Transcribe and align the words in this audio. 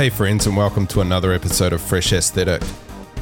Hey, 0.00 0.08
friends, 0.08 0.46
and 0.46 0.56
welcome 0.56 0.86
to 0.86 1.02
another 1.02 1.30
episode 1.30 1.74
of 1.74 1.82
Fresh 1.82 2.14
Aesthetic, 2.14 2.62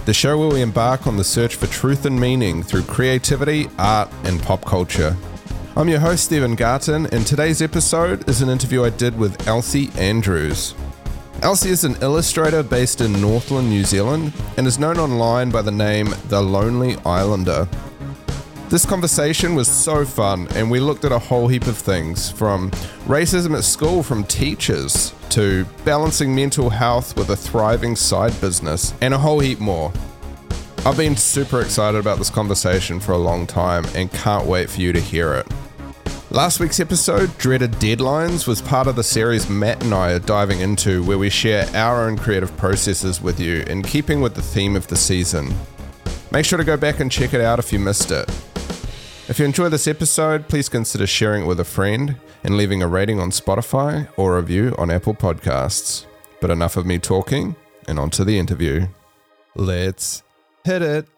the 0.04 0.14
show 0.14 0.38
where 0.38 0.48
we 0.48 0.62
embark 0.62 1.08
on 1.08 1.16
the 1.16 1.24
search 1.24 1.56
for 1.56 1.66
truth 1.66 2.06
and 2.06 2.20
meaning 2.20 2.62
through 2.62 2.84
creativity, 2.84 3.68
art, 3.80 4.08
and 4.22 4.40
pop 4.40 4.64
culture. 4.64 5.16
I'm 5.76 5.88
your 5.88 5.98
host, 5.98 6.26
Stephen 6.26 6.54
Garton, 6.54 7.06
and 7.06 7.26
today's 7.26 7.62
episode 7.62 8.28
is 8.28 8.42
an 8.42 8.48
interview 8.48 8.84
I 8.84 8.90
did 8.90 9.18
with 9.18 9.48
Elsie 9.48 9.90
Andrews. 9.98 10.76
Elsie 11.42 11.70
is 11.70 11.82
an 11.82 11.96
illustrator 12.00 12.62
based 12.62 13.00
in 13.00 13.20
Northland, 13.20 13.68
New 13.68 13.82
Zealand, 13.82 14.32
and 14.56 14.64
is 14.64 14.78
known 14.78 14.98
online 14.98 15.50
by 15.50 15.62
the 15.62 15.72
name 15.72 16.14
The 16.28 16.40
Lonely 16.40 16.94
Islander. 17.04 17.66
This 18.70 18.84
conversation 18.84 19.54
was 19.54 19.66
so 19.66 20.04
fun, 20.04 20.46
and 20.48 20.70
we 20.70 20.78
looked 20.78 21.06
at 21.06 21.10
a 21.10 21.18
whole 21.18 21.48
heap 21.48 21.66
of 21.66 21.78
things 21.78 22.30
from 22.30 22.70
racism 23.06 23.56
at 23.56 23.64
school 23.64 24.02
from 24.02 24.24
teachers 24.24 25.14
to 25.30 25.64
balancing 25.86 26.34
mental 26.34 26.68
health 26.68 27.16
with 27.16 27.30
a 27.30 27.36
thriving 27.36 27.96
side 27.96 28.38
business, 28.42 28.92
and 29.00 29.14
a 29.14 29.18
whole 29.18 29.40
heap 29.40 29.58
more. 29.58 29.90
I've 30.84 30.98
been 30.98 31.16
super 31.16 31.62
excited 31.62 31.96
about 31.96 32.18
this 32.18 32.28
conversation 32.28 33.00
for 33.00 33.12
a 33.12 33.16
long 33.16 33.46
time 33.46 33.86
and 33.94 34.12
can't 34.12 34.46
wait 34.46 34.68
for 34.68 34.82
you 34.82 34.92
to 34.92 35.00
hear 35.00 35.32
it. 35.32 35.46
Last 36.30 36.60
week's 36.60 36.78
episode, 36.78 37.38
Dreaded 37.38 37.72
Deadlines, 37.72 38.46
was 38.46 38.60
part 38.60 38.86
of 38.86 38.96
the 38.96 39.02
series 39.02 39.48
Matt 39.48 39.82
and 39.82 39.94
I 39.94 40.12
are 40.12 40.18
diving 40.18 40.60
into, 40.60 41.02
where 41.04 41.16
we 41.16 41.30
share 41.30 41.66
our 41.74 42.06
own 42.06 42.18
creative 42.18 42.54
processes 42.58 43.22
with 43.22 43.40
you 43.40 43.62
in 43.62 43.82
keeping 43.82 44.20
with 44.20 44.34
the 44.34 44.42
theme 44.42 44.76
of 44.76 44.88
the 44.88 44.96
season. 44.96 45.54
Make 46.30 46.44
sure 46.44 46.58
to 46.58 46.64
go 46.64 46.76
back 46.76 47.00
and 47.00 47.10
check 47.10 47.32
it 47.32 47.40
out 47.40 47.58
if 47.58 47.72
you 47.72 47.78
missed 47.78 48.10
it. 48.10 48.30
If 49.28 49.38
you 49.38 49.44
enjoy 49.44 49.68
this 49.68 49.86
episode, 49.86 50.48
please 50.48 50.70
consider 50.70 51.06
sharing 51.06 51.42
it 51.42 51.46
with 51.46 51.60
a 51.60 51.64
friend 51.64 52.16
and 52.44 52.56
leaving 52.56 52.82
a 52.82 52.88
rating 52.88 53.20
on 53.20 53.30
Spotify 53.30 54.08
or 54.16 54.38
a 54.38 54.40
review 54.40 54.74
on 54.78 54.90
Apple 54.90 55.14
Podcasts. 55.14 56.06
But 56.40 56.50
enough 56.50 56.78
of 56.78 56.86
me 56.86 56.98
talking 56.98 57.54
and 57.86 57.98
on 57.98 58.08
to 58.10 58.24
the 58.24 58.38
interview. 58.38 58.86
Let's 59.54 60.22
hit 60.64 60.80
it. 60.80 61.08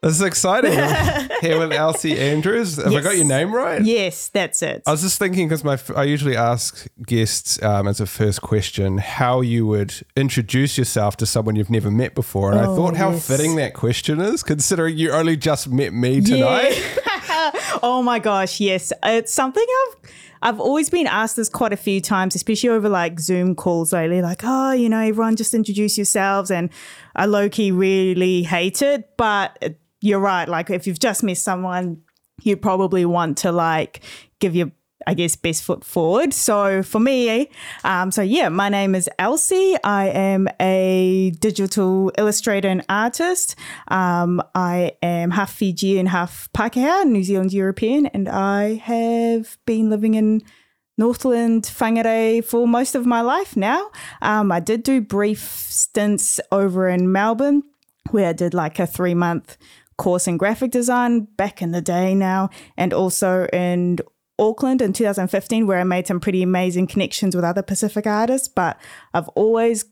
This 0.00 0.12
is 0.14 0.22
exciting. 0.22 0.72
Here 1.40 1.58
with 1.58 1.72
Elsie 1.72 2.16
Andrews. 2.18 2.76
Have 2.76 2.92
I 2.92 3.00
got 3.00 3.16
your 3.16 3.24
name 3.24 3.52
right? 3.52 3.82
Yes, 3.82 4.28
that's 4.28 4.62
it. 4.62 4.82
I 4.86 4.92
was 4.92 5.02
just 5.02 5.18
thinking 5.18 5.48
because 5.48 5.64
my 5.64 5.76
I 5.96 6.04
usually 6.04 6.36
ask 6.36 6.86
guests 7.04 7.60
um, 7.64 7.88
as 7.88 8.00
a 8.00 8.06
first 8.06 8.40
question 8.40 8.98
how 8.98 9.40
you 9.40 9.66
would 9.66 9.94
introduce 10.14 10.78
yourself 10.78 11.16
to 11.16 11.26
someone 11.26 11.56
you've 11.56 11.68
never 11.70 11.90
met 11.90 12.14
before, 12.14 12.52
and 12.52 12.60
I 12.60 12.66
Oh, 12.66 12.76
thought 12.76 12.96
how 12.96 13.10
yes. 13.10 13.26
fitting 13.26 13.56
that 13.56 13.74
question 13.74 14.20
is, 14.20 14.44
considering 14.44 14.96
you 14.96 15.10
only 15.10 15.36
just 15.36 15.68
met 15.68 15.92
me 15.92 16.20
tonight. 16.20 16.80
oh 17.82 18.00
my 18.04 18.20
gosh, 18.20 18.60
yes. 18.60 18.92
It's 19.02 19.32
something 19.32 19.64
I've 19.88 20.10
I've 20.40 20.60
always 20.60 20.88
been 20.90 21.08
asked 21.08 21.34
this 21.34 21.48
quite 21.48 21.72
a 21.72 21.76
few 21.76 22.00
times, 22.00 22.36
especially 22.36 22.68
over 22.70 22.88
like 22.88 23.18
Zoom 23.18 23.56
calls 23.56 23.92
lately, 23.92 24.22
like, 24.22 24.42
oh, 24.44 24.70
you 24.70 24.88
know, 24.88 25.00
everyone 25.00 25.34
just 25.34 25.54
introduce 25.54 25.98
yourselves. 25.98 26.52
And 26.52 26.70
I 27.16 27.26
low 27.26 27.48
key 27.48 27.72
really 27.72 28.44
hate 28.44 28.80
it. 28.80 29.16
But 29.16 29.58
it- 29.60 29.80
you're 30.00 30.20
right. 30.20 30.48
Like 30.48 30.70
if 30.70 30.86
you've 30.86 30.98
just 30.98 31.22
missed 31.22 31.44
someone, 31.44 32.02
you 32.42 32.56
probably 32.56 33.04
want 33.04 33.38
to 33.38 33.52
like 33.52 34.00
give 34.38 34.54
your 34.54 34.70
I 35.06 35.14
guess 35.14 35.36
best 35.36 35.62
foot 35.62 35.84
forward. 35.84 36.34
So 36.34 36.82
for 36.82 37.00
me, 37.00 37.48
um, 37.84 38.10
so 38.10 38.20
yeah, 38.20 38.48
my 38.50 38.68
name 38.68 38.94
is 38.94 39.08
Elsie. 39.18 39.76
I 39.82 40.08
am 40.08 40.48
a 40.60 41.32
digital 41.38 42.12
illustrator 42.18 42.68
and 42.68 42.84
artist. 42.88 43.56
Um, 43.88 44.42
I 44.54 44.92
am 45.02 45.30
half 45.30 45.52
Fijian, 45.52 46.06
half 46.06 46.50
Pākehā, 46.52 47.06
New 47.06 47.22
Zealand 47.22 47.52
European, 47.52 48.06
and 48.06 48.28
I 48.28 48.74
have 48.74 49.56
been 49.64 49.88
living 49.88 50.14
in 50.14 50.42
Northland, 50.98 51.62
Whangarei 51.62 52.44
for 52.44 52.66
most 52.66 52.94
of 52.94 53.06
my 53.06 53.20
life 53.20 53.56
now. 53.56 53.90
Um, 54.20 54.50
I 54.50 54.58
did 54.60 54.82
do 54.82 55.00
brief 55.00 55.40
stints 55.40 56.40
over 56.50 56.88
in 56.88 57.12
Melbourne 57.12 57.62
where 58.10 58.28
I 58.28 58.32
did 58.32 58.52
like 58.52 58.78
a 58.78 58.86
three 58.86 59.14
month 59.14 59.56
course 59.98 60.26
in 60.26 60.38
graphic 60.38 60.70
design 60.70 61.28
back 61.36 61.60
in 61.60 61.72
the 61.72 61.82
day 61.82 62.14
now, 62.14 62.48
and 62.78 62.94
also 62.94 63.46
in 63.52 63.98
Auckland 64.38 64.80
in 64.80 64.92
2015, 64.94 65.66
where 65.66 65.80
I 65.80 65.84
made 65.84 66.06
some 66.06 66.20
pretty 66.20 66.42
amazing 66.42 66.86
connections 66.86 67.36
with 67.36 67.44
other 67.44 67.62
Pacific 67.62 68.06
artists. 68.06 68.48
But 68.48 68.80
I've 69.12 69.28
always 69.30 69.84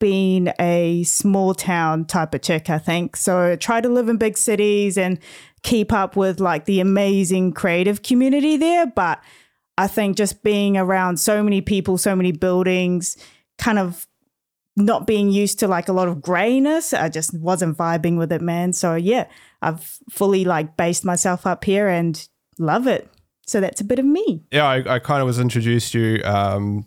been 0.00 0.52
a 0.60 1.02
small 1.04 1.54
town 1.54 2.04
type 2.04 2.34
of 2.34 2.42
chick, 2.42 2.70
I 2.70 2.78
think. 2.78 3.16
So 3.16 3.52
I 3.52 3.56
try 3.56 3.80
to 3.80 3.88
live 3.88 4.08
in 4.08 4.16
big 4.16 4.36
cities 4.36 4.98
and 4.98 5.18
keep 5.62 5.92
up 5.92 6.16
with 6.16 6.40
like 6.40 6.66
the 6.66 6.80
amazing 6.80 7.52
creative 7.52 8.02
community 8.02 8.56
there. 8.56 8.86
But 8.86 9.20
I 9.76 9.86
think 9.86 10.16
just 10.16 10.42
being 10.42 10.76
around 10.76 11.18
so 11.18 11.42
many 11.42 11.60
people, 11.60 11.98
so 11.98 12.14
many 12.14 12.32
buildings, 12.32 13.16
kind 13.58 13.78
of 13.78 14.06
not 14.78 15.06
being 15.06 15.30
used 15.30 15.58
to 15.60 15.68
like 15.68 15.88
a 15.88 15.92
lot 15.92 16.08
of 16.08 16.22
grayness, 16.22 16.92
I 16.94 17.08
just 17.08 17.34
wasn't 17.38 17.76
vibing 17.76 18.16
with 18.16 18.32
it, 18.32 18.40
man. 18.40 18.72
So 18.72 18.94
yeah, 18.94 19.26
I've 19.60 19.98
fully 20.10 20.44
like 20.44 20.76
based 20.76 21.04
myself 21.04 21.46
up 21.46 21.64
here 21.64 21.88
and 21.88 22.26
love 22.58 22.86
it. 22.86 23.08
So 23.46 23.60
that's 23.60 23.80
a 23.80 23.84
bit 23.84 23.98
of 23.98 24.04
me. 24.04 24.42
Yeah, 24.52 24.64
I, 24.66 24.94
I 24.96 24.98
kind 24.98 25.20
of 25.20 25.26
was 25.26 25.38
introduced 25.38 25.92
to 25.92 25.98
you. 25.98 26.22
Um, 26.24 26.86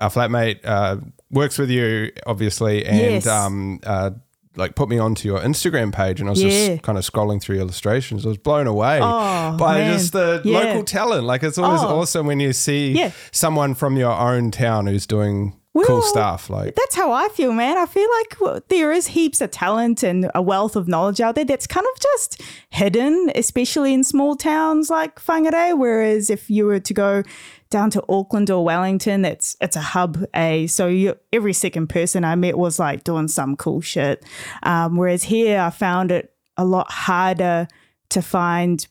our 0.00 0.08
flatmate 0.10 0.60
uh, 0.64 0.96
works 1.30 1.58
with 1.58 1.70
you, 1.70 2.10
obviously, 2.26 2.84
and 2.86 2.96
Yes. 2.98 3.26
um, 3.26 3.80
uh, 3.84 4.10
like 4.56 4.74
put 4.74 4.88
me 4.88 4.98
onto 4.98 5.28
your 5.28 5.38
Instagram 5.40 5.92
page, 5.92 6.20
and 6.20 6.28
I 6.28 6.32
was 6.32 6.42
Yeah. 6.42 6.68
just 6.68 6.82
kind 6.82 6.96
of 6.98 7.04
scrolling 7.04 7.40
through 7.42 7.58
illustrations. 7.60 8.24
I 8.24 8.30
was 8.30 8.38
blown 8.38 8.66
away 8.66 8.98
Oh, 9.02 9.56
by 9.58 9.78
man. 9.78 9.92
just 9.92 10.12
the 10.12 10.40
Yeah. 10.44 10.58
local 10.60 10.82
talent. 10.84 11.24
Like 11.26 11.42
it's 11.42 11.58
always 11.58 11.82
Oh. 11.82 12.00
awesome 12.00 12.26
when 12.26 12.40
you 12.40 12.52
see 12.52 12.92
Yeah. 12.92 13.10
someone 13.30 13.74
from 13.74 13.96
your 13.96 14.12
own 14.12 14.50
town 14.50 14.86
who's 14.86 15.06
doing 15.06 15.54
cool 15.86 15.98
Well, 15.98 16.02
stuff. 16.02 16.50
Like 16.50 16.74
That's 16.74 16.94
how 16.94 17.12
I 17.12 17.28
feel, 17.28 17.52
man. 17.52 17.76
I 17.76 17.86
feel 17.86 18.08
like 18.18 18.40
well, 18.40 18.60
there 18.68 18.92
is 18.92 19.08
heaps 19.08 19.40
of 19.40 19.50
talent 19.50 20.02
and 20.02 20.30
a 20.34 20.42
wealth 20.42 20.76
of 20.76 20.88
knowledge 20.88 21.20
out 21.20 21.34
there 21.34 21.44
that's 21.44 21.66
kind 21.66 21.86
of 21.94 22.00
just 22.00 22.42
hidden, 22.70 23.30
especially 23.34 23.94
in 23.94 24.04
small 24.04 24.36
towns 24.36 24.90
like 24.90 25.20
Whangarei. 25.20 25.76
Whereas 25.76 26.30
if 26.30 26.50
you 26.50 26.66
were 26.66 26.80
to 26.80 26.94
go 26.94 27.22
down 27.70 27.90
to 27.90 28.04
Auckland 28.08 28.50
or 28.50 28.64
Wellington, 28.64 29.24
it's 29.24 29.56
it's 29.60 29.76
a 29.76 29.80
hub. 29.80 30.24
A 30.34 30.66
so 30.66 30.86
you, 30.88 31.16
every 31.32 31.52
second 31.52 31.88
person 31.88 32.24
I 32.24 32.34
met 32.34 32.56
was 32.58 32.78
like 32.78 33.04
doing 33.04 33.28
some 33.28 33.56
cool 33.56 33.80
shit. 33.80 34.24
Um, 34.62 34.96
whereas 34.96 35.24
here, 35.24 35.60
I 35.60 35.70
found 35.70 36.10
it 36.10 36.32
a 36.56 36.64
lot 36.64 36.90
harder 36.90 37.68
to 38.10 38.22
find 38.22 38.86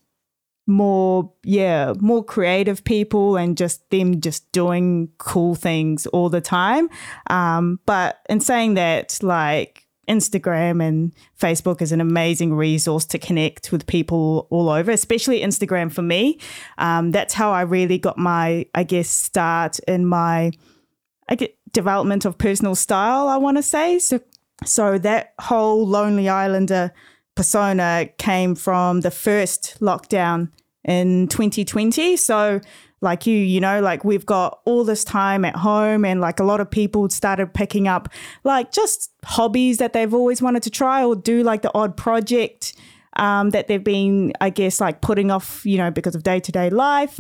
more 0.68 1.32
yeah 1.44 1.94
more 2.00 2.24
creative 2.24 2.84
people 2.84 3.38
and 3.38 3.58
just 3.58 3.90
them 3.90 4.20
just 4.20 4.52
doing 4.52 5.10
cool 5.18 5.56
things 5.56 6.06
all 6.08 6.30
the 6.30 6.42
time 6.42 6.90
um 7.30 7.80
but 7.86 8.20
in 8.30 8.40
saying 8.40 8.74
that 8.74 9.18
like 9.22 9.88
Instagram 10.10 10.82
and 10.82 11.14
Facebook 11.38 11.82
is 11.82 11.92
an 11.92 12.00
amazing 12.00 12.54
resource 12.54 13.04
to 13.06 13.20
connect 13.20 13.74
with 13.74 13.86
people 13.88 14.48
all 14.50 14.70
over, 14.70 14.90
especially 14.90 15.42
Instagram 15.42 15.92
for 15.92 16.02
me. 16.02 16.40
Um, 16.78 17.12
that's 17.12 17.34
how 17.34 17.52
I 17.52 17.64
really 17.64 17.98
got 17.98 18.18
my, 18.18 18.68
I 18.74 18.84
guess, 18.84 19.10
start 19.10 19.80
in 19.80 20.06
my 20.06 20.52
I 21.30 21.36
get 21.36 21.58
development 21.74 22.26
of 22.26 22.38
personal 22.38 22.76
style, 22.76 23.28
I 23.28 23.38
want 23.38 23.58
to 23.58 23.64
say. 23.64 24.00
So, 24.00 24.22
so 24.64 24.98
that 25.00 25.34
whole 25.40 25.86
Lonely 25.86 26.30
Islander 26.30 26.94
persona 27.38 28.10
came 28.18 28.56
from 28.56 29.02
the 29.02 29.12
first 29.12 29.78
lockdown 29.80 30.50
in 30.84 31.28
2020. 31.28 32.18
So, 32.18 32.60
like 33.00 33.28
you, 33.28 33.38
you 33.38 33.62
know, 33.62 33.80
like 33.80 34.04
we've 34.04 34.26
got 34.26 34.60
all 34.66 34.84
this 34.84 35.04
time 35.04 35.46
at 35.46 35.56
home, 35.56 36.04
and 36.04 36.20
like 36.20 36.40
a 36.40 36.44
lot 36.44 36.60
of 36.60 36.70
people 36.70 37.10
started 37.10 37.54
picking 37.54 37.88
up 37.88 38.10
like 38.44 38.72
just 38.72 39.12
hobbies 39.24 39.78
that 39.78 39.94
they've 39.94 40.14
always 40.14 40.42
wanted 40.42 40.64
to 40.64 40.70
try 40.70 41.04
or 41.04 41.16
do, 41.16 41.44
like 41.44 41.62
the 41.62 41.72
odd 41.74 41.96
project 41.96 42.76
um, 43.16 43.52
that 43.52 43.68
they've 43.68 43.84
been, 43.84 44.34
I 44.42 44.50
guess, 44.50 44.82
like 44.82 45.02
putting 45.02 45.32
off, 45.32 45.66
you 45.66 45.78
know, 45.78 45.92
because 45.92 46.16
of 46.16 46.24
day 46.24 46.40
to 46.40 46.52
day 46.52 46.70
life 46.70 47.20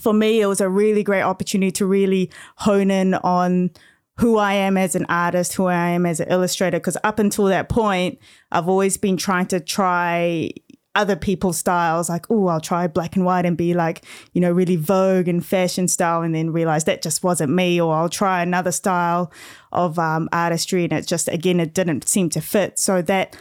for 0.00 0.12
me, 0.12 0.40
it 0.40 0.46
was 0.46 0.60
a 0.60 0.68
really 0.68 1.02
great 1.02 1.22
opportunity 1.22 1.70
to 1.72 1.86
really 1.86 2.30
hone 2.56 2.90
in 2.90 3.14
on 3.14 3.70
who 4.18 4.36
I 4.36 4.54
am 4.54 4.76
as 4.76 4.94
an 4.94 5.06
artist, 5.08 5.54
who 5.54 5.66
I 5.66 5.88
am 5.90 6.06
as 6.06 6.20
an 6.20 6.28
illustrator. 6.28 6.78
Because 6.78 6.98
up 7.02 7.18
until 7.18 7.46
that 7.46 7.68
point, 7.68 8.18
I've 8.50 8.68
always 8.68 8.96
been 8.96 9.16
trying 9.16 9.46
to 9.46 9.60
try 9.60 10.50
other 10.94 11.16
people's 11.16 11.56
styles. 11.56 12.08
Like, 12.08 12.30
oh, 12.30 12.48
I'll 12.48 12.60
try 12.60 12.86
black 12.86 13.16
and 13.16 13.24
white 13.24 13.46
and 13.46 13.56
be 13.56 13.72
like, 13.74 14.04
you 14.32 14.40
know, 14.40 14.52
really 14.52 14.76
Vogue 14.76 15.28
and 15.28 15.44
fashion 15.44 15.88
style, 15.88 16.22
and 16.22 16.34
then 16.34 16.52
realize 16.52 16.84
that 16.84 17.02
just 17.02 17.24
wasn't 17.24 17.52
me. 17.52 17.80
Or 17.80 17.94
I'll 17.94 18.08
try 18.08 18.42
another 18.42 18.72
style 18.72 19.32
of 19.72 19.98
um, 19.98 20.28
artistry, 20.32 20.84
and 20.84 20.92
it 20.92 21.06
just 21.06 21.28
again, 21.28 21.60
it 21.60 21.74
didn't 21.74 22.08
seem 22.08 22.28
to 22.30 22.40
fit. 22.40 22.78
So 22.78 23.00
that 23.02 23.36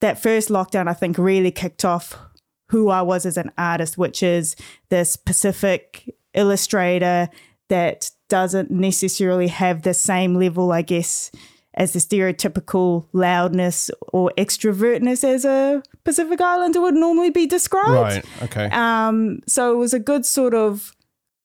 that 0.00 0.22
first 0.22 0.48
lockdown, 0.48 0.88
I 0.88 0.94
think, 0.94 1.16
really 1.18 1.50
kicked 1.50 1.84
off 1.84 2.18
who 2.68 2.88
I 2.88 3.02
was 3.02 3.26
as 3.26 3.36
an 3.36 3.50
artist, 3.58 3.98
which 3.98 4.22
is 4.22 4.54
this 4.90 5.16
Pacific 5.16 6.14
illustrator 6.34 7.28
that 7.68 8.10
doesn't 8.30 8.70
necessarily 8.70 9.48
have 9.48 9.82
the 9.82 9.92
same 9.92 10.34
level, 10.34 10.72
I 10.72 10.80
guess, 10.80 11.30
as 11.74 11.92
the 11.92 11.98
stereotypical 11.98 13.06
loudness 13.12 13.90
or 14.12 14.32
extrovertness 14.38 15.22
as 15.22 15.44
a 15.44 15.82
Pacific 16.04 16.40
Islander 16.40 16.80
would 16.80 16.94
normally 16.94 17.30
be 17.30 17.46
described. 17.46 17.90
Right. 17.90 18.24
Okay. 18.42 18.70
Um, 18.72 19.40
so 19.46 19.72
it 19.72 19.76
was 19.76 19.92
a 19.92 20.00
good 20.00 20.24
sort 20.24 20.54
of 20.54 20.96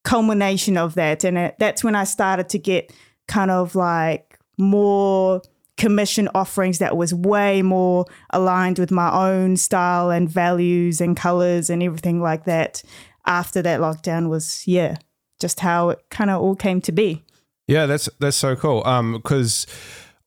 culmination 0.03 0.77
of 0.77 0.95
that. 0.95 1.23
And 1.23 1.37
it, 1.37 1.55
that's 1.59 1.83
when 1.83 1.95
I 1.95 2.05
started 2.05 2.47
to 2.49 2.59
get 2.59 2.93
kind 3.27 3.51
of 3.51 3.75
like 3.75 4.39
more 4.57 5.41
commission 5.77 6.29
offerings 6.33 6.79
that 6.79 6.95
was 6.95 7.13
way 7.13 7.61
more 7.61 8.05
aligned 8.29 8.79
with 8.79 8.91
my 8.91 9.11
own 9.11 9.57
style 9.57 10.09
and 10.09 10.29
values 10.29 11.01
and 11.01 11.17
colors 11.17 11.69
and 11.69 11.83
everything 11.83 12.21
like 12.21 12.45
that 12.45 12.81
after 13.25 13.61
that 13.61 13.81
lockdown 13.81 14.29
was 14.29 14.65
yeah 14.65 14.95
just 15.39 15.59
how 15.59 15.89
it 15.89 16.03
kind 16.09 16.29
of 16.29 16.41
all 16.41 16.55
came 16.55 16.81
to 16.81 16.91
be 16.91 17.23
yeah 17.67 17.85
that's 17.85 18.09
that's 18.19 18.37
so 18.37 18.55
cool 18.55 18.83
um 18.85 19.13
because 19.13 19.65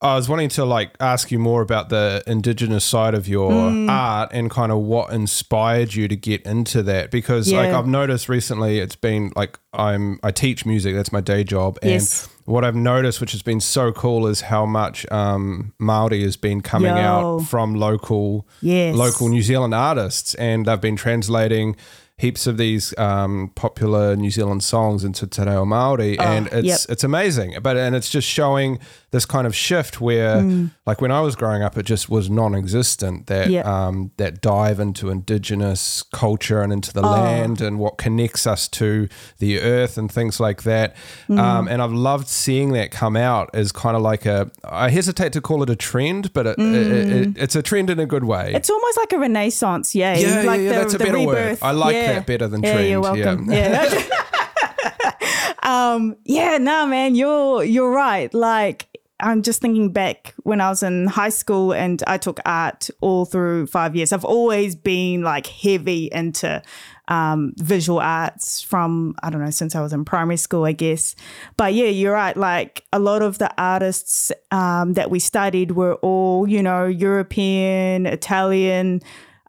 I 0.01 0.15
was 0.15 0.29
wanting 0.29 0.49
to 0.51 0.65
like 0.65 0.95
ask 1.01 1.33
you 1.33 1.41
more 1.41 1.61
about 1.61 1.89
the 1.89 2.23
indigenous 2.25 2.85
side 2.85 3.15
of 3.15 3.27
your 3.27 3.51
mm. 3.51 3.91
art 3.91 4.31
and 4.33 4.49
kind 4.49 4.71
of 4.71 4.79
what 4.79 5.13
inspired 5.13 5.93
you 5.93 6.07
to 6.07 6.15
get 6.15 6.43
into 6.43 6.85
that 6.85 7.11
because 7.11 7.51
yeah. 7.51 7.63
like 7.63 7.71
I've 7.71 7.89
noticed 7.89 8.29
recently 8.29 8.79
it's 8.79 8.95
been 8.95 9.33
like 9.35 9.59
I'm 9.73 10.21
I 10.23 10.31
teach 10.31 10.65
music 10.65 10.95
that's 10.95 11.11
my 11.11 11.21
day 11.21 11.43
job 11.43 11.79
and 11.83 11.91
yes. 11.91 12.29
what 12.45 12.65
I've 12.65 12.77
noticed 12.77 13.21
which 13.21 13.33
has 13.33 13.43
been 13.43 13.59
so 13.59 13.91
cool 13.91 14.29
is 14.29 14.43
how 14.43 14.65
much 14.65 15.11
um 15.11 15.75
Maori 15.81 16.23
has 16.23 16.37
been 16.37 16.61
coming 16.61 16.95
Yo. 16.95 17.03
out 17.03 17.39
from 17.41 17.75
local 17.75 18.47
yes. 18.63 18.95
local 18.95 19.29
New 19.29 19.43
Zealand 19.43 19.75
artists 19.75 20.35
and 20.35 20.67
they've 20.67 20.81
been 20.81 20.97
translating 20.97 21.75
heaps 22.19 22.49
of 22.49 22.59
these 22.59 22.97
um, 22.99 23.53
popular 23.55 24.17
New 24.17 24.31
Zealand 24.31 24.63
songs 24.65 25.05
into 25.05 25.27
Te 25.27 25.43
Reo 25.43 25.65
Māori, 25.65 26.17
oh, 26.19 26.23
and 26.23 26.49
it's 26.49 26.67
yep. 26.67 26.81
it's 26.89 27.05
amazing. 27.05 27.57
But 27.63 27.77
and 27.77 27.95
it's 27.95 28.11
just 28.11 28.29
showing 28.29 28.81
this 29.11 29.25
kind 29.25 29.47
of 29.47 29.57
shift 29.57 30.01
where, 30.01 30.37
mm. 30.37 30.71
like 30.85 31.01
when 31.01 31.11
I 31.11 31.23
was 31.23 31.35
growing 31.35 31.63
up, 31.63 31.79
it 31.79 31.85
just 31.85 32.11
was 32.11 32.29
non-existent. 32.29 33.27
That 33.29 33.49
yep. 33.49 33.65
um, 33.65 34.11
that 34.17 34.43
dive 34.43 34.81
into 34.81 35.09
indigenous 35.09 36.03
culture 36.03 36.61
and 36.61 36.73
into 36.73 36.93
the 36.93 37.03
oh. 37.03 37.11
land 37.11 37.61
and 37.61 37.79
what 37.79 37.97
connects 37.97 38.47
us 38.47 38.69
to 38.69 39.09
the 39.39 39.61
earth 39.61 39.97
and 39.97 40.11
things 40.11 40.41
like 40.41 40.65
that. 40.65 40.97
Mm. 41.29 41.39
Um, 41.39 41.69
and 41.69 41.81
I've 41.81 41.93
loved 41.93 42.29
seeing 42.29 42.73
that 42.73 42.91
come 42.91 43.17
out 43.17 43.49
as 43.55 43.73
kind 43.73 43.97
of 43.97 44.03
like 44.03 44.27
a. 44.27 44.51
I 44.65 44.91
hesitate 44.91 45.33
to 45.35 45.41
call 45.41 45.63
it 45.63 45.71
a 45.71 45.77
trend, 45.77 46.33
but 46.33 46.47
it, 46.47 46.59
mm. 46.59 46.75
it, 46.75 47.13
it, 47.13 47.39
it's 47.39 47.55
a 47.55 47.63
trend 47.63 47.91
in 47.91 48.01
a 48.01 48.07
good 48.07 48.25
way. 48.25 48.53
It's 48.55 48.69
almost 48.69 48.97
like 48.99 49.13
a 49.13 49.19
renaissance, 49.19 49.95
yeah. 49.95 50.17
Yeah, 50.17 50.43
like 50.43 50.61
yeah, 50.61 50.69
the, 50.69 50.75
that's 50.75 50.95
a 50.95 50.99
better 50.99 51.13
rebirth. 51.13 51.63
word. 51.63 51.67
I 51.67 51.71
like 51.71 51.95
yeah. 51.95 52.08
That 52.15 52.27
better 52.27 52.49
than 52.49 52.63
yeah, 52.63 52.73
trend. 52.73 52.89
You're 52.89 53.01
welcome. 53.01 53.51
Yeah. 53.51 53.93
yeah. 53.93 54.05
um, 55.63 56.17
yeah, 56.25 56.59
no, 56.59 56.87
man, 56.87 57.15
you're 57.15 57.65
you're 57.65 57.91
right. 57.91 58.33
Like 58.33 58.89
I'm 59.21 59.43
just 59.43 59.61
thinking 59.61 59.93
back 59.93 60.35
when 60.45 60.61
I 60.61 60.69
was 60.69 60.83
in 60.83 61.09
high 61.09 61.31
school 61.31 61.73
and 61.73 62.03
I 62.07 62.19
took 62.19 62.39
art 62.47 62.89
all 63.01 63.25
through 63.25 63.67
five 63.67 63.97
years. 63.97 64.13
I've 64.13 64.25
always 64.25 64.77
been 64.77 65.23
like 65.23 65.49
heavy 65.49 66.09
into 66.13 66.63
um, 67.09 67.53
visual 67.57 67.99
arts 67.99 68.63
from, 68.63 69.17
I 69.23 69.31
don't 69.31 69.43
know, 69.43 69.51
since 69.51 69.75
I 69.75 69.81
was 69.81 69.93
in 69.93 70.05
primary 70.05 70.37
school, 70.37 70.65
I 70.65 70.73
guess. 70.73 71.17
But 71.57 71.75
yeah, 71.75 71.89
you're 71.89 72.13
right. 72.13 72.37
Like 72.37 72.85
a 72.93 73.01
lot 73.01 73.23
of 73.23 73.39
the 73.39 73.53
artists 73.61 74.31
um, 74.53 74.93
that 74.93 75.11
we 75.11 75.19
studied 75.19 75.73
were 75.73 75.95
all, 75.97 76.49
you 76.49 76.63
know, 76.63 76.87
European, 76.87 78.07
Italian 78.07 79.01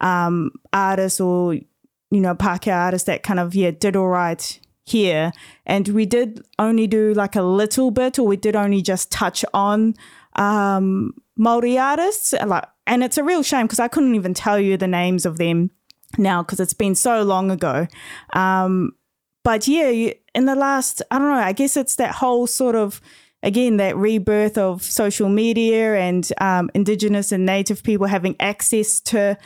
um, 0.02 0.52
artists 0.74 1.20
or, 1.20 1.58
you 2.12 2.20
know, 2.20 2.36
Pākehā 2.36 2.76
artists 2.76 3.06
that 3.06 3.24
kind 3.24 3.40
of, 3.40 3.56
yeah, 3.56 3.72
did 3.72 3.96
all 3.96 4.08
right 4.08 4.60
here. 4.86 5.32
And 5.66 5.88
we 5.90 6.06
did 6.06 6.42
only 6.58 6.88
do 6.88 7.14
like 7.14 7.36
a 7.36 7.44
little 7.44 7.92
bit, 7.92 8.20
or 8.20 8.28
we 8.28 8.38
did 8.38 8.56
only 8.56 8.82
just 8.82 9.12
touch 9.12 9.46
on 9.54 9.96
um, 10.36 11.14
Maori 11.38 11.78
artists. 11.78 12.34
Like, 12.34 12.66
and 12.88 13.04
it's 13.04 13.18
a 13.18 13.24
real 13.24 13.44
shame 13.44 13.66
because 13.66 13.80
I 13.80 13.88
couldn't 13.88 14.16
even 14.16 14.34
tell 14.34 14.60
you 14.60 14.78
the 14.78 14.88
names 14.88 15.26
of 15.26 15.38
them 15.38 15.72
now 16.18 16.42
because 16.42 16.60
it's 16.60 16.74
been 16.74 16.96
so 16.96 17.22
long 17.22 17.52
ago. 17.52 17.88
Um, 18.34 18.94
but 19.44 19.68
yeah, 19.68 20.12
in 20.34 20.46
the 20.46 20.56
last, 20.56 21.02
I 21.12 21.20
don't 21.20 21.30
know, 21.30 21.36
I 21.36 21.54
guess 21.54 21.78
it's 21.78 21.96
that 21.96 22.16
whole 22.16 22.48
sort 22.48 22.76
of 22.76 23.02
again 23.42 23.78
that 23.78 23.96
rebirth 23.96 24.58
of 24.58 24.84
social 24.84 25.30
media 25.30 25.96
and 25.96 26.30
um, 26.42 26.70
indigenous 26.74 27.32
and 27.32 27.46
native 27.46 27.84
people 27.84 28.08
having 28.08 28.36
access 28.40 29.00
to 29.00 29.38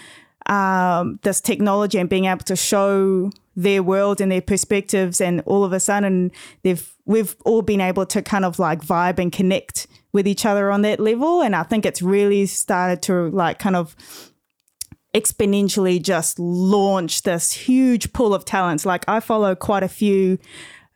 um, 0.47 1.19
this 1.23 1.41
technology 1.41 1.97
and 1.97 2.09
being 2.09 2.25
able 2.25 2.43
to 2.43 2.55
show 2.55 3.31
their 3.55 3.83
world 3.83 4.19
and 4.19 4.31
their 4.31 4.41
perspectives 4.41 5.21
and 5.21 5.41
all 5.41 5.63
of 5.63 5.73
a 5.73 5.79
sudden 5.79 6.31
they've 6.63 6.93
we've 7.05 7.35
all 7.45 7.61
been 7.61 7.81
able 7.81 8.05
to 8.05 8.21
kind 8.21 8.45
of 8.45 8.57
like 8.57 8.81
vibe 8.81 9.19
and 9.19 9.31
connect 9.31 9.87
with 10.11 10.27
each 10.27 10.45
other 10.45 10.71
on 10.71 10.81
that 10.81 10.99
level. 10.99 11.41
And 11.41 11.55
i 11.55 11.63
think 11.63 11.85
it's 11.85 12.01
really 12.01 12.45
started 12.45 13.01
to 13.03 13.29
like 13.29 13.59
kind 13.59 13.75
of 13.75 13.95
exponentially 15.13 16.01
just 16.01 16.39
launch 16.39 17.21
this 17.21 17.51
huge 17.51 18.11
pool 18.13 18.33
of 18.33 18.43
talents. 18.45 18.85
Like 18.85 19.05
i 19.07 19.19
follow 19.19 19.55
quite 19.55 19.83
a 19.83 19.89
few 19.89 20.39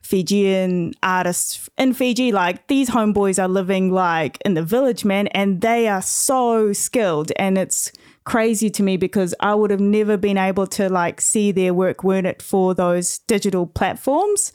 Fijian 0.08 0.94
artists 1.02 1.68
in 1.76 1.92
Fiji, 1.92 2.32
like 2.32 2.66
these 2.68 2.88
homeboys 2.88 3.42
are 3.42 3.48
living 3.48 3.92
like 3.92 4.38
in 4.42 4.54
the 4.54 4.62
village, 4.62 5.04
man, 5.04 5.26
and 5.28 5.60
they 5.60 5.86
are 5.86 6.00
so 6.00 6.72
skilled. 6.72 7.30
And 7.36 7.58
it's 7.58 7.92
crazy 8.28 8.68
to 8.68 8.82
me 8.82 8.98
because 8.98 9.34
I 9.40 9.54
would 9.54 9.70
have 9.70 9.80
never 9.80 10.18
been 10.18 10.36
able 10.36 10.66
to 10.66 10.90
like 10.90 11.18
see 11.18 11.50
their 11.50 11.72
work 11.72 12.04
weren't 12.04 12.26
it 12.26 12.42
for 12.42 12.74
those 12.74 13.20
digital 13.20 13.66
platforms. 13.66 14.52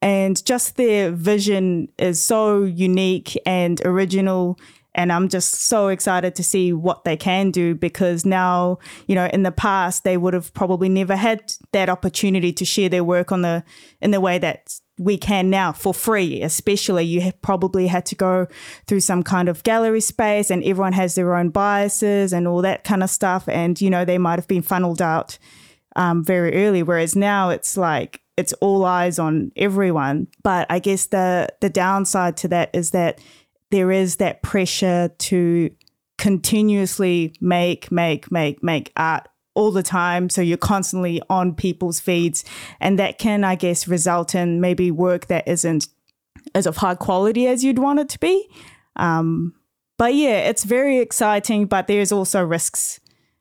And 0.00 0.42
just 0.42 0.76
their 0.76 1.10
vision 1.10 1.90
is 1.98 2.22
so 2.22 2.62
unique 2.62 3.38
and 3.44 3.78
original. 3.84 4.58
And 4.94 5.12
I'm 5.12 5.28
just 5.28 5.52
so 5.52 5.88
excited 5.88 6.34
to 6.36 6.42
see 6.42 6.72
what 6.72 7.04
they 7.04 7.18
can 7.18 7.50
do 7.50 7.74
because 7.74 8.24
now, 8.24 8.78
you 9.06 9.14
know, 9.14 9.26
in 9.26 9.42
the 9.42 9.52
past 9.52 10.02
they 10.02 10.16
would 10.16 10.32
have 10.32 10.54
probably 10.54 10.88
never 10.88 11.14
had 11.14 11.52
that 11.72 11.90
opportunity 11.90 12.54
to 12.54 12.64
share 12.64 12.88
their 12.88 13.04
work 13.04 13.32
on 13.32 13.42
the 13.42 13.62
in 14.00 14.12
the 14.12 14.20
way 14.20 14.38
that 14.38 14.80
we 15.00 15.16
can 15.16 15.48
now 15.48 15.72
for 15.72 15.94
free, 15.94 16.42
especially 16.42 17.04
you 17.04 17.32
probably 17.40 17.86
had 17.86 18.04
to 18.04 18.14
go 18.14 18.46
through 18.86 19.00
some 19.00 19.22
kind 19.22 19.48
of 19.48 19.62
gallery 19.62 20.02
space 20.02 20.50
and 20.50 20.62
everyone 20.62 20.92
has 20.92 21.14
their 21.14 21.34
own 21.34 21.48
biases 21.48 22.34
and 22.34 22.46
all 22.46 22.60
that 22.60 22.84
kind 22.84 23.02
of 23.02 23.08
stuff. 23.08 23.48
And, 23.48 23.80
you 23.80 23.88
know, 23.88 24.04
they 24.04 24.18
might 24.18 24.38
have 24.38 24.46
been 24.46 24.60
funneled 24.60 25.00
out 25.00 25.38
um, 25.96 26.22
very 26.22 26.66
early. 26.66 26.82
Whereas 26.82 27.16
now 27.16 27.48
it's 27.48 27.78
like, 27.78 28.20
it's 28.36 28.52
all 28.54 28.84
eyes 28.84 29.18
on 29.18 29.52
everyone. 29.56 30.26
But 30.42 30.66
I 30.68 30.78
guess 30.80 31.06
the, 31.06 31.48
the 31.60 31.70
downside 31.70 32.36
to 32.38 32.48
that 32.48 32.68
is 32.74 32.90
that 32.90 33.22
there 33.70 33.90
is 33.90 34.16
that 34.16 34.42
pressure 34.42 35.08
to 35.16 35.70
continuously 36.18 37.32
make, 37.40 37.90
make, 37.90 38.30
make, 38.30 38.62
make 38.62 38.92
art 38.98 39.28
all 39.54 39.70
the 39.70 39.82
time. 39.82 40.28
So 40.30 40.40
you're 40.40 40.56
constantly 40.56 41.20
on 41.28 41.54
people's 41.54 42.00
feeds. 42.00 42.44
And 42.80 42.98
that 42.98 43.18
can, 43.18 43.44
I 43.44 43.54
guess, 43.54 43.88
result 43.88 44.34
in 44.34 44.60
maybe 44.60 44.90
work 44.90 45.26
that 45.26 45.46
isn't 45.48 45.88
as 46.54 46.66
of 46.66 46.78
high 46.78 46.94
quality 46.94 47.46
as 47.46 47.64
you'd 47.64 47.78
want 47.78 47.98
it 47.98 48.08
to 48.10 48.18
be. 48.18 48.48
Um, 48.96 49.54
but 49.98 50.14
yeah, 50.14 50.48
it's 50.48 50.64
very 50.64 50.98
exciting, 50.98 51.66
but 51.66 51.86
there's 51.86 52.12
also 52.12 52.42
risks, 52.42 53.00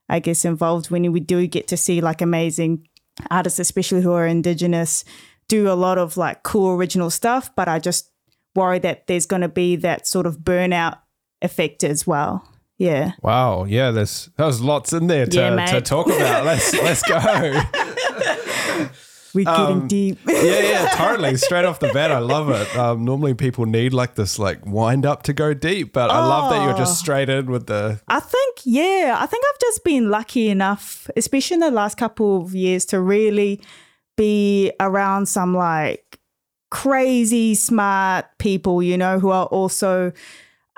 I 0.10 0.20
guess, 0.20 0.44
involved 0.44 0.92
when 0.92 1.10
we 1.12 1.20
do 1.20 1.48
get 1.48 1.68
to 1.70 1.78
see 1.78 2.02
like 2.02 2.22
amazing 2.22 2.88
artists, 3.32 3.60
especially 3.60 4.02
who 4.02 4.12
are 4.12 4.28
Indigenous, 4.28 5.06
do 5.48 5.72
a 5.72 5.74
lot 5.74 5.98
of 5.98 6.18
like 6.18 6.44
cool 6.44 6.76
original 6.76 7.10
stuff. 7.10 7.50
But 7.56 7.68
I 7.68 7.80
just 7.80 8.12
worry 8.56 8.80
that 8.80 9.08
there's 9.08 9.26
going 9.26 9.42
to 9.42 9.50
be 9.50 9.76
that 9.78 10.08
sort 10.08 10.26
of 10.26 10.40
burnout 10.40 11.00
effect 11.42 11.84
as 11.84 12.06
well. 12.06 12.49
Yeah. 12.80 13.12
Wow. 13.22 13.66
Yeah. 13.66 13.92
There's 13.92 14.30
there's 14.38 14.62
lots 14.62 14.94
in 14.94 15.06
there 15.08 15.28
to, 15.28 15.38
yeah, 15.38 15.66
to 15.68 15.82
talk 15.82 16.08
about. 16.08 16.46
let's 16.46 16.74
let's 16.74 17.04
go. 17.04 17.20
We're 19.34 19.46
getting 19.46 19.82
um, 19.82 19.88
deep. 19.88 20.18
yeah, 20.28 20.42
yeah, 20.42 20.90
totally. 20.96 21.36
Straight 21.38 21.66
off 21.66 21.80
the 21.80 21.94
bat, 21.94 22.12
I 22.12 22.18
love 22.20 22.50
it. 22.50 22.76
Um, 22.76 23.06
normally, 23.06 23.34
people 23.36 23.66
need 23.66 23.94
like 23.94 24.16
this, 24.16 24.40
like 24.40 24.66
wind 24.66 25.06
up 25.06 25.24
to 25.24 25.34
go 25.34 25.54
deep, 25.54 25.94
but 25.94 26.10
oh, 26.10 26.14
I 26.14 26.20
love 26.26 26.52
that 26.52 26.64
you're 26.64 26.78
just 26.78 26.94
oh. 26.94 27.04
straight 27.04 27.30
in 27.30 27.52
with 27.52 27.68
the. 27.68 28.02
I 28.08 28.20
think, 28.20 28.58
yeah, 28.64 29.18
I 29.20 29.28
think 29.28 29.44
I've 29.48 29.60
just 29.60 29.84
been 29.84 30.10
lucky 30.10 30.50
enough, 30.50 31.10
especially 31.16 31.56
in 31.56 31.60
the 31.60 31.72
last 31.72 31.98
couple 31.98 32.42
of 32.42 32.56
years, 32.56 32.86
to 32.86 33.00
really 33.00 33.62
be 34.18 34.72
around 34.80 35.28
some 35.28 35.56
like 35.56 36.20
crazy 36.72 37.54
smart 37.54 38.26
people, 38.40 38.82
you 38.82 38.98
know, 38.98 39.20
who 39.20 39.30
are 39.30 39.46
also 39.46 40.12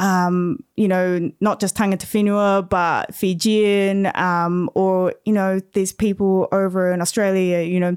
um, 0.02 0.64
you 0.76 0.88
know, 0.88 1.32
not 1.40 1.60
just 1.60 1.78
tangata 1.78 2.08
whenua, 2.08 2.68
but 2.68 3.14
Fijian, 3.14 4.12
um, 4.16 4.70
or, 4.74 5.14
you 5.26 5.32
know, 5.32 5.62
there's 5.74 5.94
people 5.94 6.48
over 6.52 6.92
in 6.92 7.02
Australia, 7.02 7.62
you 7.62 7.80
know, 7.80 7.96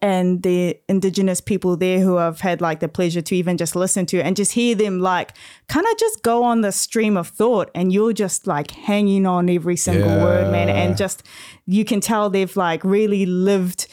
and 0.00 0.42
the 0.42 0.78
indigenous 0.88 1.42
people 1.42 1.76
there 1.76 2.00
who 2.00 2.16
I've 2.16 2.40
had 2.40 2.62
like 2.62 2.80
the 2.80 2.88
pleasure 2.88 3.20
to 3.20 3.36
even 3.36 3.58
just 3.58 3.76
listen 3.76 4.06
to 4.06 4.22
and 4.22 4.34
just 4.34 4.52
hear 4.52 4.74
them 4.74 5.00
like 5.00 5.34
kind 5.68 5.86
of 5.86 5.98
just 5.98 6.22
go 6.22 6.42
on 6.42 6.62
the 6.62 6.72
stream 6.72 7.18
of 7.18 7.28
thought 7.28 7.70
and 7.74 7.92
you're 7.92 8.14
just 8.14 8.46
like 8.46 8.70
hanging 8.70 9.26
on 9.26 9.50
every 9.50 9.76
single 9.76 10.08
yeah. 10.08 10.24
word, 10.24 10.50
man. 10.50 10.70
And 10.70 10.96
just 10.96 11.22
you 11.66 11.84
can 11.84 12.00
tell 12.00 12.30
they've 12.30 12.56
like 12.56 12.82
really 12.82 13.26
lived 13.26 13.86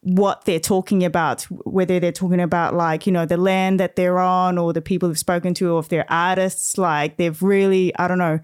what 0.00 0.44
they're 0.44 0.60
talking 0.60 1.04
about, 1.04 1.42
whether 1.64 2.00
they're 2.00 2.12
talking 2.12 2.40
about 2.40 2.74
like, 2.74 3.06
you 3.06 3.12
know, 3.12 3.26
the 3.26 3.36
land 3.36 3.80
that 3.80 3.96
they're 3.96 4.18
on 4.18 4.58
or 4.58 4.72
the 4.72 4.82
people 4.82 5.08
they've 5.08 5.18
spoken 5.18 5.54
to 5.54 5.72
or 5.72 5.80
if 5.80 5.88
they're 5.88 6.10
artists, 6.10 6.78
like 6.78 7.16
they've 7.16 7.40
really, 7.42 7.94
I 7.96 8.08
don't 8.08 8.18
know, 8.18 8.40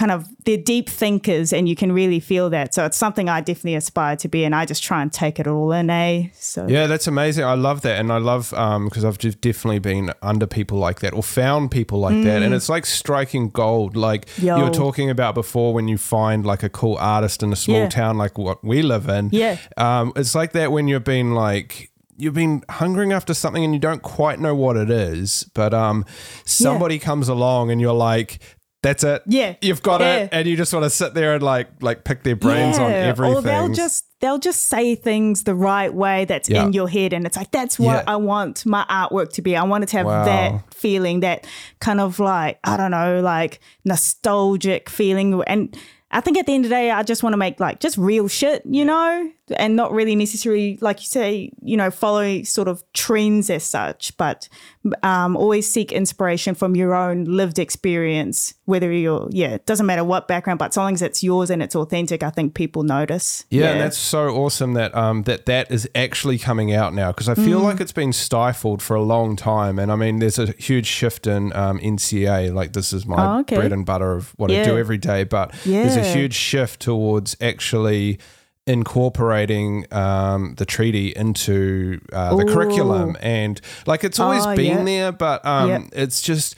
kind 0.00 0.10
of 0.16 0.20
they're 0.46 0.56
deep 0.74 0.88
thinkers 0.88 1.52
and 1.56 1.68
you 1.70 1.76
can 1.82 1.90
really 2.00 2.20
feel 2.20 2.46
that 2.56 2.66
so 2.74 2.80
it's 2.88 2.96
something 3.04 3.28
i 3.28 3.38
definitely 3.50 3.74
aspire 3.84 4.16
to 4.16 4.28
be 4.34 4.40
and 4.46 4.54
i 4.54 4.62
just 4.72 4.82
try 4.82 5.00
and 5.02 5.12
take 5.12 5.36
it 5.42 5.46
all 5.46 5.70
in 5.80 5.90
eh 5.90 6.28
so 6.32 6.66
Yeah, 6.66 6.86
that's 6.92 7.06
amazing. 7.14 7.44
I 7.44 7.56
love 7.68 7.78
that, 7.86 7.96
and 8.00 8.08
I 8.18 8.20
love 8.32 8.44
um 8.64 8.80
because 8.86 9.04
I've 9.06 9.18
just 9.26 9.38
definitely 9.48 9.78
been 9.92 10.06
under 10.32 10.46
people 10.46 10.78
like 10.86 10.98
that 11.00 11.12
or 11.18 11.22
found 11.22 11.70
people 11.70 11.98
like 12.06 12.20
that, 12.28 12.40
and 12.44 12.52
it's 12.58 12.68
like 12.74 12.86
striking 12.86 13.50
gold. 13.62 13.92
Like 14.08 14.22
you 14.38 14.50
Mm. 14.52 14.62
Were 14.68 14.74
talking 14.84 15.08
about 15.16 15.32
before, 15.34 15.70
when 15.76 15.86
you 15.92 15.98
find 15.98 16.46
like 16.52 16.62
a 16.70 16.70
cool 16.80 16.96
artist 16.98 17.42
in 17.42 17.52
a 17.52 17.56
small 17.66 17.82
Yeah. 17.84 17.88
town 18.00 18.16
like 18.24 18.34
what 18.38 18.58
we 18.70 18.78
live 18.82 19.06
in. 19.18 19.24
Yeah. 19.32 19.56
um, 19.86 20.12
it's 20.20 20.34
like 20.40 20.52
that 20.58 20.68
when 20.74 20.88
you've 20.88 21.04
been 21.18 21.30
like 21.46 21.70
you've 22.22 22.34
been 22.44 22.62
hungering 22.80 23.12
after 23.18 23.32
something 23.34 23.64
and 23.66 23.72
you 23.74 23.80
don't 23.88 24.02
quite 24.18 24.38
know 24.44 24.54
what 24.64 24.76
it 24.84 24.90
is, 24.90 25.28
but 25.54 25.72
um, 25.74 26.04
somebody 26.44 26.98
comes 26.98 27.28
along 27.28 27.70
and 27.70 27.80
you're 27.80 28.00
like. 28.12 28.38
That's 28.82 29.04
it. 29.04 29.22
Yeah. 29.26 29.56
you've 29.60 29.82
got 29.82 30.00
Yeah. 30.00 30.16
it, 30.20 30.28
and 30.32 30.48
you 30.48 30.56
just 30.56 30.72
want 30.72 30.84
to 30.84 30.90
sit 30.90 31.12
there 31.12 31.34
and 31.34 31.42
like 31.42 31.68
like 31.82 32.02
pick 32.04 32.22
their 32.22 32.34
brains 32.36 32.78
on 32.78 32.90
everything. 32.90 33.36
Or 33.36 33.42
they'll 33.42 33.68
just 33.74 34.06
they'll 34.20 34.38
just 34.38 34.64
say 34.68 34.94
things 34.94 35.44
the 35.44 35.54
right 35.54 35.92
way 35.92 36.24
that's 36.24 36.48
Yeah. 36.48 36.64
in 36.64 36.72
your 36.72 36.88
head 36.88 37.12
and 37.12 37.26
it's 37.26 37.36
like 37.36 37.50
that's 37.50 37.78
what 37.78 38.04
Yeah. 38.04 38.12
I 38.12 38.16
want 38.16 38.64
my 38.64 38.86
artwork 38.88 39.32
to 39.34 39.42
be. 39.42 39.54
I 39.56 39.64
want 39.64 39.84
it 39.84 39.88
to 39.90 39.98
have 39.98 40.06
Wow. 40.06 40.24
that 40.24 40.74
feeling, 40.74 41.20
that 41.20 41.46
kind 41.80 42.00
of 42.00 42.18
like, 42.20 42.58
I 42.64 42.78
don't 42.78 42.90
know, 42.90 43.20
like 43.20 43.60
nostalgic 43.84 44.88
feeling 44.88 45.42
and 45.46 45.76
I 46.12 46.20
think 46.20 46.38
at 46.38 46.46
the 46.46 46.54
end 46.54 46.64
of 46.64 46.70
the 46.70 46.74
day, 46.74 46.90
I 46.90 47.04
just 47.04 47.22
want 47.22 47.34
to 47.34 47.36
make 47.36 47.60
like 47.60 47.78
just 47.78 47.96
real 47.96 48.26
shit, 48.26 48.62
you 48.64 48.84
know, 48.84 49.30
and 49.56 49.76
not 49.76 49.92
really 49.92 50.14
necessarily, 50.16 50.78
like 50.80 51.00
you 51.00 51.06
say, 51.06 51.52
you 51.62 51.76
know, 51.76 51.90
follow 51.90 52.42
sort 52.42 52.68
of 52.68 52.82
trends 52.92 53.50
as 53.50 53.64
such, 53.64 54.16
but 54.16 54.48
um, 55.02 55.36
always 55.36 55.70
seek 55.70 55.92
inspiration 55.92 56.54
from 56.54 56.74
your 56.76 56.94
own 56.94 57.24
lived 57.24 57.58
experience, 57.58 58.54
whether 58.66 58.92
you're, 58.92 59.28
yeah, 59.32 59.48
it 59.48 59.66
doesn't 59.66 59.86
matter 59.86 60.04
what 60.04 60.28
background, 60.28 60.58
but 60.58 60.72
so 60.74 60.80
long 60.82 60.94
as 60.94 61.02
it's 61.02 61.22
yours 61.22 61.50
and 61.50 61.62
it's 61.62 61.74
authentic, 61.74 62.22
I 62.22 62.30
think 62.30 62.54
people 62.54 62.82
notice. 62.82 63.44
Yeah, 63.50 63.72
and 63.72 63.80
that's 63.80 63.98
so 63.98 64.28
awesome 64.28 64.74
that 64.74 64.94
um 64.94 65.24
that 65.24 65.46
that 65.46 65.70
is 65.70 65.88
actually 65.94 66.38
coming 66.38 66.72
out 66.72 66.94
now 66.94 67.10
because 67.12 67.28
I 67.28 67.34
feel 67.34 67.60
Mm. 67.60 67.64
like 67.64 67.80
it's 67.80 67.92
been 67.92 68.12
stifled 68.12 68.80
for 68.82 68.94
a 68.94 69.02
long 69.02 69.36
time, 69.36 69.78
and 69.78 69.90
I 69.90 69.96
mean 69.96 70.18
there's 70.18 70.38
a 70.38 70.52
huge 70.52 70.86
shift 70.86 71.26
in 71.26 71.52
um, 71.54 71.78
NCEA. 71.80 72.54
Like 72.54 72.72
this 72.72 72.92
is 72.92 73.06
my 73.06 73.16
Oh, 73.36 73.40
okay. 73.40 73.56
bread 73.56 73.72
and 73.72 73.84
butter 73.84 74.12
of 74.12 74.30
what 74.36 74.50
I 74.50 74.62
do 74.62 74.78
every 74.78 74.98
day, 74.98 75.24
but 75.24 75.52
there's 75.64 75.96
a 75.96 76.02
huge 76.02 76.34
shift 76.34 76.80
towards 76.80 77.36
actually 77.40 78.18
incorporating 78.66 79.86
um, 79.92 80.54
the 80.56 80.64
treaty 80.64 81.08
into 81.16 82.00
uh, 82.12 82.34
the 82.36 82.44
Ooh. 82.44 82.52
curriculum, 82.54 83.16
and 83.20 83.60
like 83.86 84.04
it's 84.04 84.18
always 84.18 84.44
Oh, 84.46 84.56
been 84.56 84.78
yeah. 84.78 84.84
there, 84.84 85.12
but 85.12 85.44
um, 85.46 85.68
Yep. 85.70 85.82
it's 85.92 86.20
just 86.22 86.54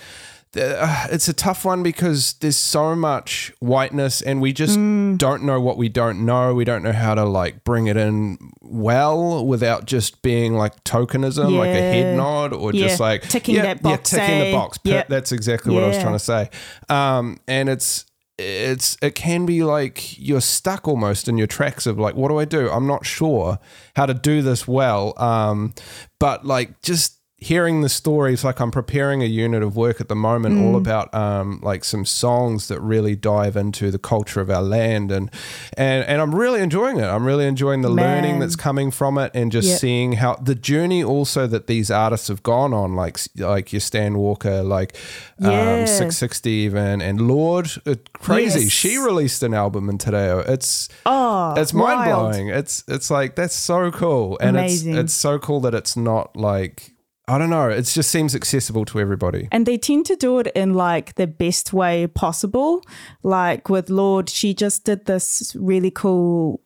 uh, 0.54 1.06
it's 1.11 1.28
a 1.28 1.32
tough 1.32 1.64
one 1.64 1.82
because 1.82 2.35
there's 2.40 2.59
so 2.59 2.94
much 2.94 3.50
whiteness 3.61 4.21
and 4.21 4.38
we 4.42 4.52
just 4.52 4.78
Mm. 4.78 5.16
don't 5.16 5.42
know 5.44 5.59
what 5.62 5.78
we 5.78 5.88
don't 5.88 6.26
know. 6.26 6.52
We 6.52 6.64
don't 6.66 6.82
know 6.82 6.92
how 6.92 7.14
to 7.14 7.25
like 7.25 7.64
bring 7.64 7.87
it 7.87 7.97
in 7.97 8.37
well 8.61 9.47
without 9.47 9.87
just 9.87 10.21
being 10.21 10.52
like 10.52 10.85
tokenism, 10.85 11.56
like 11.56 11.71
a 11.71 11.80
head 11.80 12.16
nod 12.18 12.52
or 12.52 12.71
Yeah. 12.75 12.87
just 12.88 13.00
like 13.00 13.23
Ticking 13.23 13.54
yeah, 13.54 13.62
that 13.62 13.82
box, 13.82 14.12
Yeah, 14.12 14.18
ticking 14.26 14.40
eh? 14.42 14.44
the 14.44 14.52
box. 14.52 14.78
Yep. 14.85 15.09
That's 15.09 15.32
exactly 15.32 15.75
what 15.75 15.85
I 15.85 15.87
was 15.88 15.97
trying 15.99 16.12
to 16.12 16.18
say. 16.18 16.50
Um, 16.90 17.38
and 17.49 17.71
it's 17.71 18.04
it's 18.39 18.97
it 19.03 19.15
can 19.15 19.47
be 19.47 19.62
like 19.62 20.19
you're 20.19 20.41
stuck 20.41 20.89
almost 20.89 21.29
in 21.29 21.39
your 21.39 21.47
tracks 21.47 21.87
of 21.87 21.99
like 21.99 22.15
what 22.15 22.29
do 22.29 22.39
I 22.39 22.45
do? 22.45 22.71
I'm 22.71 22.87
not 22.87 23.07
sure 23.07 23.59
how 23.97 24.07
to 24.07 24.15
do 24.15 24.43
this 24.43 24.67
well. 24.67 25.15
Um, 25.17 25.75
but 26.19 26.45
like 26.45 26.83
just 26.83 27.22
hearing 27.43 27.81
the 27.83 27.89
stories 27.89 28.45
like 28.45 28.61
i'm 28.61 28.71
preparing 28.71 29.23
a 29.23 29.27
unit 29.27 29.63
of 29.63 29.77
work 29.77 30.01
at 30.01 30.09
the 30.09 30.15
moment 30.15 30.55
Mm. 30.57 30.63
all 30.65 30.77
about 30.77 31.13
um, 31.15 31.61
like 31.63 31.83
some 31.85 32.05
songs 32.05 32.69
that 32.69 32.81
really 32.81 33.17
dive 33.17 33.57
into 33.57 33.91
the 33.91 33.99
culture 33.99 34.41
of 34.41 34.49
our 34.51 34.63
land 34.63 35.11
and 35.11 35.31
and 35.77 36.05
and 36.11 36.21
i'm 36.23 36.35
really 36.35 36.61
enjoying 36.61 36.99
it 36.99 37.05
i'm 37.05 37.25
really 37.25 37.47
enjoying 37.47 37.83
the 37.83 37.89
learning 37.91 38.39
that's 38.39 38.57
coming 38.57 38.91
from 38.91 39.19
it 39.19 39.31
and 39.35 39.51
just 39.53 39.69
Yep. 39.69 39.79
seeing 39.79 40.13
how 40.15 40.35
the 40.37 40.55
journey 40.55 41.03
also 41.03 41.47
that 41.47 41.67
these 41.67 41.91
artists 41.91 42.29
have 42.29 42.43
gone 42.43 42.73
on 42.73 42.95
like 42.95 43.19
like 43.37 43.73
your 43.73 43.81
stan 43.81 44.19
walker 44.19 44.63
like 44.63 44.97
um, 45.41 45.51
Yeah. 45.51 45.85
Six60 45.87 46.47
even 46.47 47.01
and 47.03 47.21
Lorde 47.29 47.71
uh, 47.87 47.95
crazy 48.15 48.61
Yes. 48.61 48.71
she 48.71 48.97
released 48.99 49.43
an 49.43 49.55
album 49.55 49.89
in 49.89 49.99
te 49.99 50.11
reo. 50.11 50.39
it's 50.41 50.89
Oh, 51.07 51.55
it's 51.57 51.73
mind 51.73 52.01
wild. 52.01 52.31
blowing. 52.33 52.49
It's 52.49 52.85
it's 52.89 53.11
like 53.11 53.35
that's 53.35 53.55
so 53.55 53.91
cool, 53.91 54.39
and 54.41 54.57
Amazing. 54.57 54.93
it's 54.95 55.01
it's 55.01 55.15
so 55.15 55.39
cool 55.39 55.61
that 55.61 55.75
it's 55.75 55.97
not 55.97 56.37
like 56.37 56.92
I 57.29 57.38
don't 57.38 57.50
know. 57.50 57.69
It 57.69 57.83
just 57.83 58.11
seems 58.11 58.35
accessible 58.35 58.85
to 58.87 59.00
everybody. 59.00 59.49
And 59.52 59.64
they 59.64 59.79
tend 59.79 60.07
to 60.07 60.17
do 60.17 60.38
it 60.41 60.49
in 60.49 60.75
like 60.75 61.14
the 61.14 61.26
best 61.26 61.73
way 61.73 62.07
possible. 62.09 62.83
Like 63.23 63.69
with 63.69 63.91
Lorde, 63.91 64.29
she 64.29 64.55
just 64.55 64.85
did 64.85 65.05
this 65.05 65.55
really 65.55 65.91
cool, 65.91 66.61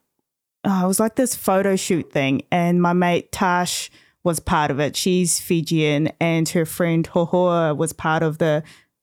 oh, 0.64 0.84
it 0.84 0.88
was 0.88 0.98
like 0.98 1.16
this 1.16 1.34
photo 1.34 1.76
shoot 1.76 2.10
thing. 2.10 2.42
And 2.50 2.80
my 2.80 2.94
mate 2.94 3.32
Tash 3.32 3.90
was 4.24 4.40
part 4.40 4.70
of 4.70 4.80
it. 4.80 4.96
She's 4.96 5.38
Fijian 5.38 6.10
and 6.20 6.48
her 6.48 6.64
friend 6.64 7.06
Hohoa 7.06 7.76
was 7.76 7.92
part 7.92 8.22
of 8.22 8.38
the 8.38 8.62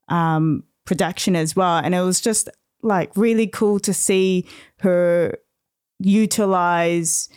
um, 0.10 0.63
production 0.86 1.36
as 1.36 1.55
well. 1.55 1.77
And 1.77 1.93
it 1.93 2.01
was 2.01 2.19
just 2.19 2.50
like 2.81 3.15
really 3.15 3.48
cool 3.48 3.79
to 3.81 3.93
see 3.93 4.48
her 4.79 5.38
utilize 6.00 7.29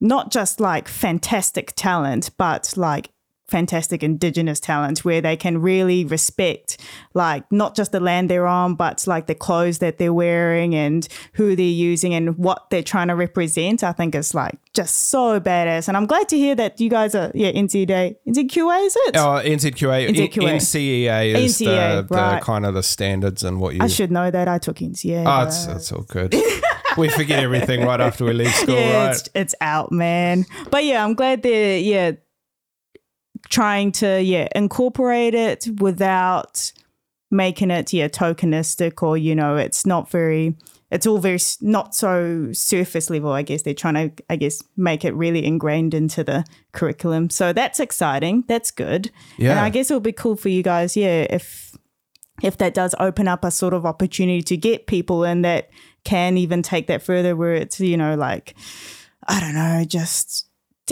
not 0.00 0.30
just 0.30 0.58
like 0.58 0.88
fantastic 0.88 1.72
talent, 1.76 2.30
but 2.38 2.72
like 2.76 3.10
fantastic 3.48 4.02
indigenous 4.02 4.60
talent 4.60 5.04
where 5.04 5.20
they 5.20 5.36
can 5.36 5.58
really 5.60 6.04
respect 6.04 6.78
like 7.14 7.50
not 7.50 7.74
just 7.74 7.92
the 7.92 8.00
land 8.00 8.28
they're 8.28 8.46
on 8.46 8.74
but 8.74 9.06
like 9.06 9.26
the 9.26 9.34
clothes 9.34 9.78
that 9.78 9.98
they're 9.98 10.12
wearing 10.12 10.74
and 10.74 11.08
who 11.32 11.56
they're 11.56 11.64
using 11.64 12.12
and 12.14 12.36
what 12.36 12.68
they're 12.70 12.82
trying 12.82 13.08
to 13.08 13.14
represent 13.14 13.82
i 13.82 13.90
think 13.92 14.14
is 14.14 14.34
like 14.34 14.58
just 14.74 15.08
so 15.08 15.40
badass 15.40 15.88
and 15.88 15.96
i'm 15.96 16.06
glad 16.06 16.28
to 16.28 16.36
hear 16.36 16.54
that 16.54 16.78
you 16.80 16.90
guys 16.90 17.14
are 17.14 17.30
yeah 17.34 17.50
ncda 17.52 18.14
nzqa 18.26 18.86
is 18.86 18.96
it 18.96 19.16
Oh, 19.16 19.40
NZQA, 19.42 20.10
NZQA. 20.10 20.52
NCEA 20.56 21.34
is 21.34 21.58
NCEA, 21.58 21.96
the, 21.96 22.02
the 22.02 22.14
right. 22.14 22.42
kind 22.42 22.66
of 22.66 22.74
the 22.74 22.82
standards 22.82 23.42
and 23.42 23.60
what 23.60 23.74
you. 23.74 23.80
i 23.82 23.86
should 23.86 24.12
know 24.12 24.30
that 24.30 24.46
i 24.46 24.58
took 24.58 24.76
NCEA 24.76 25.24
Oh, 25.26 25.46
it's, 25.46 25.66
it's 25.66 25.90
all 25.92 26.02
good. 26.02 26.34
we 26.96 27.08
forget 27.08 27.42
everything 27.42 27.84
right 27.84 28.00
after 28.00 28.24
we 28.24 28.32
leave 28.32 28.54
school, 28.54 28.74
yeah, 28.74 29.06
right? 29.06 29.10
it's, 29.16 29.28
it's 29.34 29.54
out, 29.60 29.92
man. 29.92 30.44
But 30.70 30.84
yeah, 30.84 31.04
I'm 31.04 31.14
glad 31.14 31.42
they're 31.42 31.78
yeah 31.78 32.12
trying 33.50 33.92
to 33.92 34.22
yeah 34.22 34.48
incorporate 34.54 35.34
it 35.34 35.66
without 35.80 36.72
making 37.30 37.70
it 37.70 37.92
yeah 37.92 38.08
tokenistic 38.08 39.02
or 39.02 39.16
you 39.16 39.34
know 39.34 39.56
it's 39.56 39.84
not 39.84 40.10
very 40.10 40.54
it's 40.90 41.06
all 41.06 41.18
very 41.18 41.38
not 41.60 41.94
so 41.94 42.48
surface 42.52 43.10
level 43.10 43.30
i 43.30 43.42
guess. 43.42 43.62
They're 43.62 43.74
trying 43.74 43.94
to 43.94 44.24
i 44.30 44.36
guess 44.36 44.62
make 44.76 45.04
it 45.04 45.14
really 45.14 45.44
ingrained 45.44 45.94
into 45.94 46.24
the 46.24 46.44
curriculum. 46.72 47.30
So 47.30 47.52
that's 47.52 47.80
exciting. 47.80 48.44
That's 48.48 48.70
good. 48.70 49.10
Yeah. 49.36 49.50
and 49.52 49.60
i 49.60 49.70
guess 49.70 49.90
it'll 49.90 50.00
be 50.00 50.12
cool 50.12 50.36
for 50.36 50.48
you 50.48 50.62
guys 50.62 50.96
yeah 50.96 51.26
if 51.28 51.76
if 52.42 52.56
that 52.58 52.74
does 52.74 52.94
open 53.00 53.28
up 53.28 53.44
a 53.44 53.50
sort 53.50 53.74
of 53.74 53.84
opportunity 53.84 54.42
to 54.42 54.56
get 54.56 54.86
people 54.86 55.24
in 55.24 55.42
that 55.42 55.70
can 56.04 56.38
even 56.38 56.62
take 56.62 56.86
that 56.86 57.02
further 57.02 57.36
where 57.36 57.54
it's 57.54 57.80
you 57.80 57.96
know 57.96 58.14
like 58.14 58.54
i 59.26 59.40
don't 59.40 59.54
know 59.54 59.84
just 59.84 60.47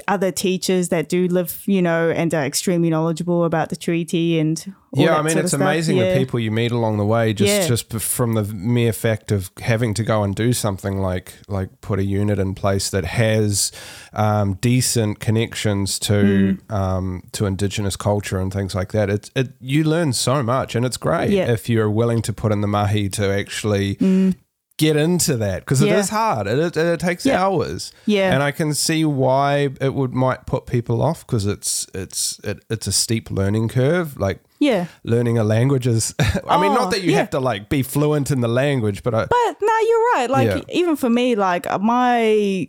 other 0.08 0.30
teachers 0.30 0.88
that 0.90 1.08
do 1.08 1.26
live 1.28 1.62
you 1.66 1.80
know 1.82 2.10
and 2.10 2.32
are 2.34 2.44
extremely 2.44 2.90
knowledgeable 2.90 3.44
about 3.44 3.68
the 3.68 3.76
treaty 3.76 4.38
and 4.38 4.74
all 4.96 5.04
yeah, 5.04 5.16
I 5.18 5.22
mean, 5.22 5.36
it's 5.36 5.52
amazing 5.52 5.98
yeah. 5.98 6.14
the 6.14 6.18
people 6.18 6.40
you 6.40 6.50
meet 6.50 6.72
along 6.72 6.96
the 6.96 7.04
way. 7.04 7.34
Just 7.34 7.52
Yeah. 7.52 7.66
just 7.68 7.92
from 7.92 8.32
the 8.32 8.44
mere 8.44 8.94
fact 8.94 9.30
of 9.30 9.50
having 9.60 9.92
to 9.94 10.02
go 10.02 10.22
and 10.22 10.34
do 10.34 10.52
something 10.54 10.98
like 11.02 11.34
like 11.48 11.68
put 11.82 11.98
a 11.98 12.04
unit 12.04 12.38
in 12.38 12.54
place 12.54 12.88
that 12.90 13.04
has 13.04 13.72
um, 14.14 14.54
decent 14.60 15.18
connections 15.20 15.98
to 15.98 16.12
Mm. 16.12 16.72
um, 16.72 17.22
to 17.32 17.44
Indigenous 17.46 17.96
culture 17.96 18.38
and 18.38 18.50
things 18.52 18.74
like 18.74 18.92
that. 18.92 19.10
It 19.10 19.30
it 19.36 19.48
you 19.60 19.84
learn 19.84 20.12
so 20.14 20.42
much, 20.42 20.74
and 20.74 20.86
it's 20.86 20.96
great 20.96 21.30
Yeah. 21.30 21.48
Mm. 21.48 21.54
if 21.54 21.68
you're 21.68 21.90
willing 21.90 22.22
to 22.22 22.32
put 22.32 22.50
in 22.52 22.60
the 22.62 22.68
mahi 22.68 23.08
to 23.10 23.24
actually. 23.30 23.98
Get 24.78 24.96
into 24.96 25.36
that 25.38 25.60
because 25.60 25.80
it 25.80 25.88
Yeah. 25.88 25.98
is 25.98 26.10
hard. 26.10 26.46
It, 26.46 26.58
it, 26.58 26.76
it 26.76 27.00
takes 27.00 27.24
Yeah. 27.24 27.42
hours. 27.42 27.92
Yeah. 28.04 28.32
and 28.34 28.42
I 28.42 28.50
can 28.52 28.74
see 28.74 29.04
why 29.06 29.70
it 29.80 29.94
would 29.94 30.12
might 30.14 30.44
put 30.46 30.66
people 30.66 31.00
off 31.00 31.26
because 31.26 31.46
it's 31.46 31.86
it's 31.94 32.38
it, 32.44 32.62
it's 32.68 32.86
a 32.86 32.92
steep 32.92 33.30
learning 33.30 33.68
curve. 33.68 34.18
Like 34.18 34.40
yeah 34.58 34.86
learning 35.04 35.36
a 35.36 35.44
language 35.44 35.86
is 35.86 36.14
i 36.48 36.58
mean 36.58 36.72
Oh, 36.72 36.74
not 36.74 36.90
that 36.92 37.02
you 37.02 37.10
yeah. 37.10 37.18
have 37.18 37.30
to 37.30 37.40
like 37.40 37.68
be 37.68 37.82
fluent 37.82 38.30
in 38.30 38.40
the 38.40 38.48
language 38.48 39.02
but 39.02 39.14
I, 39.14 39.26
But 39.26 39.56
no, 39.60 39.74
you're 39.88 40.04
right. 40.14 40.28
Like 40.30 40.64
even 40.70 40.96
for 40.96 41.10
me, 41.10 41.34
like 41.34 41.66
uh, 41.66 41.78
my 41.78 42.66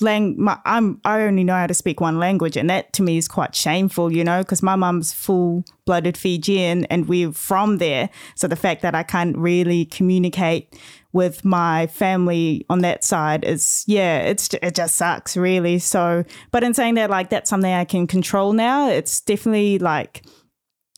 lang, 0.00 0.34
my, 0.42 0.58
I'm 0.64 1.00
I 1.04 1.22
only 1.22 1.44
know 1.44 1.54
how 1.54 1.66
to 1.66 1.74
speak 1.74 2.00
one 2.00 2.18
language, 2.18 2.56
and 2.56 2.68
that 2.70 2.92
to 2.94 3.02
me 3.02 3.18
is 3.18 3.28
quite 3.28 3.54
shameful, 3.54 4.12
you 4.12 4.24
know, 4.24 4.40
because 4.42 4.62
my 4.62 4.76
mum's 4.76 5.12
full 5.12 5.64
blooded 5.84 6.16
Fijian, 6.16 6.84
and 6.86 7.08
we're 7.08 7.32
from 7.32 7.78
there. 7.78 8.08
So 8.34 8.48
the 8.48 8.56
fact 8.56 8.82
that 8.82 8.94
I 8.94 9.02
can't 9.02 9.36
really 9.36 9.84
communicate 9.84 10.78
with 11.12 11.44
my 11.44 11.86
family 11.88 12.64
on 12.70 12.80
that 12.80 13.04
side 13.04 13.44
is 13.44 13.84
yeah, 13.86 14.18
it's 14.20 14.48
it 14.62 14.74
just 14.74 14.96
sucks 14.96 15.36
really. 15.36 15.78
So, 15.78 16.24
but 16.50 16.64
in 16.64 16.74
saying 16.74 16.94
that, 16.94 17.10
like 17.10 17.30
that's 17.30 17.50
something 17.50 17.72
I 17.72 17.84
can 17.84 18.06
control 18.06 18.52
now. 18.52 18.88
It's 18.88 19.20
definitely 19.20 19.78
like 19.78 20.24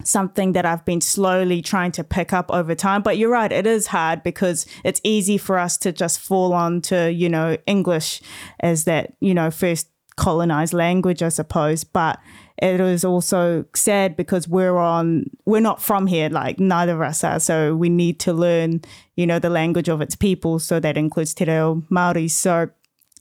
something 0.02 0.52
that 0.52 0.66
I've 0.66 0.85
been 0.85 1.00
slowly 1.00 1.62
trying 1.62 1.92
to 1.92 2.04
pick 2.04 2.33
up 2.33 2.50
over 2.50 2.75
time. 2.75 3.02
But 3.02 3.18
you're 3.18 3.30
right, 3.30 3.50
it 3.50 3.66
is 3.66 3.88
hard 3.88 4.23
because 4.23 4.66
it's 4.85 5.00
easy 5.04 5.38
for 5.38 5.59
us 5.59 5.76
to 5.78 5.92
just 5.92 6.21
fall 6.21 6.52
on 6.52 6.80
to, 6.83 7.12
you 7.12 7.28
know, 7.28 7.56
English 7.66 8.21
as 8.61 8.85
that, 8.85 9.14
you 9.21 9.35
know, 9.35 9.50
first 9.50 9.88
colonized 10.16 10.75
language, 10.75 11.23
I 11.23 11.28
suppose. 11.28 11.85
But 11.85 12.18
it 12.58 12.80
is 12.80 13.04
also 13.04 13.64
sad 13.75 14.16
because 14.16 14.49
we're 14.49 14.76
on 14.76 15.25
we're 15.44 15.61
not 15.61 15.82
from 15.82 16.06
here 16.06 16.28
like 16.28 16.61
neither 16.61 16.94
of 16.94 17.00
us 17.00 17.25
are. 17.25 17.40
So 17.40 17.75
we 17.75 17.88
need 17.88 18.20
to 18.20 18.32
learn 18.32 18.82
you 19.16 19.26
know 19.26 19.38
the 19.38 19.50
language 19.50 19.88
of 19.88 20.00
its 20.00 20.14
people. 20.14 20.58
So 20.58 20.80
that 20.80 20.96
includes 20.96 21.34
te 21.34 21.44
reo 21.44 21.82
Māori. 21.90 22.30
So 22.30 22.70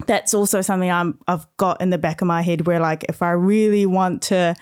that's 0.05 0.33
also 0.33 0.61
something 0.61 0.91
I'm 0.91 1.19
I've 1.27 1.47
got 1.57 1.81
in 1.81 1.89
the 1.89 1.97
back 1.97 2.21
of 2.21 2.27
my 2.27 2.41
head 2.41 2.67
where 2.67 2.79
like 2.79 3.05
if 3.09 3.21
I 3.21 3.31
really 3.31 3.85
want 3.85 4.21
to 4.23 4.55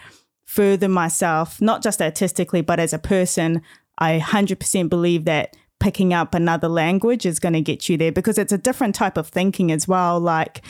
further 0.45 0.89
myself, 0.89 1.61
not 1.61 1.81
just 1.81 2.01
artistically, 2.01 2.61
but 2.61 2.79
as 2.79 2.91
a 2.91 2.99
person, 2.99 3.61
I 3.97 4.19
100% 4.19 4.89
believe 4.89 5.25
that 5.25 5.55
picking 5.81 6.13
up 6.13 6.33
another 6.33 6.69
language 6.69 7.25
is 7.25 7.39
going 7.39 7.53
to 7.53 7.61
get 7.61 7.89
you 7.89 7.97
there 7.97 8.11
because 8.11 8.37
it's 8.37 8.53
a 8.53 8.57
different 8.57 8.95
type 8.95 9.17
of 9.17 9.27
thinking 9.27 9.71
as 9.71 9.87
well. 9.87 10.19
Like, 10.19 10.61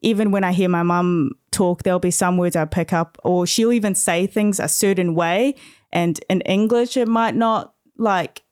even 0.00 0.30
when 0.30 0.44
I 0.44 0.52
hear 0.52 0.68
my 0.68 0.84
mum 0.84 1.32
talk, 1.50 1.82
there'll 1.82 1.98
be 1.98 2.12
some 2.12 2.38
words 2.38 2.56
I 2.56 2.64
pick 2.64 2.92
up, 2.92 3.18
or 3.24 3.46
she'll 3.46 3.72
even 3.72 3.94
say 3.94 4.26
things 4.26 4.60
a 4.60 4.68
certain 4.68 5.14
way. 5.14 5.56
And 5.92 6.20
in 6.30 6.40
English, 6.42 6.96
it 6.96 7.08
might 7.08 7.34
not 7.34 7.74
like 7.98 8.42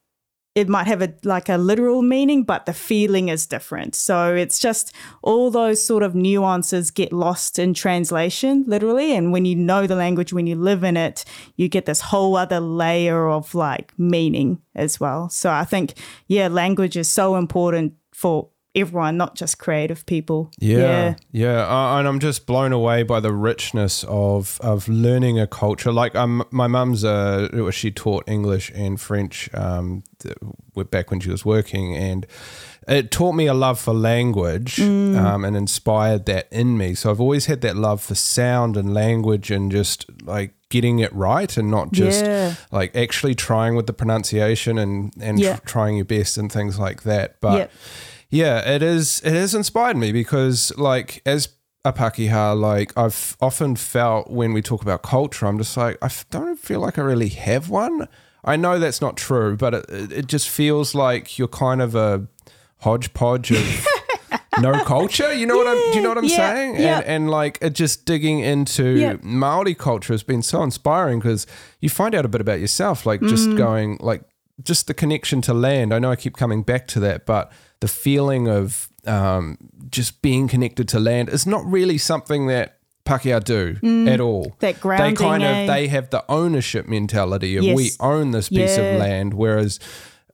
it 0.59 0.69
might 0.69 0.89
have 0.89 1.01
a 1.01 1.15
like 1.23 1.49
a 1.49 1.57
literal 1.57 2.03
meaning, 2.03 2.43
but 2.43 2.67
the 2.67 2.73
feeling 2.73 3.29
is 3.29 3.47
different. 3.47 3.95
So 3.95 4.35
it's 4.35 4.59
just 4.59 4.93
all 5.23 5.53
those 5.53 5.85
sort 5.85 6.03
of 6.03 6.17
nuances 6.17 6.91
get 6.91 7.13
lost 7.13 7.61
in 7.61 7.75
translation, 7.75 8.65
literally. 8.67 9.15
And 9.15 9.33
when 9.33 9.45
you 9.45 9.55
know 9.55 9.87
the 9.87 9.95
language, 9.95 10.33
when 10.33 10.49
you 10.49 10.57
live 10.57 10.83
in 10.83 10.97
it, 10.97 11.25
you 11.57 11.69
get 11.69 11.87
this 11.87 12.01
whole 12.01 12.37
other 12.37 12.59
layer 12.59 13.29
of 13.29 13.55
like 13.55 13.97
meaning 13.99 14.61
as 14.75 14.99
well. 14.99 15.29
So 15.29 15.51
I 15.51 15.65
think, 15.65 15.95
yeah, 16.27 16.49
language 16.49 16.97
is 16.97 17.09
so 17.09 17.37
important 17.37 17.95
for 18.13 18.49
everyone, 18.81 19.17
not 19.17 19.35
just 19.35 19.59
creative 19.59 20.07
people. 20.07 20.51
Yeah, 20.59 20.79
yeah, 20.79 21.15
yeah. 21.33 21.67
Uh, 21.67 21.99
and 21.99 22.09
I'm 22.09 22.21
just 22.21 22.47
blown 22.47 22.73
away 22.73 23.03
by 23.03 23.21
the 23.21 23.33
richness 23.33 24.05
of 24.05 24.59
of 24.63 24.89
learning 24.89 25.39
a 25.39 25.47
culture. 25.47 25.93
Like, 25.93 26.15
um, 26.15 26.45
my 26.51 26.67
mum's 26.67 27.05
uh, 27.05 27.71
she 27.71 27.91
taught 27.91 28.25
English 28.29 28.71
and 28.75 29.01
French 29.01 29.53
um, 29.55 30.03
back 30.91 31.11
when 31.11 31.21
she 31.21 31.31
was 31.31 31.45
working, 31.45 31.97
and 31.97 32.27
it 32.89 33.11
taught 33.11 33.35
me 33.35 33.47
a 33.47 33.55
love 33.55 33.79
for 33.79 33.93
language 33.93 34.77
mm. 34.77 35.17
um, 35.17 35.45
and 35.45 35.57
inspired 35.57 36.25
that 36.27 36.49
in 36.51 36.79
me. 36.79 36.95
So 36.95 37.11
I've 37.11 37.21
always 37.21 37.47
had 37.47 37.61
that 37.61 37.77
love 37.77 38.01
for 38.01 38.15
sound 38.15 38.77
and 38.77 38.95
language 38.95 39.51
and 39.51 39.71
just 39.71 40.07
like 40.23 40.55
getting 40.71 40.99
it 40.99 41.13
right 41.15 41.55
and 41.57 41.71
not 41.71 41.93
just 41.93 42.25
yeah. 42.25 42.55
like 42.73 42.95
actually 42.97 43.35
trying 43.35 43.77
with 43.77 43.87
the 43.87 43.93
pronunciation 43.93 44.79
and 44.79 45.13
and 45.21 45.39
yeah. 45.39 45.57
tr- 45.57 45.67
trying 45.67 45.97
your 45.97 46.07
best 46.07 46.39
and 46.39 46.51
things 46.51 46.79
like 46.79 47.03
that. 47.03 47.41
But 47.41 47.59
yep 47.59 47.71
yeah, 48.31 48.59
it 48.69 48.83
is. 48.83 49.21
It 49.25 49.33
has 49.33 49.55
inspired 49.55 49.97
me 49.97 50.13
because, 50.13 50.73
like, 50.77 51.23
as 51.25 51.49
a 51.85 51.93
Pakeha, 51.93 52.59
like 52.59 52.97
I've 52.97 53.37
often 53.41 53.77
felt 53.77 54.31
when 54.31 54.53
we 54.53 54.63
talk 54.63 54.83
about 54.83 55.03
culture, 55.03 55.47
I'm 55.47 55.59
just 55.59 55.77
like 55.77 55.97
I 56.03 56.11
don't 56.31 56.59
feel 56.59 56.81
like 56.81 56.99
I 56.99 57.03
really 57.03 57.29
have 57.29 57.71
one. 57.71 58.09
I 58.45 58.57
know 58.57 58.79
that's 58.79 59.01
not 59.01 59.17
true, 59.17 59.57
but 59.57 59.75
it, 59.75 60.13
it 60.13 60.27
just 60.27 60.49
feels 60.49 60.95
like 60.95 61.39
you're 61.39 61.49
kind 61.49 61.83
of 61.83 61.95
a 61.95 62.27
hodgepodge 62.79 63.51
of 63.51 63.87
no 64.61 64.85
culture. 64.85 65.33
You 65.33 65.47
know 65.47 65.63
yeah, 65.63 65.65
what 65.65 65.77
I'm? 65.77 65.93
Do 65.93 65.97
you 65.99 66.03
know 66.03 66.09
what 66.11 66.19
I'm 66.19 66.25
yeah, 66.25 66.37
saying? 66.37 66.75
Yeah. 66.77 66.99
And, 66.99 67.07
and 67.07 67.31
like 67.31 67.59
it 67.61 67.73
just 67.73 68.05
digging 68.07 68.41
into 68.41 68.97
yeah. 68.97 69.17
Maori 69.23 69.75
culture 69.75 70.13
has 70.13 70.23
been 70.23 70.43
so 70.43 70.63
inspiring 70.63 71.19
because 71.19 71.47
you 71.81 71.89
find 71.89 72.15
out 72.15 72.25
a 72.25 72.29
bit 72.29 72.41
about 72.41 72.61
yourself. 72.61 73.07
Like 73.07 73.21
just 73.23 73.49
mm. 73.49 73.57
going 73.57 73.99
like 74.01 74.23
just 74.63 74.87
the 74.87 74.95
connection 74.95 75.41
to 75.43 75.55
land. 75.55 75.95
I 75.95 75.99
know 75.99 76.11
I 76.11 76.17
keep 76.17 76.37
coming 76.37 76.63
back 76.63 76.87
to 76.89 77.01
that, 77.01 77.27
but 77.27 77.53
the 77.81 77.89
feeling 77.89 78.49
of 78.49 78.89
um, 79.07 79.59
just 79.91 80.23
being 80.23 80.49
connected 80.49 80.89
to 80.89 80.99
land 80.99 81.29
is 81.29 81.47
not 81.47 81.65
really 81.65 81.99
something 81.99 82.47
that 82.49 82.79
Pakeha 83.05 83.43
do 83.43 83.75
mm, 83.77 84.09
at 84.09 84.21
all. 84.21 84.55
That 84.59 84.81
grounding. 84.81 85.15
They 85.15 85.25
kind 85.25 85.43
eh? 85.43 85.61
of 85.63 85.67
they 85.69 85.89
have 85.89 86.11
the 86.11 86.25
ownership 86.29 86.87
mentality 86.87 87.57
of 87.57 87.65
yes. 87.65 87.77
we 87.77 87.91
own 88.01 88.33
this 88.33 88.49
piece 88.49 88.77
yeah. 88.77 88.85
of 88.85 89.01
land, 89.01 89.35
whereas 89.35 89.81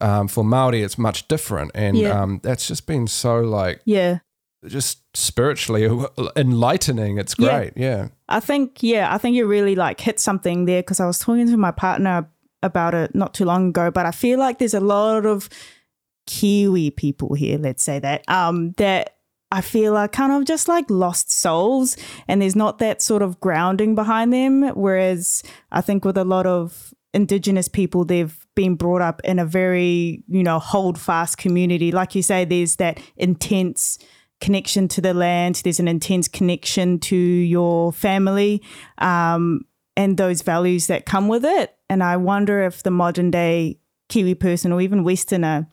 um, 0.01 0.29
for 0.29 0.45
Maori 0.45 0.83
it's 0.83 0.99
much 0.99 1.29
different, 1.29 1.71
and 1.75 1.97
yeah. 1.97 2.21
um, 2.21 2.41
that's 2.43 2.67
just 2.67 2.87
been 2.87 3.07
so 3.07 3.41
like 3.41 3.81
yeah, 3.85 4.19
just 4.67 4.99
spiritually 5.17 5.89
enlightening. 6.37 7.19
It's 7.19 7.35
great. 7.35 7.73
Yeah. 7.77 7.97
yeah. 7.97 8.09
I 8.29 8.41
think 8.41 8.83
yeah, 8.83 9.15
I 9.15 9.19
think 9.19 9.37
you 9.37 9.47
really 9.47 9.77
like 9.77 10.01
hit 10.01 10.19
something 10.19 10.65
there 10.65 10.83
because 10.83 10.99
I 10.99 11.07
was 11.07 11.19
talking 11.21 11.47
to 11.47 11.57
my 11.57 11.71
partner 11.71 12.29
about 12.65 12.95
it 12.95 13.15
not 13.15 13.35
too 13.35 13.45
long 13.45 13.69
ago, 13.69 13.91
but 13.91 14.07
I 14.07 14.11
feel 14.11 14.39
like 14.39 14.59
there's 14.59 14.75
a 14.75 14.81
lot 14.81 15.27
of 15.27 15.49
Kiwi 16.27 16.91
people 16.91 17.35
here, 17.35 17.59
let's 17.59 17.85
say 17.85 17.99
that, 17.99 18.29
um, 18.29 18.73
that 18.73 19.17
I 19.53 19.61
feel 19.61 19.97
are 19.97 20.09
kind 20.09 20.33
of 20.33 20.47
just 20.47 20.67
like 20.67 20.91
lost 20.91 21.31
souls 21.31 21.97
and 22.27 22.43
there's 22.43 22.57
not 22.57 22.79
that 22.79 23.01
sort 23.01 23.23
of 23.23 23.39
grounding 23.39 23.95
behind 23.95 24.33
them. 24.33 24.63
Whereas 24.71 25.43
I 25.71 25.81
think 25.81 26.05
with 26.05 26.17
a 26.17 26.25
lot 26.25 26.47
of 26.47 26.93
Indigenous 27.13 27.69
people, 27.69 28.05
they've 28.05 28.37
been 28.57 28.75
brought 28.75 29.03
up 29.03 29.21
in 29.23 29.39
a 29.39 29.45
very, 29.45 30.25
you 30.27 30.43
know, 30.43 30.59
hold 30.59 30.99
fast 30.99 31.39
community. 31.39 31.93
Like 31.93 32.17
you 32.17 32.23
say, 32.23 32.45
there's 32.45 32.77
that 32.77 32.99
intense 33.17 33.99
connection 34.41 34.89
to 34.89 35.01
the 35.01 35.15
land, 35.15 35.61
there's 35.63 35.79
an 35.79 35.89
intense 35.89 36.27
connection 36.27 36.99
to 36.99 37.17
your 37.17 37.93
family. 37.93 38.63
Um, 38.99 39.65
and 39.97 40.17
those 40.17 40.43
values 40.43 40.87
that 40.87 41.07
come 41.07 41.29
with 41.29 41.45
it. 41.45 41.77
And 41.89 42.03
I 42.03 42.17
wonder 42.17 42.63
if 42.63 42.83
the 42.83 42.91
modern 42.91 43.31
day 43.31 43.79
Kiwi 44.09 44.35
person 44.35 44.73
or 44.73 44.81
even 44.81 45.05
Westerner 45.05 45.69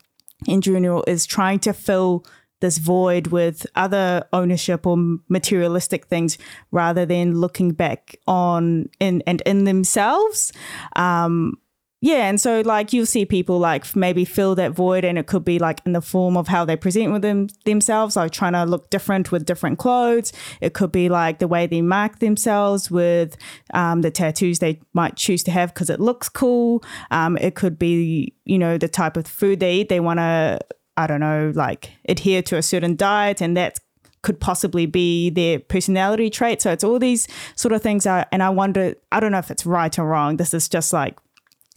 in 0.46 0.60
general 0.60 1.04
is 1.06 1.26
trying 1.26 1.58
to 1.60 1.72
fill 1.72 2.24
this 2.60 2.78
void 2.78 3.26
with 3.28 3.66
other 3.74 4.24
ownership 4.32 4.86
or 4.86 4.96
materialistic 5.28 6.06
things 6.06 6.38
rather 6.70 7.04
than 7.04 7.40
looking 7.40 7.72
back 7.72 8.16
on 8.26 8.88
in 9.00 9.22
and 9.26 9.42
in 9.42 9.64
themselves 9.64 10.52
um, 10.94 11.58
yeah, 12.04 12.28
and 12.28 12.40
so 12.40 12.62
like 12.62 12.92
you'll 12.92 13.06
see 13.06 13.24
people 13.24 13.60
like 13.60 13.94
maybe 13.94 14.24
fill 14.24 14.56
that 14.56 14.72
void, 14.72 15.04
and 15.04 15.16
it 15.16 15.28
could 15.28 15.44
be 15.44 15.60
like 15.60 15.80
in 15.86 15.92
the 15.92 16.00
form 16.00 16.36
of 16.36 16.48
how 16.48 16.64
they 16.64 16.74
present 16.74 17.12
with 17.12 17.22
them 17.22 17.46
themselves, 17.64 18.16
like 18.16 18.32
trying 18.32 18.54
to 18.54 18.64
look 18.64 18.90
different 18.90 19.30
with 19.30 19.46
different 19.46 19.78
clothes. 19.78 20.32
It 20.60 20.74
could 20.74 20.90
be 20.90 21.08
like 21.08 21.38
the 21.38 21.46
way 21.46 21.68
they 21.68 21.80
mark 21.80 22.18
themselves 22.18 22.90
with 22.90 23.36
um, 23.72 24.00
the 24.00 24.10
tattoos 24.10 24.58
they 24.58 24.80
might 24.92 25.14
choose 25.14 25.44
to 25.44 25.52
have 25.52 25.72
because 25.72 25.90
it 25.90 26.00
looks 26.00 26.28
cool. 26.28 26.82
Um, 27.12 27.38
it 27.38 27.54
could 27.54 27.78
be 27.78 28.34
you 28.44 28.58
know 28.58 28.78
the 28.78 28.88
type 28.88 29.16
of 29.16 29.28
food 29.28 29.60
they 29.60 29.76
eat. 29.76 29.88
They 29.88 30.00
want 30.00 30.18
to 30.18 30.58
I 30.96 31.06
don't 31.06 31.20
know 31.20 31.52
like 31.54 31.92
adhere 32.08 32.42
to 32.42 32.56
a 32.56 32.62
certain 32.62 32.96
diet, 32.96 33.40
and 33.40 33.56
that 33.56 33.78
could 34.22 34.40
possibly 34.40 34.86
be 34.86 35.30
their 35.30 35.60
personality 35.60 36.30
trait. 36.30 36.62
So 36.62 36.72
it's 36.72 36.82
all 36.82 36.98
these 36.98 37.28
sort 37.54 37.72
of 37.72 37.80
things. 37.80 38.06
Are, 38.06 38.26
and 38.32 38.42
I 38.42 38.50
wonder, 38.50 38.96
I 39.12 39.20
don't 39.20 39.30
know 39.30 39.38
if 39.38 39.52
it's 39.52 39.64
right 39.64 39.96
or 39.96 40.06
wrong. 40.06 40.36
This 40.36 40.52
is 40.52 40.68
just 40.68 40.92
like 40.92 41.16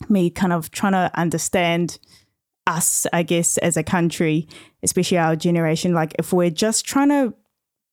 me 0.09 0.29
kind 0.29 0.53
of 0.53 0.71
trying 0.71 0.93
to 0.93 1.11
understand 1.15 1.99
us, 2.67 3.05
I 3.13 3.23
guess, 3.23 3.57
as 3.59 3.77
a 3.77 3.83
country, 3.83 4.47
especially 4.83 5.17
our 5.17 5.35
generation. 5.35 5.93
Like, 5.93 6.13
if 6.17 6.33
we're 6.33 6.49
just 6.49 6.85
trying 6.85 7.09
to 7.09 7.33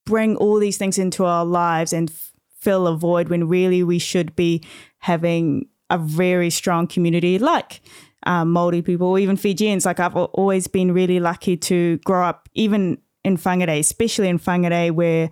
bring 0.04 0.36
all 0.36 0.58
these 0.58 0.78
things 0.78 0.98
into 0.98 1.24
our 1.24 1.44
lives 1.44 1.92
and 1.92 2.12
fill 2.58 2.86
a 2.86 2.96
void 2.96 3.28
when 3.28 3.48
really 3.48 3.82
we 3.82 3.98
should 3.98 4.34
be 4.34 4.62
having 4.98 5.68
a 5.90 5.98
very 5.98 6.48
strong 6.48 6.86
community 6.86 7.38
like 7.38 7.82
um, 8.24 8.54
Māori 8.54 8.84
people, 8.84 9.08
or 9.08 9.18
even 9.18 9.36
Fijians. 9.36 9.84
Like, 9.84 10.00
I've 10.00 10.16
always 10.16 10.66
been 10.66 10.92
really 10.92 11.20
lucky 11.20 11.56
to 11.56 11.98
grow 11.98 12.24
up, 12.24 12.48
even 12.54 12.98
in 13.24 13.36
Whangarei, 13.36 13.80
especially 13.80 14.28
in 14.28 14.38
Whangarei, 14.38 14.90
where 14.90 15.30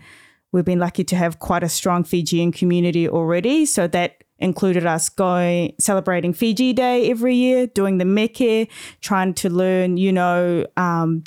we've 0.52 0.64
been 0.64 0.78
lucky 0.80 1.04
to 1.04 1.16
have 1.16 1.38
quite 1.38 1.62
a 1.62 1.68
strong 1.68 2.04
Fijian 2.04 2.52
community 2.52 3.08
already. 3.08 3.64
So 3.66 3.86
that 3.88 4.24
included 4.40 4.86
us 4.86 5.08
going 5.08 5.74
celebrating 5.78 6.32
Fiji 6.32 6.72
Day 6.72 7.10
every 7.10 7.34
year, 7.34 7.66
doing 7.66 7.98
the 7.98 8.04
meke, 8.04 8.70
trying 9.00 9.34
to 9.34 9.50
learn, 9.50 9.96
you 9.96 10.12
know, 10.12 10.66
um, 10.76 11.22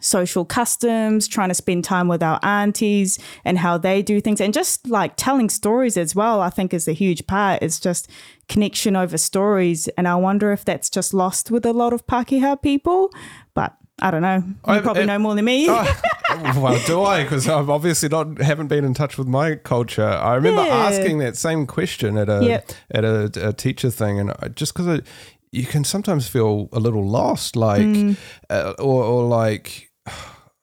social 0.00 0.44
customs, 0.44 1.26
trying 1.26 1.48
to 1.48 1.54
spend 1.54 1.82
time 1.82 2.08
with 2.08 2.22
our 2.22 2.38
aunties 2.42 3.18
and 3.44 3.58
how 3.58 3.78
they 3.78 4.02
do 4.02 4.20
things, 4.20 4.40
and 4.40 4.52
just 4.52 4.86
like 4.88 5.14
telling 5.16 5.48
stories 5.48 5.96
as 5.96 6.14
well. 6.14 6.40
I 6.40 6.50
think 6.50 6.74
is 6.74 6.88
a 6.88 6.92
huge 6.92 7.26
part. 7.26 7.62
It's 7.62 7.80
just 7.80 8.10
connection 8.48 8.96
over 8.96 9.16
stories, 9.18 9.88
and 9.96 10.06
I 10.06 10.14
wonder 10.16 10.52
if 10.52 10.64
that's 10.64 10.90
just 10.90 11.14
lost 11.14 11.50
with 11.50 11.64
a 11.64 11.72
lot 11.72 11.92
of 11.92 12.06
Pakeha 12.06 12.60
people. 12.60 13.10
I 14.00 14.10
don't 14.10 14.22
know. 14.22 14.36
You 14.36 14.54
I, 14.64 14.80
probably 14.80 15.02
it, 15.02 15.06
know 15.06 15.18
more 15.18 15.34
than 15.34 15.44
me. 15.44 15.66
oh, 15.70 15.96
well, 16.56 16.80
do 16.86 17.02
I? 17.02 17.22
Because 17.22 17.48
I've 17.48 17.70
obviously 17.70 18.08
not 18.08 18.40
haven't 18.40 18.68
been 18.68 18.84
in 18.84 18.94
touch 18.94 19.18
with 19.18 19.26
my 19.26 19.56
culture. 19.56 20.06
I 20.06 20.34
remember 20.34 20.64
yeah. 20.64 20.74
asking 20.74 21.18
that 21.18 21.36
same 21.36 21.66
question 21.66 22.16
at 22.16 22.28
a 22.28 22.44
yep. 22.44 22.72
at 22.90 23.04
a, 23.04 23.48
a, 23.48 23.52
teacher 23.52 23.90
thing, 23.90 24.20
and 24.20 24.56
just 24.56 24.74
because 24.74 25.00
you 25.50 25.64
can 25.64 25.84
sometimes 25.84 26.28
feel 26.28 26.68
a 26.72 26.78
little 26.78 27.06
lost, 27.08 27.56
like 27.56 27.82
mm. 27.82 28.16
uh, 28.50 28.74
or, 28.78 29.04
or 29.04 29.24
like. 29.24 29.90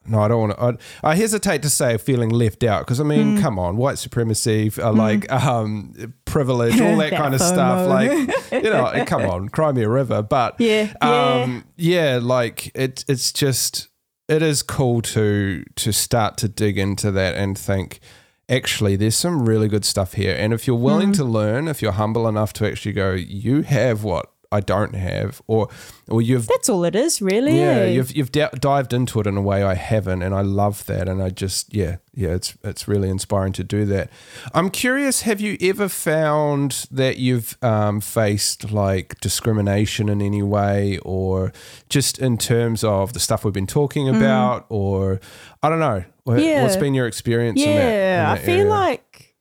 No, 0.07 0.19
I 0.19 0.27
don't 0.27 0.39
want 0.39 0.79
to. 0.79 0.87
I, 1.03 1.13
I, 1.13 1.15
hesitate 1.15 1.63
to 1.63 1.69
say 1.71 1.97
feeling 1.97 2.29
left 2.29 2.63
out 2.63 2.81
because 2.81 2.99
I 2.99 3.03
mean, 3.03 3.37
mm. 3.37 3.41
come 3.41 3.57
on, 3.57 3.75
white 3.75 3.97
supremacy, 3.97 4.67
uh, 4.67 4.91
mm. 4.91 4.97
like 4.97 5.31
um, 5.31 6.13
privilege, 6.35 6.79
all 6.81 6.97
that, 7.01 7.11
That 7.11 7.17
kind 7.21 7.33
of 7.33 7.41
FOMO. 7.41 7.53
stuff. 7.53 7.87
Like, 7.87 8.61
you 8.63 8.69
know, 8.69 9.03
come 9.13 9.21
on, 9.23 9.49
cry 9.49 9.71
me 9.71 9.83
a 9.83 9.89
river. 9.89 10.21
But 10.21 10.55
Yeah, 10.59 10.93
yeah. 11.01 11.41
um, 11.43 11.63
yeah, 11.77 12.19
like 12.21 12.71
it, 12.75 13.05
it's 13.07 13.31
just 13.31 13.87
it 14.27 14.41
is 14.41 14.61
cool 14.63 15.01
to 15.15 15.63
to 15.75 15.91
start 15.93 16.37
to 16.37 16.47
dig 16.49 16.77
into 16.77 17.11
that 17.11 17.35
and 17.35 17.57
think. 17.57 17.99
Actually, 18.47 18.95
there's 18.95 19.15
some 19.15 19.43
really 19.43 19.67
good 19.67 19.83
stuff 19.83 20.13
here, 20.13 20.35
and 20.37 20.53
if 20.53 20.67
you're 20.67 20.75
willing 20.89 21.09
Mm. 21.11 21.15
to 21.15 21.23
learn, 21.23 21.67
if 21.67 21.81
you're 21.81 21.93
humble 22.03 22.27
enough 22.27 22.53
to 22.53 22.67
actually 22.67 22.93
go, 22.93 23.13
you 23.13 23.63
have 23.63 24.03
what 24.03 24.31
I 24.51 24.59
don't 24.61 24.95
have, 24.95 25.41
or 25.47 25.69
or 26.07 26.21
you've 26.21 26.47
That's 26.47 26.69
all 26.69 26.83
it 26.85 26.95
is, 26.95 27.21
really. 27.21 27.57
yeah, 27.59 27.85
you've 27.85 28.15
you've 28.15 28.31
d- 28.31 28.45
dived 28.59 28.93
into 28.93 29.19
it 29.19 29.27
in 29.27 29.37
a 29.37 29.41
way 29.41 29.63
I 29.63 29.73
haven't, 29.75 30.21
and 30.21 30.33
I 30.35 30.41
love 30.41 30.85
that. 30.85 31.07
And 31.09 31.21
I 31.21 31.29
just 31.29 31.73
yeah 31.73 31.97
yeah, 32.13 32.29
it's 32.29 32.55
it's 32.63 32.87
really 32.87 33.09
inspiring 33.09 33.53
to 33.53 33.63
do 33.63 33.85
that. 33.85 34.09
I'm 34.53 34.69
curious, 34.69 35.21
have 35.21 35.41
you 35.41 35.57
ever 35.61 35.89
found 35.89 36.85
that 36.91 37.17
you've 37.17 37.57
um, 37.61 38.01
faced 38.01 38.71
like 38.71 39.19
discrimination 39.21 40.09
in 40.09 40.21
any 40.21 40.41
way, 40.43 40.97
or 41.03 41.51
just 41.89 42.19
in 42.19 42.37
terms 42.37 42.83
of 42.83 43.13
the 43.13 43.19
stuff 43.19 43.43
we've 43.43 43.53
been 43.53 43.67
talking 43.67 44.07
about, 44.09 44.65
or 44.69 45.19
I 45.63 45.69
don't 45.69 45.79
know, 45.79 46.03
what, 46.23 46.37
Mm. 46.39 46.43
Yeah. 46.45 46.63
what's 46.63 46.75
been 46.77 46.93
your 46.93 47.07
experience? 47.07 47.59
yeah, 47.59 47.67
in 47.67 47.75
that, 47.77 48.37
in 48.37 48.41
I 48.41 48.45
feel 48.45 48.59
area? 48.61 48.69
like 48.69 49.35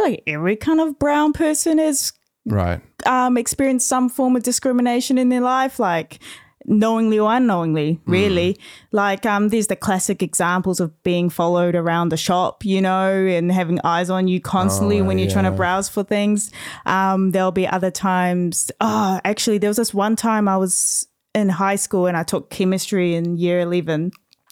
like 0.00 0.22
every 0.26 0.56
kind 0.56 0.80
of 0.80 0.98
brown 0.98 1.32
person 1.32 1.78
has 1.78 2.12
right, 2.46 2.80
um, 3.06 3.36
experienced 3.36 3.88
some 3.88 4.08
form 4.08 4.36
of 4.36 4.42
discrimination 4.42 5.18
in 5.18 5.28
their 5.28 5.40
life, 5.40 5.78
like 5.78 6.18
knowingly 6.66 7.18
or 7.18 7.30
unknowingly, 7.30 8.00
Hmm. 8.06 8.10
really. 8.10 8.58
Like 8.90 9.26
um, 9.26 9.48
there's 9.50 9.66
the 9.66 9.76
classic 9.76 10.22
examples 10.22 10.80
of 10.80 10.90
being 11.02 11.28
followed 11.28 11.74
around 11.74 12.08
the 12.08 12.16
shop, 12.16 12.64
you 12.64 12.80
know, 12.80 13.10
and 13.12 13.52
having 13.52 13.80
eyes 13.84 14.08
on 14.08 14.28
you 14.28 14.40
constantly 14.40 15.00
Oh, 15.00 15.04
when 15.04 15.18
you're 15.18 15.30
trying 15.30 15.44
to 15.44 15.50
browse 15.50 15.90
for 15.90 16.02
things. 16.02 16.50
Um, 16.86 17.32
there'll 17.32 17.52
be 17.52 17.68
other 17.68 17.90
times. 17.90 18.70
Oh, 18.80 19.20
actually, 19.24 19.58
there 19.58 19.68
was 19.68 19.76
this 19.76 19.92
one 19.92 20.16
time 20.16 20.48
I 20.48 20.56
was 20.56 21.06
in 21.34 21.50
high 21.50 21.76
school 21.76 22.06
and 22.06 22.16
I 22.16 22.22
took 22.22 22.48
chemistry 22.48 23.14
in 23.14 23.36
year 23.36 23.60
11 23.60 24.10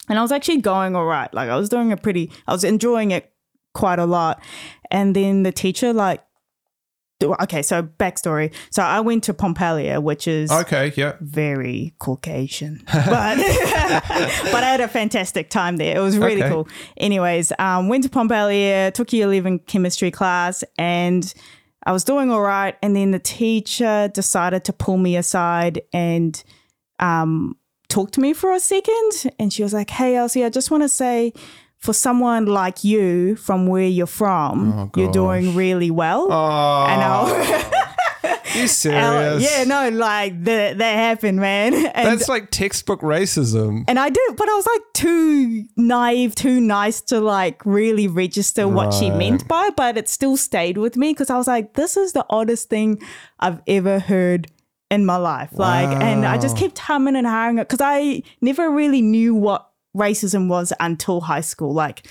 and 0.09 0.19
I 0.19 0.21
was 0.21 0.31
actually 0.31 0.57
going 0.61 0.95
all 0.95 1.05
right. 1.05 1.33
Like 1.33 1.49
I 1.49 1.55
was 1.55 1.67
doing 1.69 1.91
a 1.91 1.97
pretty, 1.97 2.29
I 2.47 2.51
was 2.51 2.63
enjoying 2.63 3.09
it 3.09 3.31
quite 3.73 3.97
a 3.97 4.05
lot. 4.05 4.39
And 4.91 5.15
then 5.15 5.41
the 5.43 5.51
teacher, 5.51 5.93
like, 5.93 6.21
okay, 7.41 7.61
so 7.61 7.83
backstory. 7.83 8.53
So 8.71 8.83
I 8.83 8.99
went 8.99 9.23
to 9.25 9.33
Pompallier, 9.33 10.01
which 10.01 10.27
is 10.27 10.51
okay, 10.51 10.91
yeah, 10.95 11.13
very 11.21 11.93
Caucasian, 11.99 12.83
but 12.85 13.05
but 14.51 14.63
I 14.63 14.69
had 14.71 14.81
a 14.81 14.87
fantastic 14.87 15.49
time 15.49 15.77
there. 15.77 15.95
It 15.97 16.01
was 16.01 16.17
really 16.17 16.41
Okay. 16.43 16.49
cool. 16.51 16.67
Anyways, 16.97 17.51
um, 17.59 17.87
went 17.89 18.03
to 18.03 18.09
Pompallier, 18.09 18.93
took 18.93 19.13
year 19.13 19.25
eleven 19.31 19.59
chemistry 19.59 20.11
class, 20.11 20.63
and 20.77 21.33
I 21.85 21.91
was 21.91 22.03
doing 22.03 22.29
all 22.31 22.41
right. 22.41 22.75
And 22.81 22.95
then 22.95 23.11
the 23.11 23.19
teacher 23.19 24.09
decided 24.13 24.63
to 24.65 24.73
pull 24.73 24.97
me 24.97 25.15
aside 25.17 25.81
and 25.93 26.41
um, 26.99 27.55
talk 27.89 28.11
to 28.11 28.19
me 28.21 28.33
for 28.33 28.51
a 28.53 28.59
second. 28.59 29.31
And 29.39 29.51
she 29.53 29.63
was 29.63 29.73
like, 29.73 29.89
"Hey, 29.89 30.15
Elsie, 30.15 30.43
I 30.43 30.49
just 30.49 30.71
want 30.71 30.83
to 30.83 30.89
say." 30.89 31.33
For 31.83 31.93
someone 31.93 32.45
like 32.45 32.85
you, 32.85 33.35
from 33.35 33.67
where 33.67 33.85
you're 33.97 34.07
from, 34.07 34.71
oh, 34.73 34.89
you're 34.95 35.11
doing 35.11 35.53
really 35.53 35.91
well. 35.91 36.27
oh, 36.31 36.85
And 36.89 37.01
I, 37.01 38.39
you 38.55 38.67
serious? 38.69 39.43
yeah, 39.43 39.65
no, 39.65 39.89
like 39.89 40.43
that 40.45 40.77
that 40.77 40.95
happened, 40.95 41.39
man. 41.41 41.73
And 41.93 42.07
That's 42.07 42.29
like 42.29 42.51
textbook 42.51 43.01
racism. 43.01 43.83
and 43.89 43.99
I 43.99 44.09
did, 44.09 44.35
but 44.37 44.47
I 44.47 44.53
was 44.53 44.65
like 44.73 44.81
too 44.93 45.65
naive, 45.75 46.35
too 46.35 46.61
nice 46.61 47.01
to 47.11 47.19
like 47.19 47.65
really 47.65 48.07
register 48.07 48.65
what 48.65 48.93
she 48.93 49.09
meant 49.09 49.45
by. 49.49 49.69
But 49.75 49.97
it 49.97 50.07
still 50.07 50.37
stayed 50.37 50.77
with 50.77 50.95
me 50.95 51.11
because 51.11 51.29
I 51.29 51.37
was 51.37 51.47
like, 51.47 51.73
this 51.73 51.97
is 51.97 52.13
the 52.13 52.25
oddest 52.29 52.69
thing 52.69 53.01
I've 53.41 53.59
ever 53.67 53.99
heard 53.99 54.47
in 54.89 55.05
my 55.05 55.17
life. 55.17 55.49
Like, 55.51 55.89
and 56.01 56.25
I 56.25 56.37
just 56.37 56.55
kept 56.55 56.79
humming 56.79 57.17
and 57.17 57.27
hawing 57.27 57.57
it 57.57 57.67
because 57.67 57.81
I 57.83 58.23
never 58.39 58.69
really 58.71 59.01
knew 59.01 59.35
what 59.35 59.67
racism 59.95 60.47
was 60.47 60.73
until 60.79 61.21
high 61.21 61.41
school. 61.41 61.73
Like, 61.73 62.07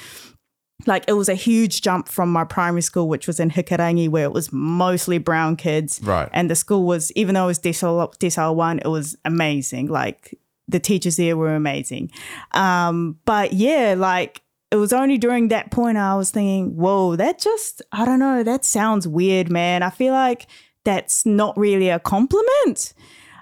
like 0.87 1.05
it 1.07 1.13
was 1.13 1.29
a 1.29 1.35
huge 1.35 1.83
jump 1.83 2.09
from 2.09 2.33
my 2.33 2.45
primary 2.45 2.83
school, 2.83 3.09
which 3.09 3.27
was 3.27 3.39
in 3.39 3.51
Hikurangi, 3.51 4.09
where 4.09 4.25
it 4.25 4.33
was 4.33 4.53
mostly 4.53 5.19
brown 5.19 5.57
kids. 5.57 6.01
Right. 6.03 6.29
And 6.33 6.51
the 6.51 6.57
school 6.57 6.85
was, 6.85 7.13
even 7.13 7.35
though 7.35 7.45
it 7.45 7.49
was 7.49 7.59
decile, 7.59 8.15
decile 8.19 8.55
one, 8.55 8.79
it 8.79 8.89
was 8.89 9.17
amazing. 9.25 9.89
Like 9.89 10.39
the 10.69 10.81
teachers 10.81 11.17
there 11.17 11.37
were 11.37 11.55
amazing. 11.55 12.11
Um, 12.53 13.19
but 13.25 13.53
yeah, 13.53 13.95
like 13.97 14.43
it 14.71 14.77
was 14.77 14.93
only 14.93 15.19
during 15.19 15.49
that 15.49 15.71
point 15.71 15.99
I 15.99 16.17
was 16.17 16.31
thinking, 16.31 16.77
whoa, 16.77 17.17
that 17.17 17.39
just, 17.39 17.83
I 17.93 18.05
don't 18.05 18.19
know, 18.19 18.43
that 18.43 18.65
sounds 18.65 19.07
weird, 19.07 19.51
man. 19.51 19.83
I 19.83 19.91
feel 19.91 20.15
like 20.15 20.47
that's 20.85 21.27
not 21.27 21.57
really 21.59 21.91
a 21.91 22.01
compliment. 22.01 22.95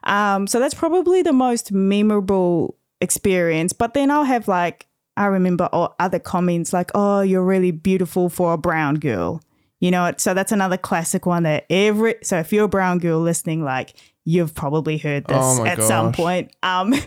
Um, 0.04 0.46
so 0.46 0.58
that's 0.58 0.74
probably 0.74 1.22
the 1.22 1.32
most 1.32 1.72
memorable 1.72 2.76
experience. 3.00 3.72
But 3.72 3.94
then 3.94 4.10
I'll 4.10 4.24
have 4.24 4.48
like, 4.48 4.86
I 5.16 5.26
remember 5.26 5.68
o- 5.72 5.94
other 5.98 6.18
comments 6.18 6.72
like, 6.72 6.90
oh, 6.94 7.20
you're 7.20 7.44
really 7.44 7.70
beautiful 7.70 8.28
for 8.28 8.52
a 8.52 8.58
brown 8.58 8.96
girl. 8.96 9.42
You 9.80 9.90
know, 9.90 10.12
so 10.18 10.34
that's 10.34 10.52
another 10.52 10.76
classic 10.76 11.24
one 11.24 11.44
that 11.44 11.64
every, 11.70 12.16
so 12.22 12.38
if 12.38 12.52
you're 12.52 12.66
a 12.66 12.68
brown 12.68 12.98
girl 12.98 13.20
listening, 13.20 13.64
like 13.64 13.94
you've 14.24 14.54
probably 14.54 14.98
heard 14.98 15.24
this 15.26 15.36
Oh 15.40 15.64
at 15.64 15.82
some 15.82 16.12
point. 16.12 16.54
Um, 16.62 16.94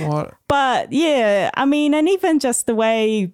What? 0.00 0.34
but 0.48 0.92
yeah, 0.92 1.50
I 1.54 1.64
mean, 1.64 1.94
and 1.94 2.08
even 2.08 2.38
just 2.38 2.66
the 2.66 2.74
way, 2.74 3.32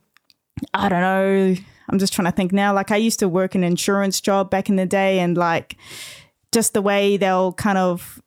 I 0.74 0.88
don't 0.88 1.00
know, 1.00 1.56
I'm 1.88 1.98
just 1.98 2.12
trying 2.12 2.26
to 2.26 2.32
think 2.32 2.52
now. 2.52 2.72
Like 2.72 2.92
I 2.92 2.96
used 2.96 3.18
to 3.18 3.28
work 3.28 3.54
an 3.56 3.64
insurance 3.64 4.20
job 4.20 4.48
back 4.50 4.68
in 4.68 4.76
the 4.76 4.86
day, 4.86 5.18
and 5.18 5.36
like 5.36 5.76
just 6.52 6.72
the 6.72 6.82
way 6.82 7.16
they'll 7.16 7.52
kind 7.52 7.78
of 7.78 8.22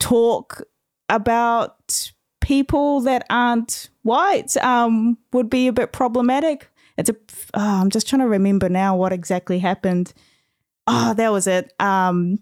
talk 0.00 0.62
about 1.10 2.10
people 2.42 3.00
that 3.00 3.24
aren't 3.30 3.88
white 4.02 4.54
um, 4.58 5.16
would 5.32 5.48
be 5.48 5.68
a 5.68 5.72
bit 5.72 5.92
problematic. 5.92 6.68
It's 6.98 7.08
a. 7.08 7.16
Oh, 7.54 7.80
I'm 7.80 7.88
just 7.88 8.06
trying 8.06 8.20
to 8.20 8.28
remember 8.28 8.68
now 8.68 8.94
what 8.96 9.12
exactly 9.12 9.58
happened. 9.58 10.12
Oh, 10.86 11.14
that 11.14 11.32
was 11.32 11.46
it. 11.46 11.72
Um, 11.80 12.38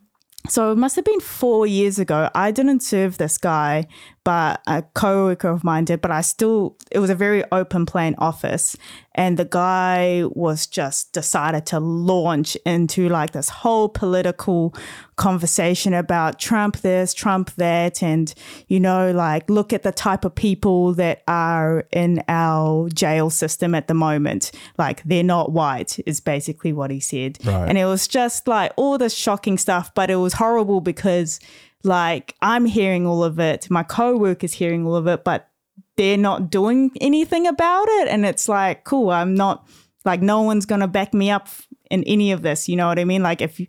so 0.48 0.72
it 0.72 0.76
must 0.76 0.96
have 0.96 1.04
been 1.04 1.20
four 1.20 1.66
years 1.66 1.98
ago. 1.98 2.30
I 2.34 2.50
didn't 2.50 2.80
serve 2.80 3.18
this 3.18 3.38
guy, 3.38 3.86
but 4.30 4.62
a 4.68 4.82
coworker 4.94 5.48
of 5.48 5.64
mine 5.64 5.86
did. 5.86 6.00
But 6.00 6.12
I 6.12 6.20
still, 6.20 6.76
it 6.92 7.00
was 7.00 7.10
a 7.10 7.16
very 7.16 7.42
open 7.50 7.84
plan 7.84 8.14
office, 8.18 8.76
and 9.12 9.36
the 9.36 9.44
guy 9.44 10.22
was 10.30 10.68
just 10.68 11.12
decided 11.12 11.66
to 11.66 11.80
launch 11.80 12.56
into 12.64 13.08
like 13.08 13.32
this 13.32 13.48
whole 13.48 13.88
political 13.88 14.72
conversation 15.16 15.92
about 15.94 16.38
Trump 16.38 16.76
this, 16.76 17.12
Trump 17.12 17.50
that, 17.56 18.04
and 18.04 18.32
you 18.68 18.78
know, 18.78 19.10
like 19.10 19.50
look 19.50 19.72
at 19.72 19.82
the 19.82 19.90
type 19.90 20.24
of 20.24 20.36
people 20.36 20.94
that 20.94 21.24
are 21.26 21.88
in 21.90 22.22
our 22.28 22.88
jail 22.90 23.30
system 23.30 23.74
at 23.74 23.88
the 23.88 23.94
moment. 23.94 24.52
Like 24.78 25.02
they're 25.02 25.24
not 25.24 25.50
white, 25.50 25.98
is 26.06 26.20
basically 26.20 26.72
what 26.72 26.92
he 26.92 27.00
said. 27.00 27.44
Right. 27.44 27.68
And 27.68 27.76
it 27.76 27.86
was 27.86 28.06
just 28.06 28.46
like 28.46 28.70
all 28.76 28.96
this 28.96 29.12
shocking 29.12 29.58
stuff, 29.58 29.92
but 29.92 30.08
it 30.08 30.16
was 30.16 30.34
horrible 30.34 30.80
because 30.80 31.40
like 31.82 32.34
I'm 32.42 32.66
hearing 32.66 33.06
all 33.06 33.24
of 33.24 33.38
it, 33.38 33.70
my 33.70 33.82
co-worker's 33.82 34.52
hearing 34.52 34.86
all 34.86 34.96
of 34.96 35.06
it, 35.06 35.24
but 35.24 35.48
they're 35.96 36.16
not 36.16 36.50
doing 36.50 36.90
anything 37.00 37.46
about 37.46 37.88
it. 37.88 38.08
And 38.08 38.24
it's 38.24 38.48
like, 38.48 38.84
cool, 38.84 39.10
I'm 39.10 39.34
not 39.34 39.66
like 40.04 40.22
no 40.22 40.42
one's 40.42 40.66
gonna 40.66 40.88
back 40.88 41.12
me 41.14 41.30
up 41.30 41.48
in 41.90 42.04
any 42.04 42.32
of 42.32 42.42
this. 42.42 42.68
You 42.68 42.76
know 42.76 42.86
what 42.86 42.98
I 42.98 43.04
mean? 43.04 43.22
Like 43.22 43.40
if 43.40 43.60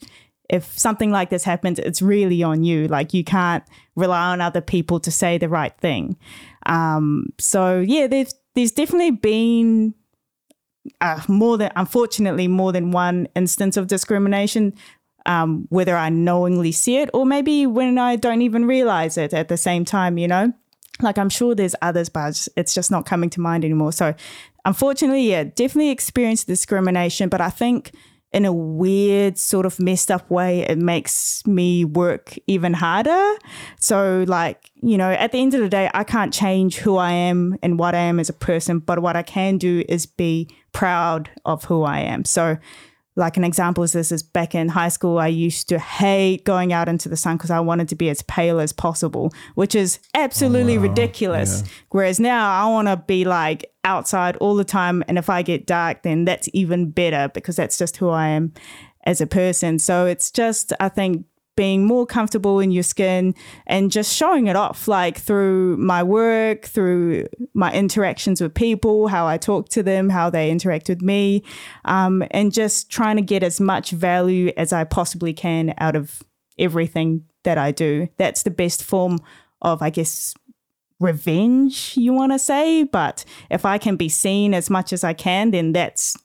if 0.49 0.77
something 0.77 1.11
like 1.11 1.29
this 1.29 1.43
happens, 1.43 1.79
it's 1.79 2.01
really 2.01 2.43
on 2.43 2.63
you. 2.63 2.87
Like 2.87 3.13
you 3.13 3.23
can't 3.23 3.63
rely 3.95 4.31
on 4.31 4.41
other 4.41 4.61
people 4.61 4.99
to 4.99 5.11
say 5.11 5.37
the 5.37 5.47
right 5.47 5.75
thing. 5.79 6.17
Um, 6.65 7.27
so 7.39 7.79
yeah, 7.79 8.07
there's 8.07 8.33
there's 8.55 8.71
definitely 8.71 9.11
been 9.11 9.93
uh, 10.99 11.21
more 11.27 11.57
than 11.57 11.71
unfortunately 11.75 12.47
more 12.47 12.71
than 12.71 12.91
one 12.91 13.27
instance 13.35 13.77
of 13.77 13.87
discrimination 13.87 14.73
um, 15.25 15.67
whether 15.69 15.95
i 15.95 16.09
knowingly 16.09 16.71
see 16.71 16.97
it 16.97 17.09
or 17.13 17.25
maybe 17.25 17.65
when 17.65 17.97
i 17.97 18.15
don't 18.15 18.41
even 18.41 18.65
realize 18.65 19.17
it 19.17 19.33
at 19.33 19.47
the 19.47 19.57
same 19.57 19.85
time 19.85 20.17
you 20.17 20.27
know? 20.27 20.53
Like 21.01 21.17
i'm 21.17 21.29
sure 21.29 21.55
there's 21.55 21.75
others 21.81 22.09
but 22.09 22.47
it's- 22.55 22.73
just 22.73 22.91
not 22.91 23.05
coming 23.05 23.29
to 23.31 23.41
mind 23.41 23.65
anymore. 23.65 23.91
So 23.93 24.13
unfortunately 24.65 25.29
yeah 25.29 25.43
definitely 25.43 25.89
experienced 25.89 26.45
discrimination 26.45 27.27
but 27.29 27.41
i 27.41 27.49
think 27.49 27.91
in 28.31 28.45
a 28.45 28.53
weird 28.53 29.37
sort 29.37 29.65
of 29.65 29.79
messed 29.79 30.09
up 30.09 30.29
way 30.29 30.61
it 30.61 30.77
makes 30.77 31.45
me 31.45 31.83
work 31.83 32.37
even 32.47 32.73
harder. 32.73 33.33
So 33.79 34.23
like 34.27 34.69
you 34.81 34.97
know 34.97 35.11
at 35.11 35.31
the 35.31 35.39
end 35.39 35.53
of 35.53 35.61
the 35.61 35.69
day 35.69 35.89
i 35.93 36.03
can't 36.03 36.33
change 36.33 36.77
who 36.77 36.97
i 36.97 37.11
am 37.11 37.57
and 37.63 37.77
what 37.79 37.93
i 37.95 37.99
am 37.99 38.19
as 38.19 38.29
a 38.29 38.33
person 38.33 38.79
but 38.79 38.99
what 38.99 39.15
i 39.15 39.23
can 39.23 39.57
do 39.57 39.83
is 39.89 40.05
be 40.05 40.47
proud 40.71 41.29
of 41.45 41.63
who 41.65 41.83
i 41.83 41.99
am. 41.99 42.23
So 42.25 42.57
like 43.15 43.37
an 43.37 43.43
example 43.43 43.83
is 43.83 43.93
this 43.93 44.11
is 44.11 44.23
back 44.23 44.55
in 44.55 44.69
high 44.69 44.89
school 44.89 45.17
i 45.17 45.27
used 45.27 45.67
to 45.69 45.77
hate 45.77 46.43
going 46.45 46.71
out 46.71 46.87
into 46.87 47.09
the 47.09 47.17
sun 47.17 47.37
because 47.37 47.51
i 47.51 47.59
wanted 47.59 47.87
to 47.89 47.95
be 47.95 48.09
as 48.09 48.21
pale 48.23 48.59
as 48.59 48.71
possible 48.71 49.31
which 49.55 49.75
is 49.75 49.99
absolutely 50.13 50.77
oh, 50.77 50.81
ridiculous. 50.81 51.63
Whereas 51.89 52.19
now 52.19 52.51
i 52.51 52.69
want 52.69 52.87
to 52.87 52.97
be 52.97 53.25
like 53.25 53.71
outside 53.83 54.35
all 54.37 54.55
the 54.55 54.63
time 54.63 55.03
and 55.07 55.17
if 55.17 55.29
i 55.29 55.41
get 55.41 55.65
dark 55.65 56.03
then 56.03 56.25
that's 56.25 56.47
even 56.53 56.91
better 56.91 57.29
because 57.33 57.55
that's 57.55 57.77
just 57.77 57.97
who 57.97 58.09
i 58.09 58.27
am 58.27 58.53
as 59.05 59.21
a 59.21 59.27
person. 59.27 59.79
So 59.79 60.05
it's 60.05 60.31
just, 60.31 60.73
I 60.79 60.89
think, 60.89 61.25
being 61.55 61.85
more 61.85 62.05
comfortable 62.05 62.59
in 62.59 62.71
your 62.71 62.83
skin 62.83 63.35
and 63.67 63.91
just 63.91 64.15
showing 64.15 64.47
it 64.47 64.55
off, 64.55 64.87
like 64.87 65.17
through 65.17 65.77
my 65.77 66.01
work, 66.01 66.65
through 66.65 67.27
my 67.53 67.71
interactions 67.73 68.41
with 68.41 68.53
people, 68.53 69.07
how 69.07 69.27
I 69.27 69.37
talk 69.37 69.69
to 69.69 69.83
them, 69.83 70.09
how 70.09 70.29
they 70.29 70.49
interact 70.49 70.89
with 70.89 71.01
me, 71.01 71.43
um, 71.85 72.23
and 72.31 72.53
just 72.53 72.89
trying 72.89 73.17
to 73.17 73.21
get 73.21 73.43
as 73.43 73.59
much 73.59 73.91
value 73.91 74.51
as 74.57 74.71
I 74.71 74.83
possibly 74.83 75.33
can 75.33 75.73
out 75.77 75.95
of 75.95 76.23
everything 76.57 77.25
that 77.43 77.57
I 77.57 77.71
do. 77.71 78.07
That's 78.17 78.43
the 78.43 78.51
best 78.51 78.83
form 78.83 79.19
of, 79.61 79.81
I 79.81 79.89
guess, 79.89 80.33
revenge 80.99 81.97
you 81.97 82.13
want 82.13 82.31
to 82.31 82.37
say 82.37 82.83
but 82.83 83.25
if 83.49 83.65
i 83.65 83.79
can 83.79 83.95
be 83.95 84.07
seen 84.07 84.53
as 84.53 84.69
much 84.69 84.93
as 84.93 85.03
i 85.03 85.13
can 85.13 85.49
then 85.49 85.73
that's 85.73 86.15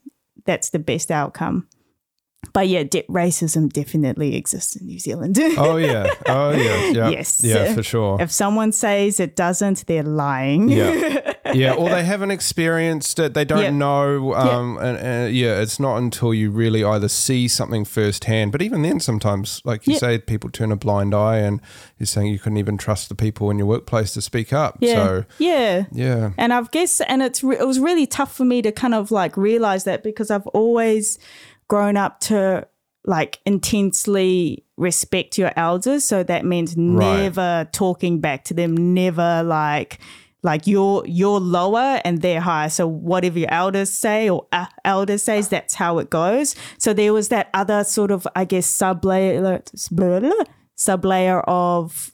that's 0.44 0.68
the 0.68 0.78
best 0.78 1.10
outcome 1.10 1.66
but 2.56 2.68
yeah, 2.68 2.84
de- 2.84 3.02
racism 3.02 3.70
definitely 3.70 4.34
exists 4.34 4.76
in 4.76 4.86
New 4.86 4.98
Zealand. 4.98 5.38
oh 5.58 5.76
yeah, 5.76 6.10
oh 6.24 6.52
yeah, 6.52 6.86
yeah, 6.86 7.08
yes, 7.10 7.44
yeah, 7.44 7.74
for 7.74 7.82
sure. 7.82 8.16
If 8.18 8.32
someone 8.32 8.72
says 8.72 9.20
it 9.20 9.36
doesn't, 9.36 9.86
they're 9.86 10.02
lying. 10.02 10.70
Yeah, 10.70 11.34
yeah, 11.52 11.74
or 11.74 11.90
they 11.90 12.02
haven't 12.02 12.30
experienced 12.30 13.18
it. 13.18 13.34
They 13.34 13.44
don't 13.44 13.62
yeah. 13.62 13.68
know. 13.68 14.32
Um, 14.32 14.76
yeah. 14.76 14.86
And, 14.86 14.98
and, 14.98 15.34
yeah, 15.36 15.60
it's 15.60 15.78
not 15.78 15.98
until 15.98 16.32
you 16.32 16.50
really 16.50 16.82
either 16.82 17.08
see 17.08 17.46
something 17.46 17.84
firsthand. 17.84 18.52
But 18.52 18.62
even 18.62 18.80
then, 18.80 19.00
sometimes, 19.00 19.60
like 19.66 19.86
you 19.86 19.92
yeah. 19.92 19.98
say, 19.98 20.18
people 20.18 20.48
turn 20.48 20.72
a 20.72 20.76
blind 20.76 21.14
eye, 21.14 21.36
and 21.36 21.60
you're 21.98 22.06
saying 22.06 22.32
you 22.32 22.38
couldn't 22.38 22.56
even 22.56 22.78
trust 22.78 23.10
the 23.10 23.14
people 23.14 23.50
in 23.50 23.58
your 23.58 23.66
workplace 23.66 24.14
to 24.14 24.22
speak 24.22 24.54
up. 24.54 24.78
Yeah, 24.80 24.94
so 24.94 25.24
yeah, 25.38 25.84
yeah. 25.92 26.30
And 26.38 26.54
I've 26.54 26.70
guess, 26.70 27.02
and 27.02 27.22
it's 27.22 27.44
re- 27.44 27.58
it 27.58 27.66
was 27.66 27.78
really 27.78 28.06
tough 28.06 28.34
for 28.34 28.46
me 28.46 28.62
to 28.62 28.72
kind 28.72 28.94
of 28.94 29.10
like 29.10 29.36
realize 29.36 29.84
that 29.84 30.02
because 30.02 30.30
I've 30.30 30.46
always 30.46 31.18
grown 31.68 31.96
up 31.96 32.20
to 32.20 32.66
like 33.04 33.40
intensely 33.46 34.64
respect 34.76 35.38
your 35.38 35.52
elders. 35.56 36.04
So 36.04 36.22
that 36.24 36.44
means 36.44 36.76
never 36.76 37.40
right. 37.40 37.72
talking 37.72 38.20
back 38.20 38.44
to 38.44 38.54
them, 38.54 38.94
never 38.94 39.42
like 39.42 39.98
like 40.42 40.66
you're 40.66 41.04
you're 41.06 41.40
lower 41.40 42.00
and 42.04 42.22
they're 42.22 42.40
higher. 42.40 42.68
So 42.68 42.86
whatever 42.86 43.38
your 43.38 43.52
elders 43.52 43.90
say 43.90 44.28
or 44.28 44.46
uh, 44.52 44.66
elders 44.84 45.22
says, 45.22 45.48
that's 45.48 45.74
how 45.74 45.98
it 45.98 46.10
goes. 46.10 46.54
So 46.78 46.92
there 46.92 47.12
was 47.12 47.28
that 47.28 47.48
other 47.54 47.84
sort 47.84 48.10
of 48.10 48.26
I 48.36 48.44
guess 48.44 48.66
sub 48.66 49.04
layer 49.04 49.62
sub 50.74 51.04
layer 51.04 51.40
of 51.40 52.12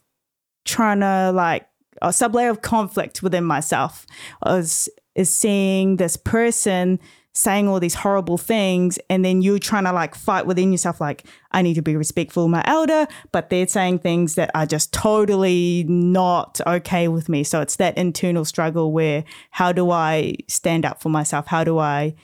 trying 0.65 1.01
to 1.01 1.33
like 1.33 1.67
a 2.01 2.13
sub 2.13 2.35
layer 2.35 2.51
of 2.51 2.63
conflict 2.63 3.23
within 3.23 3.45
myself. 3.45 4.07
was 4.45 4.89
is 5.15 5.29
seeing 5.29 5.97
this 5.97 6.17
person 6.17 6.99
saying 7.35 7.69
all 7.69 7.81
these 7.81 7.95
horrible 7.95 8.39
things 8.39 8.99
and 9.09 9.25
then 9.25 9.41
you're 9.41 9.59
trying 9.59 9.85
to 9.85 9.93
like 9.93 10.15
fight 10.15 10.47
within 10.47 10.71
yourself 10.71 11.01
like 11.01 11.25
i 11.53 11.63
need 11.63 11.75
to 11.75 11.83
be 11.83 11.97
respectful 11.97 12.47
my 12.47 12.63
elder 12.67 13.07
but 13.33 13.49
they're 13.49 13.67
saying 13.67 13.99
things 13.99 14.35
that 14.35 14.51
are 14.55 14.67
just 14.67 14.93
totally 14.93 15.85
not 15.89 16.61
okay 16.67 17.09
with 17.09 17.29
me. 17.29 17.45
So 17.45 17.61
it's 17.61 17.77
that 17.77 17.97
internal 17.97 18.45
struggle 18.45 18.93
where 18.93 19.25
how 19.51 19.73
do 19.73 19.91
i 19.91 20.35
stand 20.49 20.85
up 20.85 21.01
for 21.03 21.09
myself? 21.09 21.47
How 21.47 21.65
do 21.65 21.79
i 21.79 22.15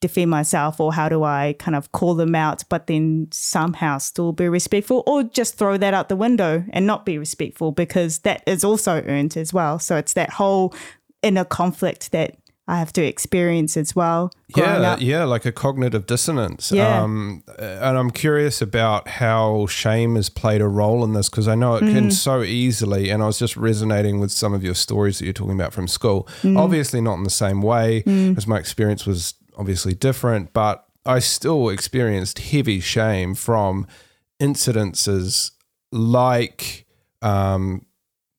defend 0.00 0.30
myself? 0.30 0.80
Or 0.80 0.92
how 0.92 1.08
do 1.08 1.24
i 1.24 1.54
kind 1.58 1.76
of 1.76 1.92
call 1.92 2.14
them 2.14 2.34
out 2.34 2.64
but 2.68 2.86
then 2.86 3.28
somehow 3.30 3.98
still 3.98 4.32
be 4.32 4.48
respectful? 4.48 5.02
Or 5.06 5.22
just 5.22 5.56
throw 5.56 5.76
that 5.76 5.94
out 5.94 6.08
the 6.08 6.16
window 6.16 6.64
and 6.70 6.86
not 6.86 7.06
be 7.06 7.18
respectful 7.18 7.72
because 7.72 8.20
that 8.20 8.42
is 8.46 8.64
also 8.64 9.02
earned 9.06 9.36
as 9.36 9.52
well. 9.52 9.78
So 9.78 9.96
it's 9.96 10.14
that 10.14 10.30
whole 10.30 10.74
inner 11.22 11.44
conflict 11.44 12.12
that 12.12 12.36
I 12.68 12.78
have 12.78 12.92
to 12.92 13.02
experience 13.02 13.78
as 13.78 13.96
well. 13.96 14.30
Yeah, 14.54 14.92
up. 14.92 15.00
yeah, 15.00 15.24
like 15.24 15.46
a 15.46 15.52
cognitive 15.52 16.04
dissonance. 16.04 16.70
Yeah. 16.70 17.02
Um, 17.02 17.42
and 17.58 17.96
I'm 17.96 18.10
curious 18.10 18.60
about 18.60 19.08
how 19.08 19.66
shame 19.66 20.16
has 20.16 20.28
played 20.28 20.60
a 20.60 20.68
role 20.68 21.02
in 21.02 21.14
this 21.14 21.30
because 21.30 21.48
I 21.48 21.54
know 21.54 21.76
it 21.76 21.84
mm. 21.84 21.94
can 21.94 22.10
so 22.10 22.42
easily. 22.42 23.08
And 23.08 23.22
I 23.22 23.26
was 23.26 23.38
just 23.38 23.56
resonating 23.56 24.20
with 24.20 24.30
some 24.30 24.52
of 24.52 24.62
your 24.62 24.74
stories 24.74 25.18
that 25.18 25.24
you're 25.24 25.32
talking 25.32 25.54
about 25.54 25.72
from 25.72 25.88
school. 25.88 26.28
Mm. 26.42 26.58
Obviously, 26.58 27.00
not 27.00 27.14
in 27.14 27.24
the 27.24 27.30
same 27.30 27.62
way, 27.62 28.02
mm. 28.02 28.36
as 28.36 28.46
my 28.46 28.58
experience 28.58 29.06
was 29.06 29.32
obviously 29.56 29.94
different, 29.94 30.52
but 30.52 30.84
I 31.06 31.20
still 31.20 31.70
experienced 31.70 32.38
heavy 32.38 32.80
shame 32.80 33.34
from 33.34 33.86
incidences 34.40 35.52
like 35.90 36.86
um, 37.22 37.86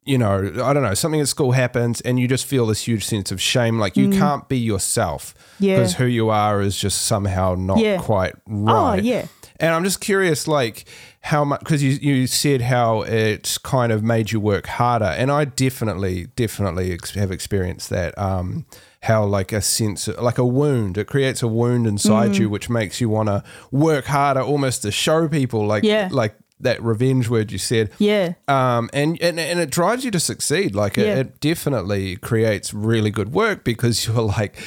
you 0.09 0.17
know, 0.17 0.51
I 0.63 0.73
don't 0.73 0.81
know, 0.81 0.95
something 0.95 1.21
at 1.21 1.27
school 1.27 1.51
happens 1.51 2.01
and 2.01 2.19
you 2.19 2.27
just 2.27 2.47
feel 2.47 2.65
this 2.65 2.87
huge 2.87 3.05
sense 3.05 3.31
of 3.31 3.39
shame. 3.39 3.77
Like 3.77 3.95
you 3.95 4.07
mm. 4.07 4.17
can't 4.17 4.49
be 4.49 4.57
yourself 4.57 5.35
because 5.59 5.93
yeah. 5.93 5.97
who 5.99 6.05
you 6.05 6.31
are 6.31 6.61
is 6.61 6.75
just 6.75 7.03
somehow 7.03 7.53
not 7.53 7.77
yeah. 7.77 7.99
quite 7.99 8.33
oh, 8.49 8.63
right. 8.63 8.99
Oh, 8.99 9.01
yeah. 9.03 9.27
And 9.59 9.71
I'm 9.71 9.83
just 9.83 10.01
curious, 10.01 10.47
like, 10.47 10.85
how 11.19 11.43
much, 11.43 11.59
because 11.59 11.83
you, 11.83 11.91
you 11.91 12.27
said 12.27 12.61
how 12.61 13.01
it 13.01 13.57
kind 13.61 13.91
of 13.91 14.01
made 14.01 14.31
you 14.31 14.39
work 14.39 14.65
harder. 14.65 15.05
And 15.05 15.29
I 15.29 15.45
definitely, 15.45 16.27
definitely 16.35 16.91
ex- 16.93 17.13
have 17.13 17.31
experienced 17.31 17.89
that. 17.91 18.17
Um, 18.17 18.65
how 19.03 19.23
like 19.23 19.53
a 19.53 19.61
sense 19.61 20.09
like 20.09 20.37
a 20.37 20.43
wound 20.43 20.97
it 20.97 21.07
creates 21.07 21.41
a 21.41 21.47
wound 21.47 21.87
inside 21.87 22.31
mm. 22.31 22.39
you 22.39 22.49
which 22.49 22.69
makes 22.69 22.99
you 22.99 23.07
want 23.07 23.27
to 23.27 23.41
work 23.71 24.03
harder 24.03 24.41
almost 24.41 24.81
to 24.81 24.91
show 24.91 25.25
people 25.29 25.65
like 25.65 25.85
yeah. 25.85 26.09
like 26.11 26.35
that 26.61 26.81
revenge 26.83 27.29
word 27.29 27.51
you 27.51 27.57
said. 27.57 27.91
Yeah. 27.99 28.33
Um, 28.47 28.89
and, 28.93 29.21
and, 29.21 29.39
and 29.39 29.59
it 29.59 29.69
drives 29.69 30.03
you 30.03 30.11
to 30.11 30.19
succeed. 30.19 30.75
Like 30.75 30.97
it, 30.97 31.05
yeah. 31.05 31.15
it 31.15 31.39
definitely 31.39 32.17
creates 32.17 32.73
really 32.73 33.11
good 33.11 33.31
work 33.31 33.63
because 33.63 34.07
you're 34.07 34.21
like 34.21 34.57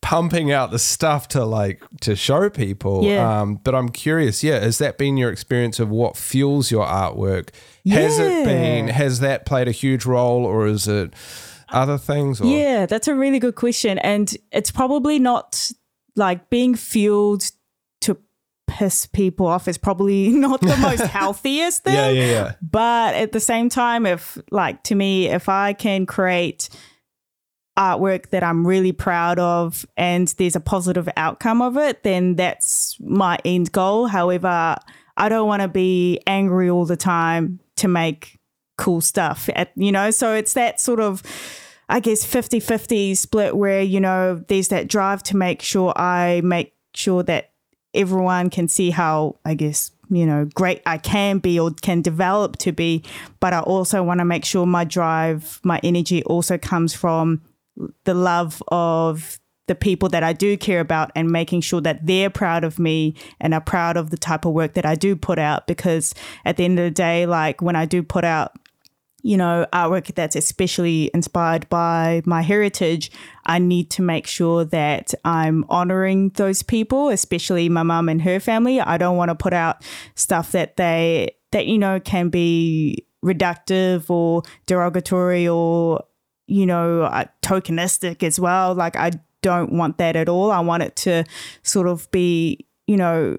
pumping 0.00 0.52
out 0.52 0.70
the 0.70 0.78
stuff 0.78 1.28
to 1.28 1.44
like 1.44 1.82
to 2.02 2.14
show 2.16 2.50
people. 2.50 3.04
Yeah. 3.04 3.40
Um, 3.40 3.56
but 3.56 3.74
I'm 3.74 3.88
curious, 3.88 4.42
yeah, 4.44 4.60
has 4.60 4.78
that 4.78 4.98
been 4.98 5.16
your 5.16 5.30
experience 5.30 5.80
of 5.80 5.88
what 5.88 6.16
fuels 6.16 6.70
your 6.70 6.86
artwork? 6.86 7.50
Has 7.86 8.18
it 8.18 8.44
been 8.44 8.88
has 8.88 9.20
that 9.20 9.46
played 9.46 9.66
a 9.66 9.72
huge 9.72 10.04
role 10.04 10.44
or 10.44 10.66
is 10.66 10.86
it 10.86 11.14
other 11.70 11.96
things? 11.96 12.40
Or? 12.40 12.46
Yeah, 12.46 12.86
that's 12.86 13.08
a 13.08 13.14
really 13.14 13.38
good 13.38 13.54
question. 13.54 13.98
And 13.98 14.36
it's 14.52 14.70
probably 14.70 15.18
not 15.18 15.70
like 16.16 16.50
being 16.50 16.74
fueled 16.74 17.50
piss 18.68 19.06
people 19.06 19.46
off 19.46 19.66
is 19.66 19.76
probably 19.76 20.28
not 20.32 20.60
the 20.60 20.76
most 20.76 21.02
healthiest 21.10 21.84
thing. 21.84 21.94
Yeah, 21.94 22.10
yeah, 22.10 22.26
yeah. 22.26 22.52
But 22.62 23.14
at 23.14 23.32
the 23.32 23.40
same 23.40 23.68
time, 23.68 24.06
if 24.06 24.38
like 24.50 24.84
to 24.84 24.94
me, 24.94 25.26
if 25.26 25.48
I 25.48 25.72
can 25.72 26.06
create 26.06 26.68
artwork 27.76 28.30
that 28.30 28.42
I'm 28.42 28.66
really 28.66 28.92
proud 28.92 29.38
of 29.38 29.86
and 29.96 30.28
there's 30.38 30.56
a 30.56 30.60
positive 30.60 31.08
outcome 31.16 31.62
of 31.62 31.76
it, 31.76 32.02
then 32.02 32.34
that's 32.34 32.96
my 33.00 33.38
end 33.44 33.72
goal. 33.72 34.06
However, 34.06 34.76
I 35.16 35.28
don't 35.28 35.46
want 35.46 35.62
to 35.62 35.68
be 35.68 36.20
angry 36.26 36.68
all 36.68 36.84
the 36.84 36.96
time 36.96 37.60
to 37.76 37.88
make 37.88 38.38
cool 38.76 39.00
stuff. 39.00 39.48
At, 39.54 39.72
you 39.76 39.92
know, 39.92 40.10
so 40.10 40.34
it's 40.34 40.54
that 40.54 40.80
sort 40.80 41.00
of 41.00 41.22
I 41.88 42.00
guess 42.00 42.24
50-50 42.24 43.16
split 43.16 43.56
where, 43.56 43.80
you 43.80 44.00
know, 44.00 44.44
there's 44.48 44.68
that 44.68 44.88
drive 44.88 45.22
to 45.24 45.36
make 45.36 45.62
sure 45.62 45.92
I 45.96 46.42
make 46.44 46.74
sure 46.94 47.22
that 47.22 47.47
everyone 47.94 48.50
can 48.50 48.68
see 48.68 48.90
how, 48.90 49.36
I 49.44 49.54
guess, 49.54 49.90
you 50.10 50.26
know, 50.26 50.46
great 50.54 50.82
I 50.86 50.98
can 50.98 51.38
be 51.38 51.58
or 51.58 51.70
can 51.70 52.02
develop 52.02 52.56
to 52.58 52.72
be. 52.72 53.04
But 53.40 53.52
I 53.52 53.60
also 53.60 54.02
want 54.02 54.20
to 54.20 54.24
make 54.24 54.44
sure 54.44 54.66
my 54.66 54.84
drive, 54.84 55.60
my 55.62 55.80
energy 55.82 56.22
also 56.24 56.58
comes 56.58 56.94
from 56.94 57.42
the 58.04 58.14
love 58.14 58.62
of 58.68 59.38
the 59.66 59.74
people 59.74 60.08
that 60.08 60.22
I 60.22 60.32
do 60.32 60.56
care 60.56 60.80
about 60.80 61.12
and 61.14 61.30
making 61.30 61.60
sure 61.60 61.82
that 61.82 62.06
they're 62.06 62.30
proud 62.30 62.64
of 62.64 62.78
me 62.78 63.14
and 63.38 63.52
are 63.52 63.60
proud 63.60 63.96
of 63.98 64.10
the 64.10 64.16
type 64.16 64.46
of 64.46 64.54
work 64.54 64.74
that 64.74 64.86
I 64.86 64.94
do 64.94 65.14
put 65.14 65.38
out. 65.38 65.66
Because 65.66 66.14
at 66.44 66.56
the 66.56 66.64
end 66.64 66.78
of 66.78 66.84
the 66.86 66.90
day, 66.90 67.26
like 67.26 67.60
when 67.60 67.76
I 67.76 67.84
do 67.84 68.02
put 68.02 68.24
out 68.24 68.52
you 69.22 69.36
know, 69.36 69.66
artwork 69.72 70.14
that's 70.14 70.36
especially 70.36 71.10
inspired 71.12 71.68
by 71.68 72.22
my 72.24 72.42
heritage, 72.42 73.10
I 73.46 73.58
need 73.58 73.90
to 73.90 74.02
make 74.02 74.26
sure 74.26 74.64
that 74.66 75.12
I'm 75.24 75.64
honoring 75.68 76.30
those 76.30 76.62
people, 76.62 77.08
especially 77.08 77.68
my 77.68 77.82
mum 77.82 78.08
and 78.08 78.22
her 78.22 78.38
family. 78.38 78.80
I 78.80 78.96
don't 78.96 79.16
want 79.16 79.30
to 79.30 79.34
put 79.34 79.52
out 79.52 79.82
stuff 80.14 80.52
that 80.52 80.76
they, 80.76 81.32
that, 81.50 81.66
you 81.66 81.78
know, 81.78 81.98
can 81.98 82.28
be 82.28 83.06
reductive 83.24 84.08
or 84.08 84.42
derogatory 84.66 85.48
or, 85.48 86.04
you 86.46 86.64
know, 86.64 87.02
uh, 87.02 87.24
tokenistic 87.42 88.22
as 88.22 88.38
well. 88.38 88.74
Like, 88.74 88.94
I 88.96 89.10
don't 89.42 89.72
want 89.72 89.98
that 89.98 90.14
at 90.14 90.28
all. 90.28 90.52
I 90.52 90.60
want 90.60 90.84
it 90.84 90.94
to 90.96 91.24
sort 91.62 91.88
of 91.88 92.08
be, 92.12 92.66
you 92.86 92.96
know, 92.96 93.36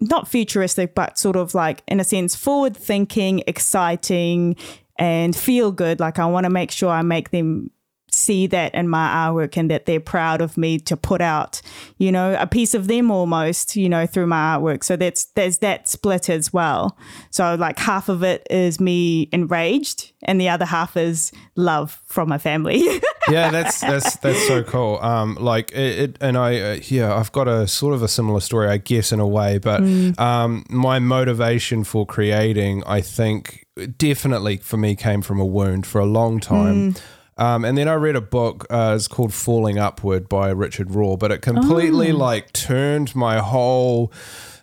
not 0.00 0.28
futuristic, 0.28 0.94
but 0.94 1.18
sort 1.18 1.36
of 1.36 1.54
like, 1.54 1.82
in 1.86 2.00
a 2.00 2.04
sense, 2.04 2.34
forward 2.36 2.76
thinking, 2.76 3.42
exciting, 3.46 4.56
and 4.96 5.34
feel 5.34 5.72
good. 5.72 6.00
Like, 6.00 6.18
I 6.18 6.26
want 6.26 6.44
to 6.44 6.50
make 6.50 6.70
sure 6.70 6.90
I 6.90 7.02
make 7.02 7.30
them 7.30 7.70
see 8.10 8.46
that 8.48 8.74
in 8.74 8.88
my 8.88 9.08
artwork 9.08 9.56
and 9.56 9.70
that 9.70 9.86
they're 9.86 10.00
proud 10.00 10.40
of 10.40 10.56
me 10.56 10.78
to 10.78 10.96
put 10.96 11.20
out, 11.20 11.62
you 11.98 12.10
know, 12.10 12.36
a 12.38 12.46
piece 12.46 12.74
of 12.74 12.86
them 12.86 13.10
almost, 13.10 13.76
you 13.76 13.88
know, 13.88 14.06
through 14.06 14.26
my 14.26 14.56
artwork. 14.56 14.84
So 14.84 14.96
that's 14.96 15.26
there's 15.36 15.58
that 15.58 15.88
split 15.88 16.28
as 16.28 16.52
well. 16.52 16.96
So 17.30 17.54
like 17.54 17.78
half 17.78 18.08
of 18.08 18.22
it 18.22 18.46
is 18.50 18.80
me 18.80 19.28
enraged 19.32 20.12
and 20.22 20.40
the 20.40 20.48
other 20.48 20.64
half 20.64 20.96
is 20.96 21.32
love 21.56 22.00
from 22.06 22.28
my 22.28 22.38
family. 22.38 22.82
yeah, 23.30 23.50
that's 23.50 23.80
that's 23.80 24.16
that's 24.16 24.46
so 24.46 24.62
cool. 24.62 24.98
Um, 25.00 25.36
like 25.36 25.72
it, 25.72 25.98
it 25.98 26.18
and 26.20 26.36
I 26.36 26.60
uh, 26.60 26.78
yeah, 26.84 27.14
I've 27.14 27.32
got 27.32 27.48
a 27.48 27.66
sort 27.66 27.94
of 27.94 28.02
a 28.02 28.08
similar 28.08 28.40
story, 28.40 28.68
I 28.68 28.76
guess, 28.76 29.12
in 29.12 29.20
a 29.20 29.26
way. 29.26 29.58
But 29.58 29.82
mm. 29.82 30.18
um, 30.18 30.64
my 30.68 30.98
motivation 30.98 31.84
for 31.84 32.04
creating, 32.04 32.82
I 32.86 33.00
think, 33.00 33.66
definitely 33.96 34.58
for 34.58 34.76
me 34.76 34.94
came 34.94 35.22
from 35.22 35.40
a 35.40 35.46
wound 35.46 35.86
for 35.86 36.00
a 36.00 36.06
long 36.06 36.40
time. 36.40 36.92
Mm. 36.92 37.02
Um, 37.40 37.64
and 37.64 37.76
then 37.76 37.88
I 37.88 37.94
read 37.94 38.16
a 38.16 38.20
book. 38.20 38.66
Uh, 38.68 38.92
it's 38.94 39.08
called 39.08 39.32
Falling 39.32 39.78
Upward 39.78 40.28
by 40.28 40.50
Richard 40.50 40.88
Rohr, 40.88 41.18
but 41.18 41.32
it 41.32 41.40
completely 41.40 42.12
oh. 42.12 42.16
like 42.16 42.52
turned 42.52 43.16
my 43.16 43.38
whole 43.38 44.12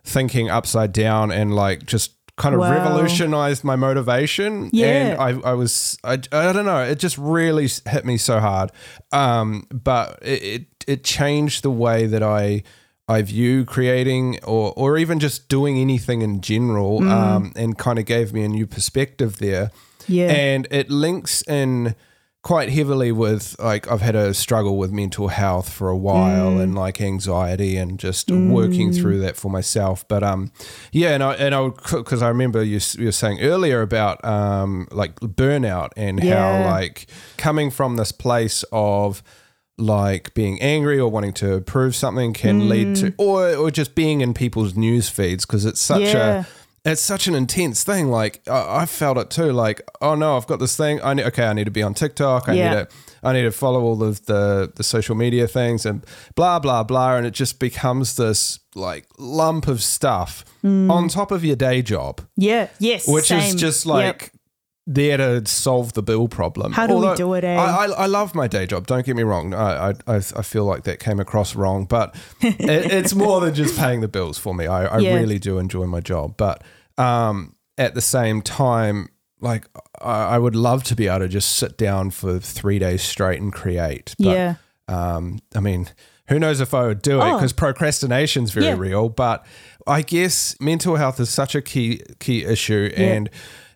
thinking 0.03 0.49
upside 0.49 0.93
down 0.93 1.31
and 1.31 1.55
like 1.55 1.85
just 1.85 2.13
kind 2.37 2.53
of 2.53 2.61
wow. 2.61 2.71
revolutionized 2.71 3.63
my 3.63 3.75
motivation. 3.75 4.69
Yeah. 4.71 4.85
And 4.85 5.19
I, 5.19 5.49
I 5.49 5.53
was, 5.53 5.97
I, 6.03 6.13
I 6.13 6.53
don't 6.53 6.65
know, 6.65 6.83
it 6.83 6.99
just 6.99 7.17
really 7.17 7.67
hit 7.89 8.05
me 8.05 8.17
so 8.17 8.39
hard. 8.39 8.71
Um, 9.11 9.65
but 9.71 10.19
it, 10.21 10.43
it, 10.43 10.65
it 10.87 11.03
changed 11.03 11.63
the 11.63 11.71
way 11.71 12.05
that 12.05 12.21
I, 12.21 12.61
I 13.09 13.23
view 13.23 13.65
creating 13.65 14.39
or, 14.43 14.71
or 14.77 14.99
even 14.99 15.19
just 15.19 15.49
doing 15.49 15.79
anything 15.79 16.21
in 16.21 16.41
general 16.41 17.01
mm. 17.01 17.09
um, 17.09 17.53
and 17.55 17.75
kind 17.75 17.97
of 17.97 18.05
gave 18.05 18.33
me 18.33 18.43
a 18.43 18.49
new 18.49 18.67
perspective 18.67 19.39
there. 19.39 19.71
Yeah. 20.07 20.27
And 20.27 20.67
it 20.69 20.91
links 20.91 21.41
in 21.47 21.95
quite 22.47 22.69
heavily 22.69 23.12
with 23.12 23.60
like 23.60 23.91
I've 23.91 23.99
had 23.99 24.15
a 24.15 24.33
struggle 24.33 24.77
with 24.77 24.89
mental 24.89 25.27
health 25.27 25.69
for 25.69 25.89
a 25.89 25.97
while 25.97 26.51
mm. 26.51 26.63
and 26.63 26.75
like 26.75 27.01
anxiety 27.01 27.75
and 27.75 27.99
just 27.99 28.29
mm. 28.29 28.51
working 28.51 28.93
through 28.93 29.19
that 29.19 29.36
for 29.36 29.51
myself. 29.51 30.07
But 30.07 30.23
um, 30.23 30.53
yeah, 30.93 31.10
and 31.10 31.21
I 31.21 31.33
and 31.33 31.53
I 31.53 31.71
because 31.91 32.21
I 32.21 32.29
remember 32.29 32.63
you, 32.63 32.79
you 32.97 33.07
were 33.07 33.12
saying 33.12 33.41
earlier 33.41 33.81
about 33.81 34.23
um 34.23 34.88
like 34.91 35.15
burnout 35.15 35.89
and 35.97 36.23
yeah. 36.23 36.63
how 36.63 36.71
like 36.71 37.07
coming 37.36 37.69
from 37.69 37.97
this 37.97 38.13
place 38.13 38.63
of 38.71 39.21
like 39.77 40.33
being 40.33 40.62
angry 40.62 40.97
or 40.97 41.12
wanting 41.12 41.33
to 41.33 41.60
prove 41.60 41.97
something 41.97 42.31
can 42.31 42.62
mm. 42.62 42.69
lead 42.69 42.95
to 42.95 43.12
mm. 43.12 43.15
or 43.17 43.55
or 43.55 43.71
just 43.71 43.93
being 43.93 44.21
in 44.21 44.33
people's 44.33 44.73
news 44.73 45.10
feeds 45.10 45.45
because 45.45 45.65
it's 45.65 45.81
such 45.81 46.13
yeah. 46.13 46.45
a 46.45 46.45
it's 46.88 47.02
such 47.02 47.28
an 47.28 47.36
intense 47.36 47.84
thing. 47.84 48.08
Like 48.08 48.41
I, 48.47 48.82
I, 48.82 48.86
felt 48.86 49.17
it 49.17 49.30
too. 49.30 49.52
Like 49.52 49.82
oh 50.02 50.15
no, 50.15 50.38
I've 50.38 50.47
got 50.47 50.60
this 50.60 50.76
thing. 50.78 51.02
I 51.02 51.13
need, 51.13 51.26
okay, 51.26 51.45
I 51.45 51.54
need 51.54 51.65
to 51.65 51.71
be 51.71 51.84
on 51.84 51.93
TikTok. 51.93 52.47
I 52.47 52.54
yeah. 52.54 52.69
need 52.69 52.76
to 52.76 52.95
I 53.23 53.34
need 53.34 53.43
to 53.43 53.52
follow 53.52 53.82
all 53.82 54.04
of 54.04 54.26
the 54.26 54.71
the 54.76 54.84
social 54.84 55.15
media 55.15 55.47
things 55.47 55.86
and 55.86 56.06
blah 56.36 56.60
blah 56.60 56.84
blah. 56.84 57.17
And 57.17 57.26
it 57.26 57.32
just 57.32 57.60
becomes 57.60 58.15
this 58.15 58.60
like 58.76 59.08
lump 59.17 59.67
of 59.67 59.84
stuff 59.84 60.45
mm. 60.63 60.89
on 60.89 61.10
top 61.10 61.32
of 61.32 61.43
your 61.43 61.56
day 61.56 61.82
job. 61.82 62.21
Yeah. 62.36 62.69
Yes. 62.80 63.08
Which 63.08 63.26
same. 63.26 63.39
is 63.39 63.56
just 63.56 63.86
like. 63.86 64.21
Yep. 64.21 64.32
There 64.89 65.17
to 65.17 65.45
solve 65.45 65.91
the 65.91 66.02
bill 66.02 66.30
problem. 66.30 66.71
How 66.71 66.88
do 66.88 66.93
Although, 66.93 67.12
we 67.12 67.17
do 67.17 67.34
it? 67.34 67.43
Eh? 67.43 67.58
I, 67.58 67.88
I, 67.88 67.89
I, 67.89 68.06
love 68.06 68.34
my 68.34 68.47
day 68.47 68.65
job. 68.65 68.88
Don't 68.88 69.06
get 69.06 69.17
me 69.17 69.23
wrong. 69.23 69.54
I 69.54 69.89
I, 70.08 70.15
I 70.15 70.21
feel 70.21 70.63
like 70.63 70.84
that 70.84 71.02
came 71.02 71.19
across 71.19 71.58
wrong, 71.58 71.84
but 71.84 72.15
it, 72.39 72.89
it's 72.89 73.13
more 73.13 73.41
than 73.41 73.54
just 73.54 73.78
paying 73.78 74.00
the 74.00 74.08
bills 74.08 74.38
for 74.38 74.56
me. 74.56 74.65
I, 74.65 74.86
I 74.86 75.00
yeah. 75.00 75.15
really 75.15 75.39
do 75.39 75.58
enjoy 75.58 75.88
my 75.88 76.00
job, 76.00 76.36
but 76.38 76.63
um, 76.97 77.55
at 77.77 77.95
the 77.95 78.01
same 78.01 78.41
time, 78.41 79.10
like 79.39 79.67
I, 80.01 80.36
I, 80.36 80.38
would 80.39 80.55
love 80.55 80.83
to 80.86 80.95
be 80.95 81.07
able 81.07 81.19
to 81.19 81.27
just 81.27 81.55
sit 81.57 81.77
down 81.77 82.10
for 82.10 82.39
three 82.39 82.79
days 82.79 83.03
straight 83.03 83.39
and 83.39 83.53
create. 83.53 84.15
But, 84.17 84.29
yeah. 84.29 84.55
Um, 84.88 85.39
I 85.55 85.60
mean, 85.60 85.89
who 86.27 86.39
knows 86.39 86.60
if 86.60 86.73
I 86.73 86.88
would 86.88 87.01
do 87.01 87.21
it 87.21 87.33
because 87.33 87.53
oh. 87.53 87.55
procrastination 87.55 88.43
is 88.43 88.51
very 88.51 88.67
yeah. 88.67 88.75
real. 88.77 89.10
But 89.10 89.45
I 89.86 90.01
guess 90.01 90.60
mental 90.60 90.95
health 90.95 91.19
is 91.19 91.29
such 91.29 91.55
a 91.55 91.62
key 91.62 92.01
key 92.19 92.43
issue, 92.43 92.89
yeah. 92.91 93.03
and 93.03 93.29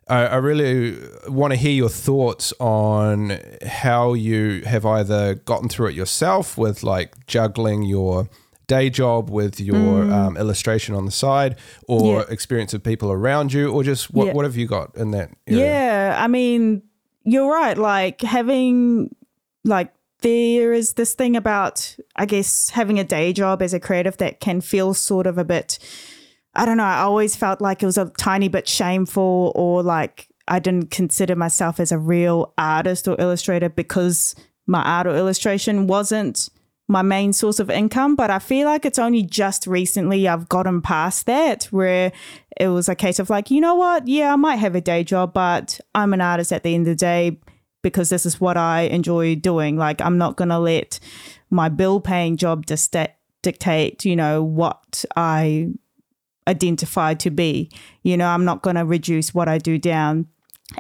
I, 0.08 0.26
I 0.26 0.36
really 0.38 0.98
want 1.28 1.52
to 1.52 1.58
hear 1.58 1.72
your 1.72 1.90
thoughts 1.90 2.54
on 2.60 3.40
how 3.66 4.14
you 4.14 4.64
have 4.66 4.86
either 4.86 5.36
gotten 5.36 5.70
through 5.70 5.88
it 5.88 5.96
yourself 5.96 6.58
with 6.58 6.84
like 6.84 7.26
juggling 7.28 7.84
your 7.84 8.30
day 8.72 8.90
job 8.90 9.30
with 9.30 9.60
your 9.60 9.76
mm. 9.76 10.14
um, 10.14 10.38
illustration 10.38 10.96
on 10.96 11.06
the 11.06 11.12
side 11.12 11.58
or 11.90 12.20
yeah. 12.20 12.26
experience 12.30 12.74
of 12.74 12.82
people 12.82 13.12
around 13.12 13.52
you 13.52 13.70
or 13.70 13.84
just 13.84 14.14
what, 14.14 14.28
yeah. 14.28 14.34
what 14.34 14.46
have 14.46 14.56
you 14.56 14.66
got 14.66 14.96
in 14.96 15.12
that 15.12 15.30
area? 15.46 15.66
Yeah, 15.66 16.16
I 16.18 16.28
mean, 16.30 16.82
you're 17.26 17.52
right. 17.52 17.78
Like 17.78 18.22
having, 18.22 19.14
like, 19.66 19.94
there 20.22 20.72
is 20.72 20.94
this 20.94 21.16
thing 21.16 21.36
about, 21.36 21.98
I 22.16 22.26
guess, 22.26 22.70
having 22.70 22.98
a 22.98 23.04
day 23.04 23.34
job 23.34 23.62
as 23.62 23.74
a 23.74 23.80
creative 23.80 24.16
that 24.18 24.40
can 24.40 24.62
feel 24.62 24.94
sort 24.94 25.28
of 25.28 25.38
a 25.38 25.44
bit, 25.44 25.78
I 26.56 26.64
don't 26.64 26.78
know, 26.78 26.86
I 26.86 27.02
always 27.02 27.36
felt 27.36 27.60
like 27.60 27.84
it 27.84 27.88
was 27.88 27.98
a 27.98 28.06
tiny 28.18 28.48
bit 28.48 28.70
shameful 28.70 29.52
or 29.54 29.84
like 29.84 30.30
I 30.48 30.60
didn't 30.60 30.92
consider 30.92 31.36
myself 31.36 31.78
as 31.82 31.92
a 31.92 31.98
real 31.98 32.54
artist 32.58 33.06
or 33.06 33.20
illustrator 33.20 33.68
because 33.68 34.34
my 34.66 34.82
art 34.82 35.08
or 35.08 35.16
illustration 35.18 35.88
wasn't 35.88 36.48
my 36.92 37.02
main 37.02 37.34
source 37.34 37.60
of 37.60 37.70
income. 37.70 38.16
But 38.16 38.30
I 38.30 38.38
feel 38.38 38.68
like 38.68 38.86
it's 38.86 39.00
only 39.00 39.24
just 39.24 39.66
recently 39.66 40.28
I've 40.28 40.50
gotten 40.50 40.82
past 40.82 41.26
that 41.26 41.64
where 41.66 42.12
it 42.58 42.68
was 42.68 42.90
a 42.90 42.96
case 42.96 43.18
of 43.18 43.30
like, 43.30 43.50
you 43.50 43.62
know 43.62 43.76
what? 43.76 44.08
Yeah, 44.08 44.34
I 44.34 44.36
might 44.36 44.58
have 44.58 44.76
a 44.76 44.82
day 44.82 45.04
job, 45.04 45.34
but 45.34 45.80
I'm 45.96 46.14
an 46.14 46.22
artist 46.22 46.52
at 46.52 46.64
the 46.64 46.76
end 46.76 46.88
of 46.88 46.92
the 46.92 46.96
day 46.96 47.40
because 47.82 48.10
this 48.10 48.26
is 48.26 48.40
what 48.40 48.58
I 48.58 48.82
enjoy 48.82 49.36
doing. 49.36 49.78
Like, 49.78 50.02
I'm 50.02 50.18
not 50.18 50.36
going 50.36 50.50
to 50.50 50.60
let 50.60 51.00
my 51.50 51.70
bill 51.70 52.00
paying 52.00 52.38
job 52.38 52.66
dictate, 52.66 53.12
dictate, 53.42 54.06
you 54.06 54.16
know, 54.16 54.44
what 54.44 55.06
I 55.16 55.70
identify 56.48 57.14
to 57.16 57.32
be. 57.32 57.72
You 58.04 58.18
know, 58.18 58.28
I'm 58.28 58.46
not 58.46 58.62
going 58.62 58.76
to 58.76 58.86
reduce 58.86 59.34
what 59.34 59.48
I 59.48 59.58
do 59.58 59.78
down. 59.78 60.28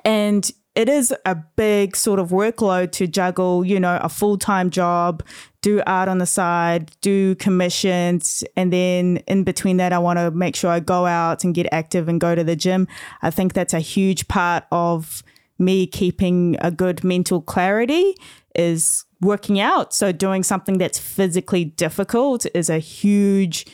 And 0.05 0.49
it 0.75 0.87
is 0.87 1.13
a 1.25 1.35
big 1.35 1.95
sort 1.95 2.19
of 2.19 2.29
workload 2.29 2.91
to 2.93 3.07
juggle, 3.07 3.65
you 3.65 3.79
know, 3.79 3.99
a 4.01 4.09
full 4.09 4.37
time 4.37 4.69
job, 4.69 5.23
do 5.61 5.81
art 5.85 6.09
on 6.09 6.17
the 6.17 6.25
side, 6.25 6.91
do 7.01 7.35
commissions. 7.35 8.43
And 8.55 8.73
then 8.73 9.17
in 9.27 9.43
between 9.43 9.77
that, 9.77 9.93
I 9.93 9.99
want 9.99 10.17
to 10.17 10.31
make 10.31 10.55
sure 10.55 10.71
I 10.71 10.79
go 10.79 11.05
out 11.05 11.43
and 11.43 11.53
get 11.53 11.67
active 11.71 12.07
and 12.07 12.19
go 12.19 12.35
to 12.35 12.43
the 12.43 12.55
gym. 12.55 12.87
I 13.21 13.29
think 13.29 13.53
that's 13.53 13.73
a 13.73 13.79
huge 13.79 14.27
part 14.27 14.65
of 14.71 15.23
me 15.59 15.85
keeping 15.85 16.57
a 16.59 16.71
good 16.71 17.03
mental 17.03 17.41
clarity 17.41 18.15
is 18.55 19.05
working 19.21 19.59
out. 19.59 19.93
So 19.93 20.11
doing 20.11 20.43
something 20.43 20.79
that's 20.79 20.97
physically 20.97 21.65
difficult 21.65 22.47
is 22.55 22.69
a 22.69 22.79
huge 22.79 23.67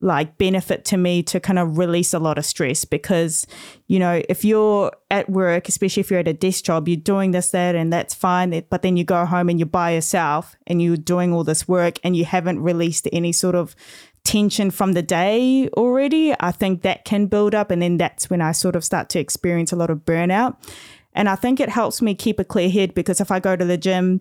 like 0.00 0.38
benefit 0.38 0.84
to 0.84 0.96
me 0.96 1.22
to 1.24 1.40
kind 1.40 1.58
of 1.58 1.76
release 1.76 2.14
a 2.14 2.18
lot 2.20 2.38
of 2.38 2.46
stress 2.46 2.84
because 2.84 3.46
you 3.88 3.98
know 3.98 4.22
if 4.28 4.44
you're 4.44 4.92
at 5.10 5.28
work 5.28 5.68
especially 5.68 6.00
if 6.00 6.10
you're 6.10 6.20
at 6.20 6.28
a 6.28 6.32
desk 6.32 6.64
job 6.64 6.86
you're 6.86 6.96
doing 6.96 7.32
this 7.32 7.50
that 7.50 7.74
and 7.74 7.92
that's 7.92 8.14
fine 8.14 8.62
but 8.70 8.82
then 8.82 8.96
you 8.96 9.02
go 9.02 9.24
home 9.26 9.48
and 9.48 9.58
you're 9.58 9.66
by 9.66 9.90
yourself 9.90 10.54
and 10.68 10.80
you're 10.80 10.96
doing 10.96 11.32
all 11.32 11.42
this 11.42 11.66
work 11.66 11.98
and 12.04 12.16
you 12.16 12.24
haven't 12.24 12.60
released 12.60 13.08
any 13.12 13.32
sort 13.32 13.56
of 13.56 13.74
tension 14.22 14.70
from 14.70 14.92
the 14.92 15.02
day 15.02 15.68
already 15.76 16.32
i 16.38 16.52
think 16.52 16.82
that 16.82 17.04
can 17.04 17.26
build 17.26 17.52
up 17.52 17.70
and 17.70 17.82
then 17.82 17.96
that's 17.96 18.30
when 18.30 18.40
i 18.40 18.52
sort 18.52 18.76
of 18.76 18.84
start 18.84 19.08
to 19.08 19.18
experience 19.18 19.72
a 19.72 19.76
lot 19.76 19.90
of 19.90 20.04
burnout. 20.04 20.56
And 21.12 21.28
i 21.28 21.34
think 21.34 21.58
it 21.58 21.70
helps 21.70 22.00
me 22.00 22.14
keep 22.14 22.38
a 22.38 22.44
clear 22.44 22.70
head 22.70 22.94
because 22.94 23.20
if 23.20 23.32
i 23.32 23.40
go 23.40 23.56
to 23.56 23.64
the 23.64 23.78
gym 23.78 24.20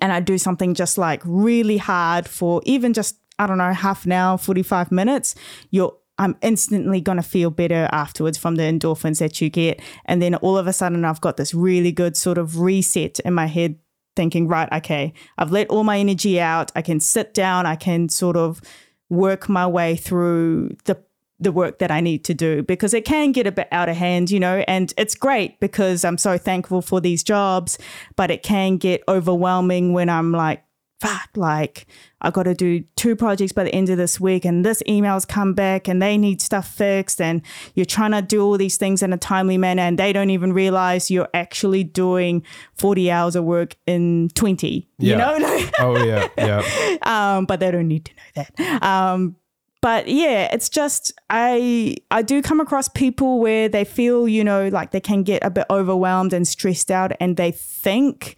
and 0.00 0.12
I 0.12 0.20
do 0.20 0.38
something 0.38 0.74
just 0.74 0.98
like 0.98 1.22
really 1.24 1.78
hard 1.78 2.28
for 2.28 2.60
even 2.64 2.92
just 2.92 3.16
I 3.40 3.46
don't 3.46 3.58
know, 3.58 3.72
half 3.72 4.04
an 4.04 4.12
hour, 4.12 4.36
45 4.36 4.92
minutes, 4.92 5.34
you're 5.70 5.96
I'm 6.18 6.36
instantly 6.42 7.00
going 7.00 7.16
to 7.16 7.22
feel 7.22 7.48
better 7.48 7.88
afterwards 7.92 8.36
from 8.36 8.56
the 8.56 8.64
endorphins 8.64 9.20
that 9.20 9.40
you 9.40 9.48
get. 9.48 9.80
And 10.04 10.20
then 10.20 10.34
all 10.34 10.58
of 10.58 10.66
a 10.66 10.72
sudden, 10.74 11.02
I've 11.02 11.22
got 11.22 11.38
this 11.38 11.54
really 11.54 11.92
good 11.92 12.14
sort 12.14 12.36
of 12.36 12.60
reset 12.60 13.20
in 13.20 13.32
my 13.32 13.46
head, 13.46 13.76
thinking, 14.16 14.46
right, 14.46 14.70
okay, 14.70 15.14
I've 15.38 15.50
let 15.50 15.70
all 15.70 15.82
my 15.82 15.98
energy 15.98 16.38
out. 16.38 16.70
I 16.76 16.82
can 16.82 17.00
sit 17.00 17.32
down. 17.32 17.64
I 17.64 17.74
can 17.74 18.10
sort 18.10 18.36
of 18.36 18.60
work 19.08 19.48
my 19.48 19.66
way 19.66 19.96
through 19.96 20.76
the 20.84 21.02
the 21.42 21.50
work 21.50 21.78
that 21.78 21.90
I 21.90 22.02
need 22.02 22.22
to 22.24 22.34
do 22.34 22.62
because 22.62 22.92
it 22.92 23.06
can 23.06 23.32
get 23.32 23.46
a 23.46 23.52
bit 23.52 23.68
out 23.72 23.88
of 23.88 23.96
hand, 23.96 24.30
you 24.30 24.38
know, 24.38 24.62
and 24.68 24.92
it's 24.98 25.14
great 25.14 25.58
because 25.58 26.04
I'm 26.04 26.18
so 26.18 26.36
thankful 26.36 26.82
for 26.82 27.00
these 27.00 27.22
jobs, 27.22 27.78
but 28.14 28.30
it 28.30 28.42
can 28.42 28.76
get 28.76 29.02
overwhelming 29.08 29.94
when 29.94 30.10
I'm 30.10 30.32
like 30.32 30.62
fuck, 31.00 31.30
like 31.34 31.86
I 32.20 32.30
got 32.30 32.42
to 32.44 32.54
do 32.54 32.84
two 32.96 33.16
projects 33.16 33.52
by 33.52 33.64
the 33.64 33.74
end 33.74 33.88
of 33.88 33.96
this 33.96 34.20
week, 34.20 34.44
and 34.44 34.64
this 34.64 34.82
email's 34.86 35.24
come 35.24 35.54
back, 35.54 35.88
and 35.88 36.00
they 36.00 36.18
need 36.18 36.40
stuff 36.40 36.68
fixed, 36.68 37.20
and 37.20 37.42
you're 37.74 37.86
trying 37.86 38.12
to 38.12 38.22
do 38.22 38.42
all 38.42 38.58
these 38.58 38.76
things 38.76 39.02
in 39.02 39.12
a 39.12 39.16
timely 39.18 39.58
manner, 39.58 39.82
and 39.82 39.98
they 39.98 40.12
don't 40.12 40.30
even 40.30 40.52
realize 40.52 41.10
you're 41.10 41.28
actually 41.34 41.84
doing 41.84 42.44
40 42.76 43.10
hours 43.10 43.36
of 43.36 43.44
work 43.44 43.76
in 43.86 44.28
20. 44.34 44.88
Yeah. 44.98 45.12
You 45.12 45.38
know? 45.40 45.70
oh 45.80 46.04
yeah, 46.04 46.28
yeah. 46.36 46.96
Um, 47.02 47.46
but 47.46 47.60
they 47.60 47.70
don't 47.70 47.88
need 47.88 48.04
to 48.06 48.12
know 48.12 48.44
that. 48.56 48.82
Um, 48.82 49.36
but 49.80 50.08
yeah, 50.08 50.48
it's 50.52 50.68
just 50.68 51.12
I 51.30 51.96
I 52.10 52.20
do 52.20 52.42
come 52.42 52.60
across 52.60 52.88
people 52.88 53.40
where 53.40 53.66
they 53.68 53.84
feel 53.84 54.28
you 54.28 54.44
know 54.44 54.68
like 54.68 54.90
they 54.90 55.00
can 55.00 55.22
get 55.22 55.42
a 55.42 55.50
bit 55.50 55.66
overwhelmed 55.70 56.34
and 56.34 56.46
stressed 56.46 56.90
out, 56.90 57.12
and 57.18 57.38
they 57.38 57.50
think 57.50 58.36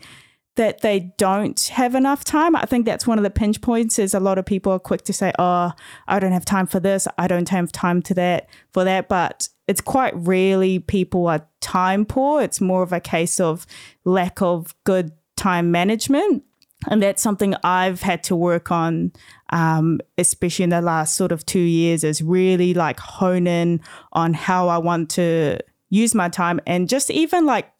that 0.56 0.82
they 0.82 1.12
don't 1.16 1.60
have 1.68 1.94
enough 1.94 2.24
time. 2.24 2.54
I 2.54 2.66
think 2.66 2.84
that's 2.84 3.06
one 3.06 3.18
of 3.18 3.24
the 3.24 3.30
pinch 3.30 3.60
points 3.60 3.98
is 3.98 4.12
a 4.12 4.20
lot 4.20 4.38
of 4.38 4.44
people 4.44 4.72
are 4.72 4.78
quick 4.78 5.02
to 5.04 5.12
say, 5.12 5.32
"Oh, 5.38 5.72
I 6.06 6.18
don't 6.18 6.32
have 6.32 6.44
time 6.44 6.66
for 6.66 6.80
this. 6.80 7.08
I 7.18 7.26
don't 7.26 7.48
have 7.48 7.72
time 7.72 8.02
to 8.02 8.14
that 8.14 8.48
for 8.72 8.84
that." 8.84 9.08
But 9.08 9.48
it's 9.66 9.80
quite 9.80 10.14
rarely 10.14 10.78
people 10.78 11.26
are 11.28 11.46
time 11.60 12.04
poor. 12.04 12.42
It's 12.42 12.60
more 12.60 12.82
of 12.82 12.92
a 12.92 13.00
case 13.00 13.40
of 13.40 13.66
lack 14.04 14.42
of 14.42 14.74
good 14.84 15.12
time 15.36 15.70
management. 15.70 16.44
And 16.88 17.02
that's 17.02 17.22
something 17.22 17.54
I've 17.62 18.02
had 18.02 18.24
to 18.24 18.36
work 18.36 18.72
on, 18.72 19.12
um, 19.50 20.00
especially 20.18 20.64
in 20.64 20.70
the 20.70 20.82
last 20.82 21.14
sort 21.14 21.32
of 21.32 21.46
two 21.46 21.60
years, 21.60 22.02
is 22.02 22.22
really 22.22 22.74
like 22.74 22.98
hone 22.98 23.46
in 23.46 23.80
on 24.12 24.34
how 24.34 24.68
I 24.68 24.78
want 24.78 25.08
to 25.10 25.58
use 25.90 26.14
my 26.14 26.28
time 26.28 26.58
and 26.66 26.88
just 26.88 27.10
even 27.10 27.46
like 27.46 27.71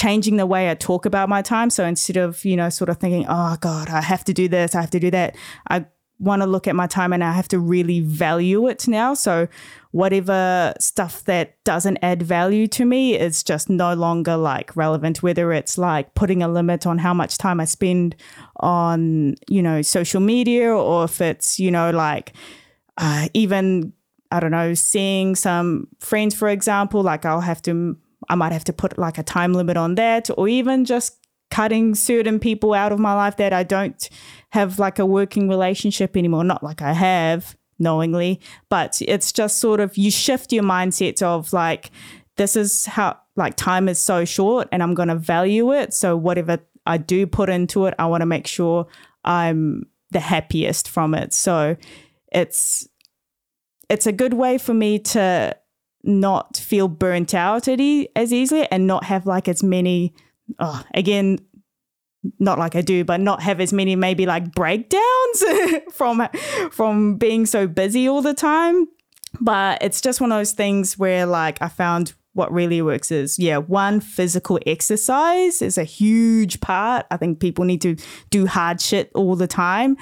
changing 0.00 0.38
the 0.38 0.46
way 0.46 0.70
I 0.70 0.74
talk 0.74 1.04
about 1.04 1.28
my 1.28 1.42
time. 1.42 1.68
So 1.68 1.84
instead 1.84 2.16
of, 2.16 2.42
you 2.44 2.56
know, 2.56 2.70
sort 2.70 2.88
of 2.88 2.96
thinking, 2.96 3.26
oh 3.28 3.56
God, 3.60 3.90
I 3.90 4.00
have 4.00 4.24
to 4.24 4.32
do 4.32 4.48
this, 4.48 4.74
I 4.74 4.80
have 4.80 4.90
to 4.90 5.00
do 5.00 5.10
that, 5.10 5.36
I 5.68 5.84
want 6.18 6.40
to 6.40 6.46
look 6.46 6.66
at 6.66 6.74
my 6.74 6.86
time 6.86 7.12
and 7.12 7.22
I 7.22 7.32
have 7.32 7.48
to 7.48 7.58
really 7.58 8.00
value 8.00 8.66
it 8.66 8.88
now. 8.88 9.12
So 9.12 9.46
whatever 9.90 10.72
stuff 10.78 11.24
that 11.24 11.62
doesn't 11.64 11.98
add 12.02 12.22
value 12.22 12.66
to 12.68 12.86
me 12.86 13.18
is 13.18 13.42
just 13.42 13.68
no 13.68 13.92
longer 13.92 14.36
like 14.38 14.74
relevant, 14.74 15.22
whether 15.22 15.52
it's 15.52 15.76
like 15.76 16.14
putting 16.14 16.42
a 16.42 16.48
limit 16.48 16.86
on 16.86 16.96
how 16.98 17.12
much 17.12 17.36
time 17.36 17.60
I 17.60 17.66
spend 17.66 18.16
on, 18.56 19.34
you 19.48 19.62
know, 19.62 19.82
social 19.82 20.20
media 20.20 20.72
or 20.72 21.04
if 21.04 21.20
it's, 21.20 21.60
you 21.60 21.70
know, 21.70 21.90
like 21.90 22.32
uh, 22.96 23.28
even, 23.34 23.92
I 24.30 24.40
don't 24.40 24.50
know, 24.50 24.72
seeing 24.72 25.36
some 25.36 25.88
friends, 25.98 26.34
for 26.34 26.48
example, 26.48 27.02
like 27.02 27.26
I'll 27.26 27.40
have 27.40 27.60
to, 27.62 27.98
I 28.30 28.36
might 28.36 28.52
have 28.52 28.64
to 28.64 28.72
put 28.72 28.96
like 28.96 29.18
a 29.18 29.22
time 29.22 29.52
limit 29.52 29.76
on 29.76 29.96
that 29.96 30.30
or 30.38 30.48
even 30.48 30.84
just 30.84 31.16
cutting 31.50 31.96
certain 31.96 32.38
people 32.38 32.72
out 32.72 32.92
of 32.92 32.98
my 33.00 33.12
life 33.12 33.36
that 33.38 33.52
I 33.52 33.64
don't 33.64 34.08
have 34.50 34.78
like 34.78 34.98
a 34.98 35.04
working 35.04 35.48
relationship 35.48 36.16
anymore. 36.16 36.44
Not 36.44 36.62
like 36.62 36.80
I 36.80 36.92
have 36.92 37.56
knowingly, 37.78 38.40
but 38.68 39.02
it's 39.02 39.32
just 39.32 39.58
sort 39.58 39.80
of 39.80 39.96
you 39.96 40.10
shift 40.10 40.52
your 40.52 40.62
mindset 40.62 41.22
of 41.22 41.52
like, 41.52 41.90
this 42.36 42.54
is 42.54 42.86
how 42.86 43.18
like 43.36 43.56
time 43.56 43.88
is 43.88 43.98
so 43.98 44.24
short 44.24 44.68
and 44.70 44.82
I'm 44.82 44.94
going 44.94 45.08
to 45.08 45.16
value 45.16 45.72
it. 45.72 45.92
So 45.92 46.16
whatever 46.16 46.60
I 46.86 46.98
do 46.98 47.26
put 47.26 47.50
into 47.50 47.86
it, 47.86 47.94
I 47.98 48.06
want 48.06 48.22
to 48.22 48.26
make 48.26 48.46
sure 48.46 48.86
I'm 49.24 49.86
the 50.10 50.20
happiest 50.20 50.88
from 50.88 51.14
it. 51.14 51.32
So 51.32 51.76
it's 52.32 52.86
it's 53.88 54.06
a 54.06 54.12
good 54.12 54.34
way 54.34 54.56
for 54.56 54.72
me 54.72 55.00
to 55.00 55.56
not 56.02 56.56
feel 56.56 56.88
burnt 56.88 57.34
out 57.34 57.68
as 57.68 58.32
easily 58.32 58.66
and 58.70 58.86
not 58.86 59.04
have 59.04 59.26
like 59.26 59.48
as 59.48 59.62
many 59.62 60.14
oh, 60.58 60.82
again 60.94 61.38
not 62.38 62.58
like 62.58 62.76
I 62.76 62.82
do, 62.82 63.04
but 63.04 63.20
not 63.20 63.42
have 63.42 63.60
as 63.60 63.72
many 63.72 63.96
maybe 63.96 64.26
like 64.26 64.52
breakdowns 64.52 65.44
from 65.92 66.28
from 66.70 67.16
being 67.16 67.46
so 67.46 67.66
busy 67.66 68.08
all 68.08 68.22
the 68.22 68.34
time. 68.34 68.88
But 69.40 69.82
it's 69.82 70.00
just 70.00 70.20
one 70.20 70.32
of 70.32 70.38
those 70.38 70.52
things 70.52 70.98
where 70.98 71.24
like 71.26 71.60
I 71.62 71.68
found 71.68 72.12
what 72.32 72.52
really 72.52 72.82
works 72.82 73.10
is 73.10 73.38
yeah, 73.38 73.58
one 73.58 74.00
physical 74.00 74.58
exercise 74.66 75.62
is 75.62 75.78
a 75.78 75.84
huge 75.84 76.60
part. 76.60 77.06
I 77.10 77.16
think 77.16 77.40
people 77.40 77.64
need 77.64 77.80
to 77.82 77.96
do 78.30 78.46
hard 78.46 78.80
shit 78.80 79.10
all 79.14 79.36
the 79.36 79.46
time 79.46 79.96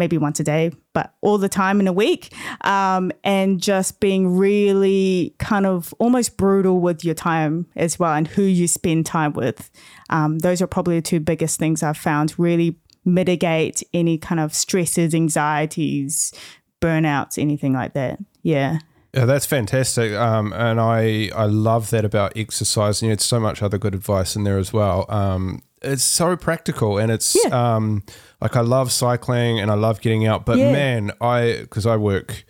maybe 0.00 0.18
once 0.18 0.40
a 0.40 0.44
day, 0.44 0.72
but 0.92 1.14
all 1.20 1.38
the 1.38 1.48
time 1.48 1.78
in 1.78 1.86
a 1.86 1.92
week. 1.92 2.34
Um, 2.62 3.12
and 3.22 3.62
just 3.62 4.00
being 4.00 4.36
really 4.36 5.36
kind 5.38 5.66
of 5.66 5.94
almost 6.00 6.36
brutal 6.36 6.80
with 6.80 7.04
your 7.04 7.14
time 7.14 7.66
as 7.76 8.00
well 8.00 8.14
and 8.14 8.26
who 8.26 8.42
you 8.42 8.66
spend 8.66 9.06
time 9.06 9.32
with. 9.34 9.70
Um, 10.08 10.40
those 10.40 10.60
are 10.60 10.66
probably 10.66 10.96
the 10.96 11.02
two 11.02 11.20
biggest 11.20 11.60
things 11.60 11.84
I've 11.84 11.96
found 11.96 12.34
really 12.36 12.76
mitigate 13.04 13.82
any 13.94 14.18
kind 14.18 14.40
of 14.40 14.52
stresses, 14.54 15.14
anxieties, 15.14 16.32
burnouts, 16.80 17.38
anything 17.38 17.72
like 17.72 17.92
that. 17.92 18.18
Yeah. 18.42 18.78
Yeah, 19.14 19.24
that's 19.24 19.44
fantastic, 19.44 20.12
um, 20.12 20.52
and 20.52 20.80
I 20.80 21.30
I 21.34 21.46
love 21.46 21.90
that 21.90 22.04
about 22.04 22.36
exercise. 22.36 23.02
And 23.02 23.08
you 23.08 23.10
had 23.10 23.20
so 23.20 23.40
much 23.40 23.60
other 23.60 23.76
good 23.76 23.92
advice 23.92 24.36
in 24.36 24.44
there 24.44 24.56
as 24.56 24.72
well. 24.72 25.04
Um, 25.08 25.62
it's 25.82 26.04
so 26.04 26.36
practical, 26.36 26.98
and 26.98 27.10
it's 27.10 27.36
yeah. 27.44 27.76
um, 27.76 28.02
like 28.40 28.56
I 28.56 28.60
love 28.60 28.92
cycling 28.92 29.60
and 29.60 29.70
I 29.70 29.74
love 29.74 30.00
getting 30.00 30.26
out. 30.26 30.44
But 30.44 30.58
yeah. 30.58 30.72
man, 30.72 31.12
I 31.20 31.58
because 31.60 31.86
I 31.86 31.96
work 31.96 32.44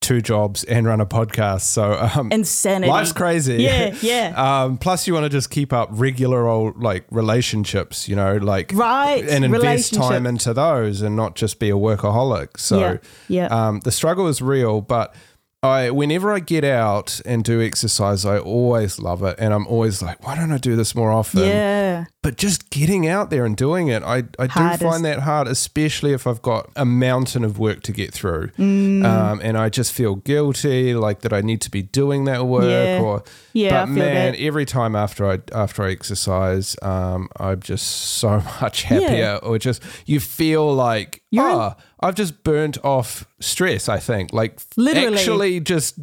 two 0.00 0.20
jobs 0.20 0.64
and 0.64 0.86
run 0.86 1.00
a 1.00 1.06
podcast, 1.06 1.62
so 1.62 1.92
um, 2.14 2.32
insanity. 2.32 2.90
Life's 2.90 3.12
crazy. 3.12 3.62
Yeah, 3.62 3.94
yeah. 4.02 4.62
um, 4.62 4.78
plus, 4.78 5.06
you 5.06 5.14
want 5.14 5.24
to 5.24 5.30
just 5.30 5.50
keep 5.50 5.72
up 5.72 5.88
regular 5.92 6.46
old 6.46 6.82
like 6.82 7.04
relationships, 7.10 8.08
you 8.08 8.16
know, 8.16 8.36
like 8.36 8.72
right, 8.74 9.26
and 9.28 9.44
invest 9.44 9.94
time 9.94 10.26
into 10.26 10.54
those, 10.54 11.02
and 11.02 11.16
not 11.16 11.36
just 11.36 11.58
be 11.58 11.70
a 11.70 11.74
workaholic. 11.74 12.58
So, 12.58 12.78
yeah, 12.78 12.96
yeah. 13.28 13.46
Um, 13.46 13.80
the 13.80 13.92
struggle 13.92 14.26
is 14.28 14.40
real, 14.40 14.80
but 14.80 15.14
I 15.62 15.90
whenever 15.90 16.32
I 16.32 16.40
get 16.40 16.64
out 16.64 17.20
and 17.26 17.44
do 17.44 17.60
exercise, 17.60 18.24
I 18.24 18.38
always 18.38 18.98
love 18.98 19.22
it, 19.22 19.36
and 19.38 19.52
I'm 19.52 19.66
always 19.66 20.00
like, 20.00 20.24
why 20.26 20.34
don't 20.34 20.52
I 20.52 20.56
do 20.58 20.74
this 20.74 20.94
more 20.94 21.10
often? 21.10 21.40
Yeah. 21.40 22.06
But 22.22 22.36
just 22.36 22.70
getting 22.70 23.06
out 23.06 23.28
there 23.28 23.44
and 23.44 23.56
doing 23.56 23.88
it, 23.88 24.02
I, 24.02 24.24
I 24.38 24.46
do 24.46 24.84
find 24.84 25.04
that 25.04 25.20
hard, 25.20 25.48
especially 25.48 26.12
if 26.12 26.26
I've 26.26 26.40
got 26.40 26.70
a 26.76 26.84
mountain 26.86 27.44
of 27.44 27.58
work 27.58 27.82
to 27.84 27.92
get 27.92 28.12
through, 28.12 28.48
mm. 28.58 29.04
um, 29.04 29.40
and 29.42 29.58
I 29.58 29.68
just 29.68 29.92
feel 29.92 30.16
guilty, 30.16 30.94
like 30.94 31.20
that 31.20 31.32
I 31.34 31.42
need 31.42 31.60
to 31.62 31.70
be 31.70 31.82
doing 31.82 32.24
that 32.24 32.46
work, 32.46 32.64
yeah. 32.64 33.02
or 33.02 33.22
yeah. 33.52 33.84
But 33.84 33.90
man, 33.90 34.32
that. 34.32 34.40
every 34.40 34.64
time 34.64 34.96
after 34.96 35.30
I 35.30 35.40
after 35.52 35.82
I 35.82 35.90
exercise, 35.90 36.74
um, 36.80 37.28
I'm 37.38 37.60
just 37.60 37.86
so 37.86 38.42
much 38.62 38.84
happier, 38.84 39.10
yeah. 39.10 39.36
or 39.42 39.58
just 39.58 39.82
you 40.06 40.20
feel 40.20 40.72
like 40.72 41.22
oh. 41.36 41.74
I've 42.00 42.14
just 42.14 42.42
burnt 42.42 42.82
off 42.84 43.26
stress, 43.40 43.88
I 43.88 43.98
think. 43.98 44.32
Like 44.32 44.60
literally 44.76 45.14
actually 45.16 45.60
just 45.60 45.98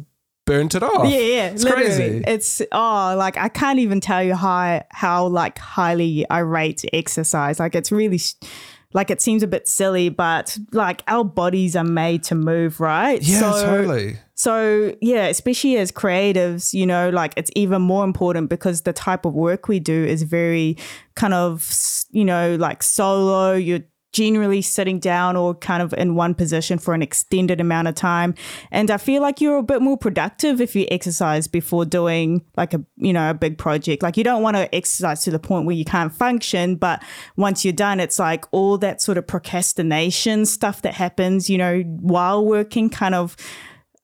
burnt 0.46 0.74
it 0.74 0.82
off. 0.82 1.08
Yeah, 1.08 1.18
yeah. 1.18 1.46
It's 1.48 1.64
literally. 1.64 1.86
crazy. 1.86 2.24
It's 2.26 2.62
oh, 2.72 3.14
like 3.16 3.36
I 3.36 3.48
can't 3.48 3.78
even 3.78 4.00
tell 4.00 4.22
you 4.22 4.34
how 4.34 4.84
how 4.90 5.26
like 5.26 5.58
highly 5.58 6.28
I 6.30 6.38
rate 6.38 6.84
exercise. 6.92 7.60
Like 7.60 7.74
it's 7.74 7.92
really 7.92 8.20
like 8.94 9.10
it 9.10 9.20
seems 9.20 9.42
a 9.42 9.46
bit 9.46 9.68
silly, 9.68 10.08
but 10.08 10.56
like 10.72 11.02
our 11.06 11.24
bodies 11.24 11.76
are 11.76 11.84
made 11.84 12.22
to 12.24 12.34
move, 12.34 12.80
right? 12.80 13.20
Yeah, 13.20 13.40
so, 13.40 13.66
totally. 13.66 14.18
So 14.34 14.94
yeah, 15.02 15.26
especially 15.26 15.76
as 15.76 15.92
creatives, 15.92 16.72
you 16.72 16.86
know, 16.86 17.10
like 17.10 17.34
it's 17.36 17.50
even 17.54 17.82
more 17.82 18.04
important 18.04 18.48
because 18.48 18.82
the 18.82 18.92
type 18.92 19.26
of 19.26 19.34
work 19.34 19.68
we 19.68 19.80
do 19.80 20.04
is 20.04 20.22
very 20.22 20.76
kind 21.16 21.34
of, 21.34 21.70
you 22.10 22.24
know, 22.24 22.56
like 22.56 22.82
solo. 22.82 23.52
You're 23.52 23.82
generally 24.12 24.62
sitting 24.62 24.98
down 24.98 25.36
or 25.36 25.54
kind 25.54 25.82
of 25.82 25.92
in 25.94 26.14
one 26.14 26.34
position 26.34 26.78
for 26.78 26.94
an 26.94 27.02
extended 27.02 27.60
amount 27.60 27.88
of 27.88 27.94
time. 27.94 28.34
And 28.70 28.90
I 28.90 28.96
feel 28.96 29.22
like 29.22 29.40
you're 29.40 29.58
a 29.58 29.62
bit 29.62 29.82
more 29.82 29.98
productive 29.98 30.60
if 30.60 30.74
you 30.74 30.86
exercise 30.90 31.46
before 31.46 31.84
doing 31.84 32.44
like 32.56 32.74
a, 32.74 32.82
you 32.96 33.12
know, 33.12 33.30
a 33.30 33.34
big 33.34 33.58
project. 33.58 34.02
Like 34.02 34.16
you 34.16 34.24
don't 34.24 34.42
want 34.42 34.56
to 34.56 34.74
exercise 34.74 35.22
to 35.24 35.30
the 35.30 35.38
point 35.38 35.66
where 35.66 35.76
you 35.76 35.84
can't 35.84 36.12
function, 36.12 36.76
but 36.76 37.02
once 37.36 37.64
you're 37.64 37.72
done, 37.72 38.00
it's 38.00 38.18
like 38.18 38.44
all 38.50 38.78
that 38.78 39.02
sort 39.02 39.18
of 39.18 39.26
procrastination 39.26 40.46
stuff 40.46 40.82
that 40.82 40.94
happens, 40.94 41.50
you 41.50 41.58
know, 41.58 41.80
while 41.80 42.44
working 42.44 42.90
kind 42.90 43.14
of 43.14 43.36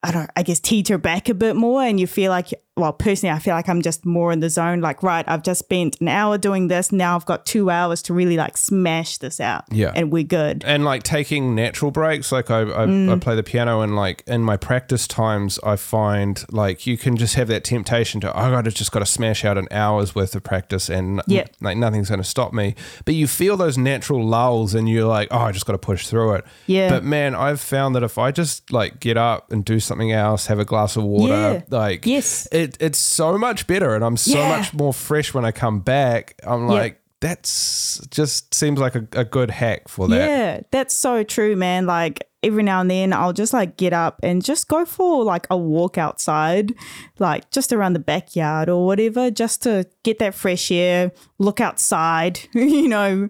I 0.03 0.11
don't 0.11 0.29
I 0.35 0.43
guess 0.43 0.59
teeter 0.59 0.99
back 0.99 1.29
a 1.29 1.33
bit 1.33 1.55
more 1.55 1.81
and 1.81 1.99
you 1.99 2.05
feel 2.05 2.29
like 2.29 2.53
well, 2.77 2.91
personally, 2.91 3.33
I 3.33 3.39
feel 3.39 3.55
like 3.55 3.69
I'm 3.69 3.81
just 3.81 4.05
more 4.05 4.33
in 4.33 4.41
the 4.41 4.49
zone. 4.49 4.81
Like, 4.81 5.01
right, 5.01 5.23
I've 5.29 5.43
just 5.43 5.59
spent 5.59 6.01
an 6.01 6.09
hour 6.09 6.37
doing 6.37 6.67
this. 6.67 6.91
Now 6.91 7.15
I've 7.15 7.25
got 7.25 7.45
two 7.45 7.69
hours 7.69 8.01
to 8.03 8.13
really 8.13 8.35
like 8.35 8.57
smash 8.57 9.17
this 9.17 9.39
out. 9.39 9.63
Yeah. 9.71 9.93
And 9.95 10.11
we're 10.11 10.23
good. 10.23 10.61
And 10.65 10.83
like 10.83 11.03
taking 11.03 11.55
natural 11.55 11.89
breaks. 11.89 12.33
Like, 12.33 12.51
I, 12.51 12.63
I, 12.63 12.85
mm. 12.85 13.09
I, 13.09 13.17
play 13.17 13.35
the 13.37 13.43
piano 13.43 13.79
and 13.79 13.95
like 13.95 14.23
in 14.27 14.41
my 14.41 14.57
practice 14.57 15.07
times, 15.07 15.57
I 15.63 15.77
find 15.77 16.43
like 16.51 16.85
you 16.85 16.97
can 16.97 17.15
just 17.15 17.35
have 17.35 17.47
that 17.47 17.63
temptation 17.63 18.19
to, 18.21 18.29
oh, 18.31 18.51
God, 18.51 18.67
I 18.67 18.71
just 18.71 18.91
got 18.91 18.99
to 18.99 19.05
smash 19.05 19.45
out 19.45 19.57
an 19.57 19.69
hour's 19.71 20.13
worth 20.13 20.35
of 20.35 20.43
practice 20.43 20.89
and 20.89 21.21
yep. 21.27 21.55
like 21.61 21.77
nothing's 21.77 22.09
going 22.09 22.21
to 22.21 22.27
stop 22.27 22.51
me. 22.51 22.75
But 23.05 23.15
you 23.15 23.25
feel 23.25 23.55
those 23.55 23.77
natural 23.77 24.21
lulls 24.21 24.75
and 24.75 24.89
you're 24.89 25.07
like, 25.07 25.29
oh, 25.31 25.37
I 25.37 25.53
just 25.53 25.65
got 25.65 25.73
to 25.73 25.77
push 25.79 26.07
through 26.07 26.33
it. 26.33 26.45
Yeah. 26.67 26.89
But 26.89 27.05
man, 27.05 27.35
I've 27.35 27.61
found 27.61 27.95
that 27.95 28.03
if 28.03 28.17
I 28.17 28.31
just 28.31 28.69
like 28.73 28.99
get 28.99 29.15
up 29.15 29.49
and 29.49 29.63
do 29.63 29.79
something 29.79 30.11
else, 30.11 30.47
have 30.47 30.59
a 30.59 30.65
glass 30.65 30.97
of 30.97 31.05
water, 31.05 31.33
yeah. 31.33 31.61
like, 31.69 32.05
yes. 32.05 32.49
It, 32.51 32.64
it, 32.65 32.77
it's 32.79 32.99
so 32.99 33.37
much 33.37 33.67
better 33.67 33.95
and 33.95 34.03
I'm 34.03 34.17
so 34.17 34.37
yeah. 34.37 34.57
much 34.57 34.73
more 34.73 34.93
fresh 34.93 35.33
when 35.33 35.45
I 35.45 35.51
come 35.51 35.79
back. 35.79 36.39
I'm 36.43 36.67
like, 36.67 37.01
that's 37.21 38.05
just 38.09 38.53
seems 38.53 38.79
like 38.79 38.95
a, 38.95 39.07
a 39.13 39.25
good 39.25 39.51
hack 39.51 39.87
for 39.87 40.07
that. 40.07 40.29
Yeah, 40.29 40.61
that's 40.71 40.95
so 40.95 41.23
true, 41.23 41.55
man. 41.55 41.85
Like 41.85 42.27
every 42.45 42.61
now 42.61 42.79
and 42.81 42.91
then 42.91 43.11
I'll 43.11 43.33
just 43.33 43.53
like 43.53 43.75
get 43.75 43.91
up 43.91 44.19
and 44.21 44.43
just 44.43 44.67
go 44.67 44.85
for 44.85 45.23
like 45.23 45.47
a 45.49 45.57
walk 45.57 45.97
outside, 45.97 46.73
like 47.17 47.49
just 47.49 47.73
around 47.73 47.93
the 47.93 47.99
backyard 47.99 48.69
or 48.69 48.85
whatever, 48.85 49.31
just 49.31 49.63
to 49.63 49.87
get 50.03 50.19
that 50.19 50.35
fresh 50.35 50.71
air, 50.71 51.11
look 51.39 51.59
outside, 51.59 52.39
you 52.53 52.87
know, 52.87 53.27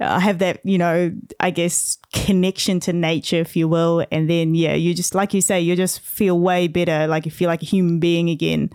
uh, 0.00 0.18
have 0.18 0.40
that, 0.40 0.60
you 0.64 0.78
know, 0.78 1.12
I 1.38 1.50
guess 1.50 1.98
connection 2.12 2.80
to 2.80 2.92
nature, 2.92 3.40
if 3.40 3.54
you 3.54 3.68
will. 3.68 4.04
And 4.10 4.28
then, 4.28 4.56
yeah, 4.56 4.74
you 4.74 4.94
just, 4.94 5.14
like 5.14 5.32
you 5.32 5.40
say, 5.40 5.60
you 5.60 5.76
just 5.76 6.00
feel 6.00 6.38
way 6.40 6.66
better. 6.66 7.06
Like 7.06 7.24
you 7.24 7.30
feel 7.30 7.48
like 7.48 7.62
a 7.62 7.66
human 7.66 8.00
being 8.00 8.28
again. 8.28 8.70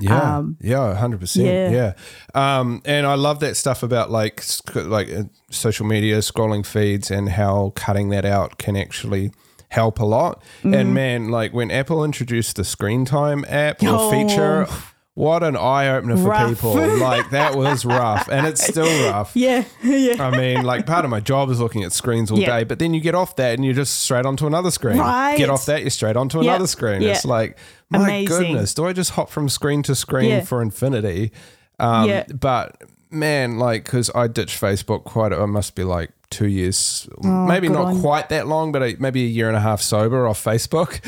Yeah, 0.00 0.38
um, 0.38 0.56
yeah, 0.60 0.94
hundred 0.94 1.20
percent. 1.20 1.72
Yeah, 1.72 1.92
um, 2.34 2.82
and 2.84 3.06
I 3.06 3.14
love 3.14 3.40
that 3.40 3.56
stuff 3.56 3.82
about 3.82 4.10
like 4.10 4.42
like 4.74 5.10
uh, 5.12 5.24
social 5.50 5.86
media, 5.86 6.18
scrolling 6.18 6.64
feeds, 6.64 7.10
and 7.10 7.28
how 7.30 7.72
cutting 7.76 8.10
that 8.10 8.24
out 8.24 8.58
can 8.58 8.76
actually 8.76 9.32
help 9.68 10.00
a 10.00 10.04
lot. 10.04 10.42
Mm. 10.62 10.80
And 10.80 10.94
man, 10.94 11.28
like 11.30 11.52
when 11.52 11.70
Apple 11.70 12.04
introduced 12.04 12.56
the 12.56 12.64
Screen 12.64 13.04
Time 13.04 13.44
app 13.48 13.82
or 13.82 13.88
oh. 13.90 14.10
feature. 14.10 14.66
What 15.14 15.42
an 15.42 15.56
eye 15.56 15.88
opener 15.88 16.16
for 16.16 16.30
rough. 16.30 16.48
people. 16.48 16.96
Like 16.98 17.30
that 17.30 17.56
was 17.56 17.84
rough 17.84 18.28
and 18.30 18.46
it's 18.46 18.64
still 18.66 18.84
rough. 19.10 19.32
Yeah. 19.34 19.64
Yeah. 19.82 20.22
I 20.22 20.36
mean, 20.36 20.62
like 20.62 20.86
part 20.86 21.04
of 21.04 21.10
my 21.10 21.20
job 21.20 21.50
is 21.50 21.60
looking 21.60 21.82
at 21.82 21.92
screens 21.92 22.30
all 22.30 22.38
yeah. 22.38 22.58
day, 22.58 22.64
but 22.64 22.78
then 22.78 22.94
you 22.94 23.00
get 23.00 23.14
off 23.14 23.36
that 23.36 23.54
and 23.54 23.64
you're 23.64 23.74
just 23.74 24.00
straight 24.00 24.24
onto 24.24 24.46
another 24.46 24.70
screen. 24.70 24.98
Right. 24.98 25.36
Get 25.36 25.50
off 25.50 25.66
that, 25.66 25.80
you're 25.80 25.90
straight 25.90 26.16
onto 26.16 26.38
yep. 26.38 26.46
another 26.46 26.68
screen. 26.68 27.02
It's 27.02 27.24
like, 27.24 27.58
my 27.90 27.98
Amazing. 27.98 28.26
goodness, 28.28 28.72
do 28.72 28.86
I 28.86 28.92
just 28.92 29.10
hop 29.10 29.30
from 29.30 29.48
screen 29.48 29.82
to 29.84 29.94
screen 29.94 30.30
yeah. 30.30 30.40
for 30.42 30.62
infinity? 30.62 31.32
Um, 31.80 32.08
yeah. 32.08 32.24
But 32.32 32.80
man, 33.10 33.58
like, 33.58 33.84
because 33.84 34.10
I 34.14 34.28
ditched 34.28 34.60
Facebook 34.60 35.04
quite, 35.04 35.32
it 35.32 35.46
must 35.48 35.74
be 35.74 35.82
like 35.82 36.12
two 36.30 36.48
years, 36.48 37.08
oh, 37.22 37.46
maybe 37.46 37.68
not 37.68 37.86
on. 37.86 38.00
quite 38.00 38.28
that 38.30 38.46
long, 38.46 38.72
but 38.72 38.82
a, 38.82 38.96
maybe 38.98 39.24
a 39.24 39.28
year 39.28 39.48
and 39.48 39.56
a 39.56 39.60
half 39.60 39.80
sober 39.80 40.26
off 40.26 40.42
Facebook. 40.42 41.00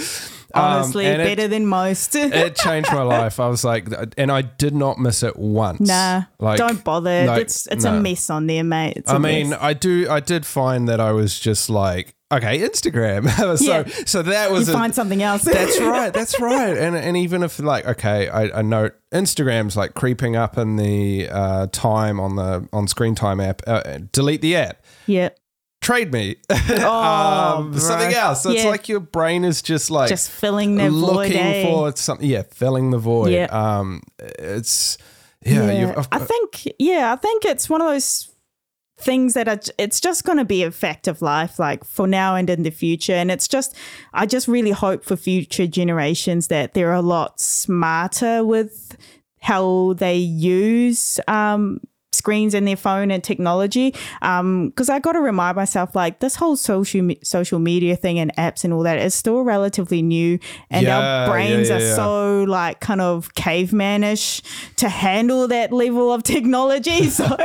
Honestly, 0.55 1.07
um, 1.07 1.17
better 1.17 1.43
it, 1.43 1.49
than 1.49 1.67
most. 1.67 2.15
it 2.17 2.57
changed 2.57 2.93
my 2.93 3.03
life. 3.03 3.41
I 3.41 3.49
was 3.49 3.65
like, 3.65 3.89
and 4.19 4.31
I 4.31 4.43
did 4.43 4.75
not 4.75 4.99
miss 4.99 5.23
it 5.23 5.37
once. 5.37 5.81
Nah, 5.81 6.25
like, 6.39 6.59
don't 6.59 6.83
bother. 6.85 7.27
Like, 7.27 7.43
it's 7.43 7.67
it's 7.69 7.85
no. 7.85 7.97
a 7.97 8.01
mess 8.01 8.29
on 8.29 8.47
there, 8.47 8.65
mate. 8.65 8.95
It's 8.97 9.11
I 9.11 9.19
mean, 9.19 9.51
mess. 9.51 9.59
I 9.61 9.73
do. 9.73 10.07
I 10.11 10.21
did 10.21 10.45
find 10.45 10.89
that 10.89 11.01
I 11.01 11.13
was 11.13 11.39
just 11.39 11.71
like, 11.71 12.15
okay, 12.33 12.59
Instagram. 12.59 13.29
so 13.59 13.79
yeah. 13.79 14.05
so 14.07 14.23
that 14.23 14.51
was 14.51 14.69
you 14.69 14.75
a, 14.75 14.77
find 14.77 14.95
something 14.95 15.23
else. 15.23 15.43
that's 15.43 15.81
right. 15.81 16.13
That's 16.13 16.41
right. 16.41 16.77
And 16.77 16.97
and 16.97 17.17
even 17.17 17.43
if 17.43 17.59
like 17.59 17.87
okay, 17.87 18.29
I, 18.29 18.59
I 18.59 18.63
note 18.63 18.95
Instagram's 19.13 19.77
like 19.77 19.95
creeping 19.95 20.37
up 20.37 20.59
in 20.59 20.77
the 20.77 21.29
uh, 21.31 21.67
time 21.69 22.21
on 22.21 22.37
the 22.37 22.69
on 22.73 22.89
screen 22.89 23.15
time 23.15 23.41
app. 23.41 23.63
Uh, 23.67 24.01
delete 24.13 24.41
the 24.41 24.57
app. 24.57 24.82
Yeah. 25.07 25.31
Trade 25.81 26.13
me. 26.13 26.37
Oh, 26.75 27.59
um, 27.59 27.79
something 27.79 28.15
else. 28.15 28.43
So 28.43 28.51
yeah. 28.51 28.61
it's 28.61 28.67
like 28.67 28.89
your 28.89 29.01
brain 29.01 29.45
is 29.45 29.63
just 29.63 29.91
like 29.91 30.09
just 30.09 30.31
filling 30.31 30.77
the 30.77 30.91
looking 30.91 31.33
void, 31.33 31.37
eh? 31.37 31.65
for 31.65 31.97
something. 31.97 32.29
Yeah, 32.29 32.43
filling 32.51 32.91
the 32.91 32.99
void. 32.99 33.33
Yeah. 33.33 33.47
Um, 33.47 34.03
it's 34.19 34.97
yeah. 35.45 35.71
yeah. 35.71 36.05
I 36.13 36.19
think 36.19 36.73
yeah. 36.79 37.13
I 37.13 37.17
think 37.17 37.45
it's 37.45 37.69
one 37.69 37.81
of 37.81 37.89
those 37.89 38.33
things 38.99 39.35
that 39.35 39.49
are 39.49 39.61
it's 39.79 40.01
just 40.01 40.25
going 40.25 40.39
to 40.39 40.45
be 40.45 40.63
a 40.63 40.71
fact 40.71 41.09
of 41.09 41.21
life 41.21 41.59
like 41.59 41.83
for 41.85 42.07
now 42.07 42.37
and 42.37 42.49
in 42.49 42.63
the 42.63 42.71
future 42.71 43.15
and 43.15 43.31
it's 43.31 43.49
just 43.49 43.75
i 44.13 44.25
just 44.25 44.47
really 44.47 44.71
hope 44.71 45.03
for 45.05 45.17
future 45.17 45.67
generations 45.67 46.47
that 46.49 46.75
they're 46.75 46.93
a 46.93 47.03
lot 47.03 47.41
smarter 47.41 48.45
with 48.45 48.97
how 49.41 49.93
they 49.95 50.17
use 50.17 51.19
um, 51.27 51.81
screens 52.13 52.55
and 52.55 52.69
their 52.69 52.77
phone 52.77 53.11
and 53.11 53.25
technology 53.25 53.91
because 53.91 54.89
um, 54.89 54.95
i 54.95 54.99
got 54.99 55.13
to 55.13 55.21
remind 55.21 55.57
myself 55.57 55.95
like 55.97 56.21
this 56.21 56.37
whole 56.37 56.57
social 56.57 57.09
social 57.23 57.59
media 57.59 57.97
thing 57.97 58.19
and 58.19 58.35
apps 58.37 58.65
and 58.65 58.73
all 58.73 58.83
that 58.83 58.99
is 58.99 59.15
still 59.15 59.43
relatively 59.43 60.03
new 60.03 60.39
and 60.71 60.87
yeah, 60.87 60.99
our 60.99 61.31
brains 61.31 61.69
yeah, 61.69 61.79
yeah, 61.79 61.93
are 61.93 61.97
so 61.97 62.45
like 62.45 62.81
kind 62.81 63.01
of 63.01 63.33
cavemanish 63.35 64.43
to 64.77 64.89
handle 64.89 65.49
that 65.49 65.73
level 65.73 66.13
of 66.13 66.23
technology. 66.23 66.93
So 67.13 67.37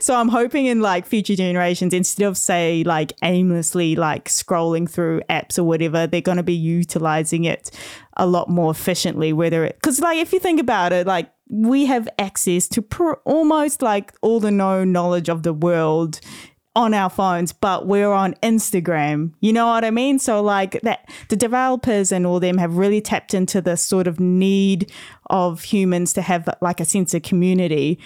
so 0.00 0.14
i'm 0.14 0.28
hoping 0.28 0.66
in 0.66 0.80
like 0.80 1.06
future 1.06 1.34
generations 1.34 1.92
instead 1.92 2.26
of 2.26 2.36
say 2.36 2.82
like 2.84 3.12
aimlessly 3.22 3.96
like 3.96 4.26
scrolling 4.28 4.88
through 4.88 5.20
apps 5.28 5.58
or 5.58 5.64
whatever 5.64 6.06
they're 6.06 6.20
going 6.20 6.36
to 6.36 6.42
be 6.42 6.54
utilizing 6.54 7.44
it 7.44 7.70
a 8.16 8.26
lot 8.26 8.48
more 8.48 8.70
efficiently 8.70 9.32
whether 9.32 9.64
it 9.64 9.76
because 9.76 10.00
like 10.00 10.18
if 10.18 10.32
you 10.32 10.38
think 10.38 10.60
about 10.60 10.92
it 10.92 11.06
like 11.06 11.30
we 11.48 11.86
have 11.86 12.08
access 12.18 12.68
to 12.68 12.82
pr- 12.82 13.14
almost 13.24 13.82
like 13.82 14.12
all 14.22 14.40
the 14.40 14.50
known 14.50 14.92
knowledge 14.92 15.28
of 15.28 15.42
the 15.42 15.52
world 15.52 16.20
on 16.76 16.92
our 16.92 17.08
phones, 17.08 17.54
but 17.54 17.86
we're 17.86 18.12
on 18.12 18.34
Instagram. 18.42 19.32
You 19.40 19.54
know 19.54 19.66
what 19.66 19.82
I 19.82 19.90
mean? 19.90 20.18
So 20.18 20.42
like 20.42 20.78
that 20.82 21.08
the 21.30 21.36
developers 21.36 22.12
and 22.12 22.26
all 22.26 22.38
them 22.38 22.58
have 22.58 22.76
really 22.76 23.00
tapped 23.00 23.32
into 23.32 23.62
the 23.62 23.76
sort 23.76 24.06
of 24.06 24.20
need 24.20 24.92
of 25.30 25.62
humans 25.62 26.12
to 26.12 26.22
have 26.22 26.48
like 26.60 26.78
a 26.78 26.84
sense 26.84 27.14
of 27.14 27.22
community 27.22 27.98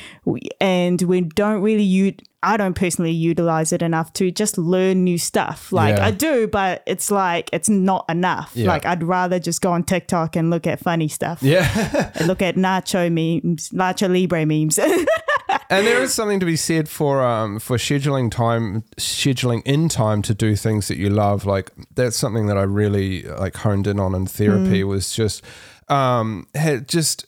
and 0.60 1.02
we 1.02 1.20
don't 1.22 1.60
really 1.60 1.82
use 1.82 2.14
I 2.42 2.56
don't 2.56 2.74
personally 2.74 3.10
utilize 3.10 3.72
it 3.72 3.82
enough 3.82 4.12
to 4.14 4.30
just 4.30 4.56
learn 4.56 5.04
new 5.04 5.18
stuff. 5.18 5.72
Like 5.72 5.96
yeah. 5.96 6.06
I 6.06 6.10
do, 6.10 6.48
but 6.48 6.82
it's 6.86 7.10
like 7.10 7.50
it's 7.52 7.68
not 7.68 8.06
enough. 8.08 8.52
Yeah. 8.54 8.68
Like 8.68 8.86
I'd 8.86 9.02
rather 9.02 9.38
just 9.38 9.60
go 9.60 9.72
on 9.72 9.84
TikTok 9.84 10.36
and 10.36 10.48
look 10.48 10.66
at 10.66 10.80
funny 10.80 11.08
stuff. 11.08 11.42
Yeah. 11.42 12.10
and 12.14 12.26
look 12.26 12.40
at 12.40 12.56
Nacho 12.56 13.10
memes, 13.12 13.70
Nacho 13.70 14.08
Libre 14.10 14.46
memes. 14.46 14.78
and 15.70 15.86
there 15.86 16.02
is 16.02 16.14
something 16.14 16.40
to 16.40 16.46
be 16.46 16.56
said 16.56 16.88
for 16.88 17.22
um 17.22 17.58
for 17.58 17.76
scheduling 17.76 18.30
time 18.30 18.84
scheduling 18.96 19.62
in 19.66 19.88
time 19.88 20.22
to 20.22 20.34
do 20.34 20.56
things 20.56 20.88
that 20.88 20.96
you 20.96 21.10
love. 21.10 21.44
Like 21.44 21.70
that's 21.94 22.16
something 22.16 22.46
that 22.46 22.56
I 22.56 22.62
really 22.62 23.22
like 23.22 23.56
honed 23.56 23.86
in 23.86 24.00
on 24.00 24.14
in 24.14 24.26
therapy 24.26 24.82
mm. 24.82 24.88
was 24.88 25.12
just 25.12 25.44
um 25.88 26.46
had 26.54 26.88
just 26.88 27.26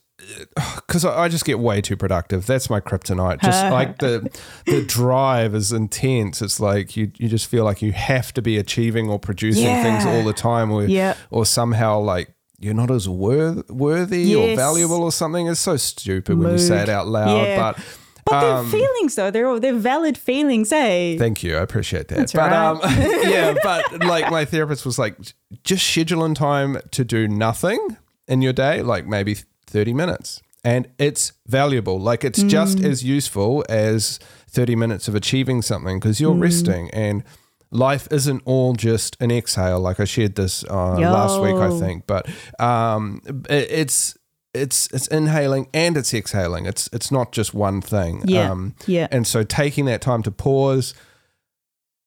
because 0.76 1.04
I 1.04 1.28
just 1.28 1.44
get 1.44 1.58
way 1.58 1.80
too 1.80 1.96
productive. 1.96 2.46
That's 2.46 2.68
my 2.70 2.80
kryptonite. 2.80 3.40
Just 3.42 3.64
like 3.72 3.98
the 3.98 4.30
the 4.66 4.84
drive 4.84 5.54
is 5.54 5.72
intense. 5.72 6.42
It's 6.42 6.60
like 6.60 6.96
you 6.96 7.10
you 7.18 7.28
just 7.28 7.46
feel 7.46 7.64
like 7.64 7.82
you 7.82 7.92
have 7.92 8.32
to 8.34 8.42
be 8.42 8.58
achieving 8.58 9.08
or 9.08 9.18
producing 9.18 9.64
yeah. 9.64 9.82
things 9.82 10.06
all 10.06 10.24
the 10.24 10.32
time, 10.32 10.70
or 10.70 10.84
yep. 10.84 11.16
or 11.30 11.46
somehow 11.46 12.00
like 12.00 12.34
you're 12.58 12.74
not 12.74 12.90
as 12.90 13.08
worth, 13.08 13.68
worthy 13.70 14.22
yes. 14.22 14.36
or 14.52 14.56
valuable 14.56 15.02
or 15.02 15.12
something. 15.12 15.48
It's 15.48 15.60
so 15.60 15.76
stupid 15.76 16.36
Mood. 16.36 16.44
when 16.44 16.52
you 16.52 16.58
say 16.58 16.82
it 16.82 16.88
out 16.88 17.06
loud, 17.06 17.42
yeah. 17.42 17.72
but. 17.72 17.84
But 18.24 18.44
um, 18.44 18.70
they're 18.70 18.80
feelings 18.80 19.16
though. 19.16 19.32
They're 19.32 19.48
all, 19.48 19.58
they're 19.58 19.74
valid 19.74 20.16
feelings, 20.16 20.70
eh? 20.70 21.18
Thank 21.18 21.42
you. 21.42 21.56
I 21.56 21.60
appreciate 21.60 22.06
that. 22.06 22.18
That's 22.18 22.32
but 22.32 22.52
right. 22.52 22.68
um 22.68 22.80
yeah, 23.28 23.54
but 23.64 24.04
like 24.04 24.30
my 24.30 24.44
therapist 24.44 24.86
was 24.86 24.96
like 24.96 25.16
just 25.64 25.84
scheduling 25.84 26.36
time 26.36 26.78
to 26.92 27.04
do 27.04 27.26
nothing 27.26 27.96
in 28.28 28.40
your 28.40 28.52
day, 28.52 28.80
like 28.80 29.08
maybe 29.08 29.38
30 29.72 29.94
minutes 29.94 30.42
and 30.64 30.88
it's 30.98 31.32
valuable. 31.46 31.98
Like 31.98 32.24
it's 32.24 32.42
mm. 32.42 32.48
just 32.48 32.80
as 32.80 33.02
useful 33.02 33.64
as 33.68 34.18
30 34.48 34.76
minutes 34.76 35.08
of 35.08 35.14
achieving 35.14 35.62
something 35.62 35.98
because 35.98 36.20
you're 36.20 36.34
mm. 36.34 36.42
resting 36.42 36.90
and 36.90 37.24
life 37.70 38.06
isn't 38.10 38.42
all 38.44 38.74
just 38.74 39.16
an 39.20 39.30
exhale. 39.30 39.80
Like 39.80 39.98
I 39.98 40.04
shared 40.04 40.36
this 40.36 40.64
uh, 40.64 40.98
last 40.98 41.40
week, 41.40 41.54
I 41.54 41.78
think, 41.78 42.06
but 42.06 42.28
um, 42.60 43.22
it, 43.48 43.68
it's 43.70 44.16
it's 44.54 44.88
it's 44.92 45.06
inhaling 45.08 45.68
and 45.72 45.96
it's 45.96 46.12
exhaling. 46.12 46.66
It's 46.66 46.88
it's 46.92 47.10
not 47.10 47.32
just 47.32 47.54
one 47.54 47.80
thing. 47.80 48.22
Yeah. 48.26 48.50
Um, 48.50 48.74
yeah. 48.86 49.08
And 49.10 49.26
so 49.26 49.42
taking 49.42 49.86
that 49.86 50.02
time 50.02 50.22
to 50.24 50.30
pause, 50.30 50.94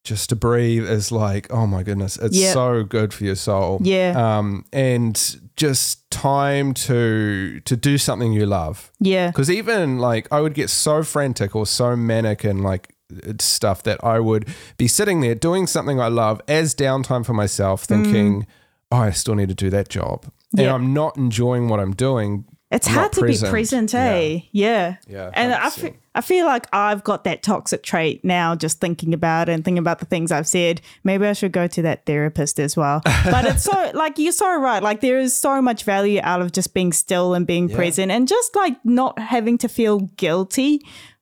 just 0.05 0.29
to 0.29 0.35
breathe, 0.35 0.87
is 0.89 1.11
like, 1.11 1.51
oh 1.51 1.67
my 1.67 1.83
goodness, 1.83 2.17
it's 2.17 2.37
yep. 2.37 2.53
so 2.53 2.83
good 2.83 3.13
for 3.13 3.25
your 3.25 3.35
soul. 3.35 3.79
Yeah. 3.81 4.13
Um, 4.15 4.63
and 4.71 5.41
just 5.57 6.09
time 6.11 6.73
to 6.73 7.59
to 7.65 7.75
do 7.75 7.97
something 7.97 8.31
you 8.31 8.45
love. 8.45 8.91
Yeah. 8.99 9.27
Because 9.27 9.51
even 9.51 9.99
like 9.99 10.31
I 10.31 10.39
would 10.39 10.53
get 10.53 10.69
so 10.69 11.03
frantic 11.03 11.55
or 11.55 11.65
so 11.65 11.95
manic 11.95 12.43
and 12.43 12.63
like 12.63 12.93
stuff 13.39 13.83
that 13.83 14.03
I 14.03 14.19
would 14.19 14.47
be 14.77 14.87
sitting 14.87 15.21
there 15.21 15.35
doing 15.35 15.67
something 15.67 15.99
I 15.99 16.07
love 16.07 16.41
as 16.47 16.73
downtime 16.73 17.25
for 17.25 17.33
myself, 17.33 17.83
thinking, 17.83 18.43
mm. 18.43 18.47
oh, 18.91 18.97
I 18.97 19.11
still 19.11 19.35
need 19.35 19.49
to 19.49 19.55
do 19.55 19.69
that 19.71 19.89
job. 19.89 20.25
And 20.57 20.69
I'm 20.69 20.93
not 20.93 21.17
enjoying 21.17 21.67
what 21.67 21.81
I'm 21.81 21.93
doing 21.93 22.45
it's 22.75 22.87
hard 22.87 23.13
to 23.13 23.21
present. 23.21 23.49
be 23.49 23.51
present, 23.51 23.93
eh? 23.93 24.41
Yeah. 24.51 24.97
Yeah. 25.07 25.31
and 25.33 25.53
I 25.53 25.69
feel, 25.69 25.93
I 26.13 26.21
feel 26.21 26.45
like 26.45 26.67
I've 26.73 27.03
got 27.03 27.23
that 27.23 27.41
toxic 27.41 27.83
trait 27.83 28.23
now, 28.23 28.55
just 28.55 28.81
thinking 28.81 29.13
about 29.13 29.47
it 29.47 29.53
and 29.53 29.63
thinking 29.63 29.79
about 29.79 29.99
the 29.99 30.05
things 30.05 30.31
I've 30.31 30.47
said. 30.47 30.81
Maybe 31.03 31.25
I 31.25 31.33
should 31.33 31.53
go 31.53 31.67
to 31.67 31.81
that 31.83 32.05
therapist 32.05 32.59
as 32.59 32.75
well. 32.75 33.01
But 33.25 33.45
it's 33.45 33.63
so, 33.63 33.91
like, 33.93 34.19
you're 34.19 34.31
so 34.31 34.59
right. 34.59 34.83
Like, 34.83 35.01
there 35.01 35.17
is 35.17 35.35
so 35.35 35.61
much 35.61 35.83
value 35.83 36.19
out 36.21 36.41
of 36.41 36.51
just 36.51 36.73
being 36.73 36.91
still 36.91 37.33
and 37.33 37.47
being 37.47 37.69
yeah. 37.69 37.75
present 37.75 38.11
and 38.11 38.27
just 38.27 38.55
like 38.55 38.77
not 38.85 39.17
having 39.19 39.57
to 39.59 39.67
feel 39.67 40.01
guilty 40.17 40.81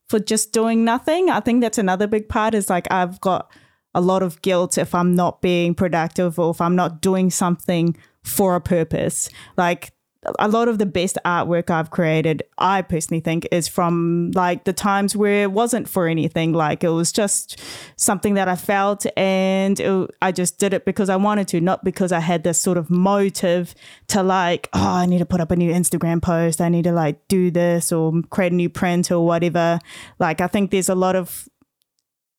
for 0.10 0.20
just 0.20 0.54
doing 0.54 0.84
nothing. 0.84 1.30
I 1.30 1.40
think 1.40 1.62
that's 1.62 1.78
another 1.78 2.08
big 2.08 2.30
part 2.30 2.54
is 2.54 2.70
like, 2.70 2.92
I've 2.92 3.22
got 3.22 3.52
a 3.96 4.02
lot 4.02 4.24
of 4.24 4.42
guilt 4.42 4.78
if 4.78 4.96
I'm 4.96 5.16
not 5.16 5.42
being 5.42 5.76
productive 5.76 6.40
or 6.40 6.52
if 6.52 6.62
I'm 6.62 6.76
not 6.76 7.02
doing 7.02 7.30
something 7.30 7.96
for 8.24 8.56
a 8.56 8.62
purpose. 8.62 9.30
Like, 9.56 9.94
a 10.40 10.48
lot 10.48 10.68
of 10.68 10.78
the 10.78 10.86
best 10.86 11.18
artwork 11.26 11.70
I've 11.70 11.92
created, 11.92 12.44
I 12.58 12.82
personally 12.82 13.22
think, 13.22 13.48
is 13.52 13.68
from 13.68 14.32
like 14.34 14.64
the 14.64 14.74
times 14.74 15.16
where 15.16 15.44
it 15.44 15.52
wasn't 15.52 15.88
for 15.88 16.08
anything. 16.08 16.54
Like 16.54 16.84
it 16.84 16.90
was 16.90 17.12
just 17.12 17.62
something 17.96 18.34
that 18.36 18.48
I 18.48 18.56
felt 18.56 19.06
and 19.18 19.80
it, 19.80 20.10
I 20.22 20.32
just 20.32 20.60
did 20.60 20.74
it 20.74 20.86
because 20.86 21.10
I 21.10 21.16
wanted 21.16 21.48
to, 21.50 21.62
not 21.62 21.84
because 21.84 22.12
I 22.12 22.20
had 22.20 22.44
this 22.44 22.60
sort 22.60 22.78
of 22.78 22.90
motive 22.90 23.76
to 24.08 24.24
like, 24.24 24.70
oh, 24.74 24.88
I 24.88 25.06
need 25.06 25.20
to 25.20 25.26
put 25.26 25.42
up 25.42 25.52
a 25.52 25.56
new 25.56 25.72
Instagram 25.72 26.22
post. 26.22 26.62
I 26.62 26.70
need 26.70 26.84
to 26.84 26.92
like 26.92 27.28
do 27.28 27.52
this 27.52 27.92
or 27.92 28.14
create 28.30 28.52
a 28.52 28.56
new 28.56 28.70
print 28.70 29.12
or 29.12 29.26
whatever. 29.26 29.80
Like 30.20 30.42
I 30.42 30.48
think 30.48 30.72
there's 30.72 30.90
a 30.90 30.96
lot 30.96 31.16
of 31.16 31.48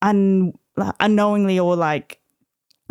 un- 0.02 0.54
unknowingly 1.00 1.58
or 1.58 1.76
like 1.76 2.20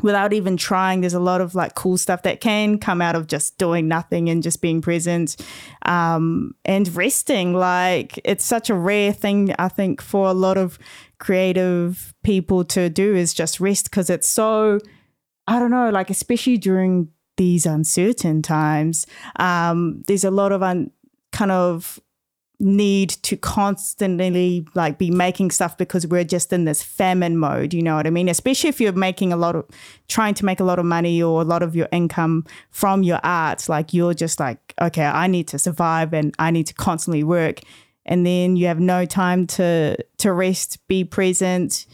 without 0.04 0.34
even 0.34 0.56
trying 0.56 1.02
there's 1.02 1.16
a 1.16 1.20
lot 1.20 1.42
of 1.42 1.56
like 1.56 1.74
cool 1.74 1.98
stuff 1.98 2.22
that 2.22 2.40
can 2.40 2.78
come 2.78 3.02
out 3.02 3.16
of 3.16 3.26
just 3.26 3.58
doing 3.58 3.88
nothing 3.88 4.30
and 4.30 4.44
just 4.44 4.62
being 4.62 4.82
present 4.82 5.36
um, 5.86 6.54
and 6.66 6.96
resting. 6.96 7.54
Like 7.54 8.20
it's 8.24 8.46
such 8.46 8.70
a 8.70 8.76
rare 8.76 9.14
thing 9.14 9.56
i 9.58 9.68
think 9.68 10.02
for 10.02 10.28
a 10.28 10.34
lot 10.34 10.58
of 10.58 10.78
creative 11.20 12.14
people 12.24 12.64
to 12.66 12.90
do 12.90 13.16
is 13.16 13.34
just 13.34 13.60
rest 13.60 13.86
because 13.86 14.10
it's 14.10 14.28
so 14.28 14.80
i 15.48 15.58
don't 15.58 15.72
know 15.72 15.90
like 15.90 16.10
especially 16.10 16.58
during 16.58 17.08
these 17.38 17.66
uncertain 17.66 18.42
times 18.42 19.08
um, 19.38 20.04
there's 20.08 20.24
a 20.24 20.32
lot 20.32 20.52
of 20.52 20.62
un- 20.62 20.92
kind 21.32 21.52
of 21.52 22.00
need 22.60 23.10
to 23.10 23.36
constantly 23.36 24.66
like 24.74 24.98
be 24.98 25.12
making 25.12 25.52
stuff 25.52 25.78
because 25.78 26.08
we're 26.08 26.24
just 26.24 26.54
in 26.54 26.66
this 26.66 26.82
famine 26.82 27.38
mode 27.38 27.74
you 27.74 27.82
know 27.82 27.96
what 27.96 28.08
i 28.08 28.10
mean? 28.10 28.30
Especially 28.30 28.70
if 28.70 28.80
you're 28.80 28.94
making 28.94 29.34
a 29.34 29.38
lot 29.38 29.56
of 29.56 29.66
trying 30.08 30.34
to 30.36 30.46
make 30.46 30.60
a 30.60 30.64
lot 30.64 30.80
of 30.80 30.86
money 30.86 31.22
or 31.22 31.42
a 31.42 31.46
lot 31.46 31.64
of 31.64 31.76
your 31.76 31.90
income 31.92 32.46
from 32.72 33.04
your 33.04 33.20
art 33.24 33.68
like 33.68 33.94
you're 33.94 34.14
just 34.14 34.40
like 34.40 34.74
okay 34.82 35.04
i 35.04 35.28
need 35.28 35.48
to 35.48 35.60
survive 35.60 36.14
and 36.14 36.34
i 36.40 36.52
need 36.52 36.68
to 36.68 36.74
constantly 36.74 37.24
work. 37.24 37.62
And 38.06 38.26
then 38.26 38.58
you 38.58 38.68
have 38.68 38.80
no 38.80 39.06
time 39.06 39.48
to 39.48 39.98
to 40.18 40.34
rest 40.34 40.86
be 40.88 41.04
present 41.04 41.86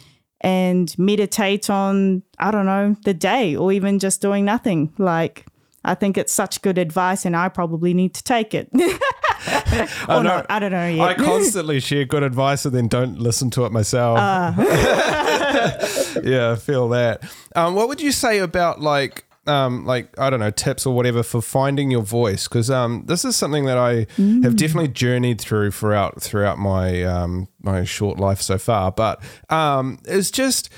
and 0.41 0.97
meditate 0.97 1.70
on 1.70 2.24
i 2.38 2.51
don't 2.51 2.66
know 2.66 2.95
the 3.05 3.14
day 3.14 3.55
or 3.55 3.72
even 3.72 3.99
just 3.99 4.22
doing 4.22 4.45
nothing. 4.45 4.93
Like 4.97 5.45
i 5.86 5.95
think 5.95 6.18
it's 6.18 6.34
such 6.34 6.62
good 6.62 6.78
advice 6.78 7.26
and 7.26 7.36
i 7.36 7.47
probably 7.47 7.93
need 7.93 8.14
to 8.14 8.24
take 8.24 8.53
it 8.53 8.70
or 10.10 10.24
not. 10.24 10.46
I 10.50 10.60
don't 10.60 10.72
know 10.72 10.88
yet. 10.88 11.08
I 11.08 11.14
constantly 11.14 11.80
share 11.80 12.06
good 12.06 12.24
advice 12.24 12.66
and 12.66 12.74
then 12.74 12.88
don't 12.88 13.20
listen 13.20 13.50
to 13.52 13.66
it 13.66 13.72
myself. 13.72 14.18
Uh. 14.20 14.54
yeah, 16.24 16.52
I 16.52 16.56
feel 16.56 16.90
that. 16.90 17.24
Um, 17.56 17.76
what 17.76 17.88
would 17.88 18.02
you 18.02 18.12
say 18.12 18.40
about 18.40 18.82
like 18.82 19.26
um, 19.48 19.86
like 19.86 20.18
I 20.20 20.30
don't 20.30 20.40
know 20.40 20.52
tips 20.52 20.86
or 20.86 20.96
whatever 20.96 21.24
for 21.24 21.42
finding 21.42 21.92
your 21.92 22.04
voice 22.04 22.48
because 22.48 22.70
um, 22.70 23.04
this 23.08 23.26
is 23.26 23.36
something 23.36 23.66
that 23.66 23.78
I 23.78 24.06
mm. 24.18 24.44
have 24.44 24.56
definitely 24.56 24.90
journeyed 24.90 25.42
through 25.42 25.72
throughout 25.72 26.22
throughout 26.22 26.60
my 26.60 27.04
um, 27.04 27.48
my 27.62 27.84
short 27.84 28.20
life 28.20 28.42
so 28.42 28.58
far. 28.58 28.92
But 28.92 29.22
um, 29.50 30.00
it's 30.06 30.32
just 30.32 30.70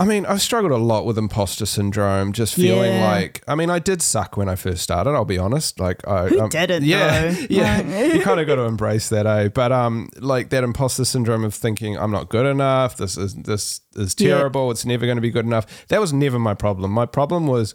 I 0.00 0.06
mean, 0.06 0.24
I've 0.24 0.40
struggled 0.40 0.72
a 0.72 0.78
lot 0.78 1.04
with 1.04 1.18
imposter 1.18 1.66
syndrome, 1.66 2.32
just 2.32 2.54
feeling 2.54 2.94
yeah. 2.94 3.06
like, 3.06 3.44
I 3.46 3.54
mean, 3.54 3.68
I 3.68 3.78
did 3.78 4.00
suck 4.00 4.34
when 4.34 4.48
I 4.48 4.54
first 4.54 4.82
started. 4.82 5.10
I'll 5.10 5.26
be 5.26 5.36
honest. 5.36 5.78
Like, 5.78 6.08
I 6.08 6.28
Who 6.28 6.40
um, 6.40 6.48
didn't? 6.48 6.84
Yeah, 6.84 7.36
yeah. 7.50 8.04
you 8.14 8.22
kind 8.22 8.40
of 8.40 8.46
got 8.46 8.54
to 8.54 8.62
embrace 8.62 9.10
that, 9.10 9.26
eh? 9.26 9.48
But 9.48 9.72
um, 9.72 10.08
like 10.16 10.48
that 10.50 10.64
imposter 10.64 11.04
syndrome 11.04 11.44
of 11.44 11.54
thinking 11.54 11.98
I'm 11.98 12.10
not 12.10 12.30
good 12.30 12.46
enough. 12.46 12.96
This 12.96 13.18
is 13.18 13.34
this 13.34 13.82
is 13.94 14.14
terrible. 14.14 14.66
Yeah. 14.66 14.70
It's 14.70 14.86
never 14.86 15.04
going 15.04 15.18
to 15.18 15.22
be 15.22 15.30
good 15.30 15.44
enough. 15.44 15.86
That 15.88 16.00
was 16.00 16.14
never 16.14 16.38
my 16.38 16.54
problem. 16.54 16.92
My 16.92 17.04
problem 17.04 17.46
was 17.46 17.74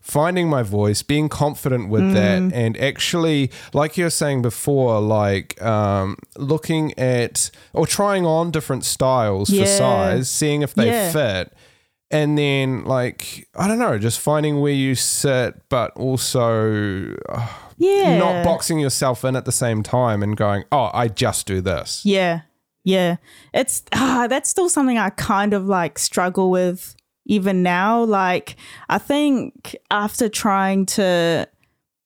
finding 0.00 0.48
my 0.48 0.62
voice, 0.62 1.02
being 1.02 1.28
confident 1.28 1.88
with 1.88 2.02
mm. 2.02 2.12
that, 2.12 2.56
and 2.56 2.76
actually, 2.76 3.50
like 3.72 3.96
you 3.96 4.04
were 4.04 4.10
saying 4.10 4.42
before, 4.42 5.00
like 5.00 5.60
um, 5.60 6.18
looking 6.36 6.96
at 6.96 7.50
or 7.72 7.84
trying 7.84 8.24
on 8.24 8.52
different 8.52 8.84
styles 8.84 9.50
yeah. 9.50 9.62
for 9.62 9.66
size, 9.66 10.30
seeing 10.30 10.62
if 10.62 10.74
they 10.74 10.86
yeah. 10.86 11.10
fit. 11.10 11.52
And 12.14 12.38
then, 12.38 12.84
like, 12.84 13.48
I 13.56 13.66
don't 13.66 13.80
know, 13.80 13.98
just 13.98 14.20
finding 14.20 14.60
where 14.60 14.72
you 14.72 14.94
sit, 14.94 15.68
but 15.68 15.90
also 15.96 17.12
uh, 17.28 17.48
yeah. 17.76 18.18
not 18.18 18.44
boxing 18.44 18.78
yourself 18.78 19.24
in 19.24 19.34
at 19.34 19.46
the 19.46 19.52
same 19.52 19.82
time 19.82 20.22
and 20.22 20.36
going, 20.36 20.62
oh, 20.70 20.90
I 20.94 21.08
just 21.08 21.44
do 21.44 21.60
this. 21.60 22.02
Yeah. 22.04 22.42
Yeah. 22.84 23.16
It's, 23.52 23.82
ah, 23.92 24.28
that's 24.30 24.48
still 24.48 24.68
something 24.68 24.96
I 24.96 25.10
kind 25.10 25.54
of 25.54 25.66
like 25.66 25.98
struggle 25.98 26.52
with 26.52 26.94
even 27.26 27.64
now. 27.64 28.04
Like, 28.04 28.54
I 28.88 28.98
think 28.98 29.74
after 29.90 30.28
trying 30.28 30.86
to, 30.86 31.48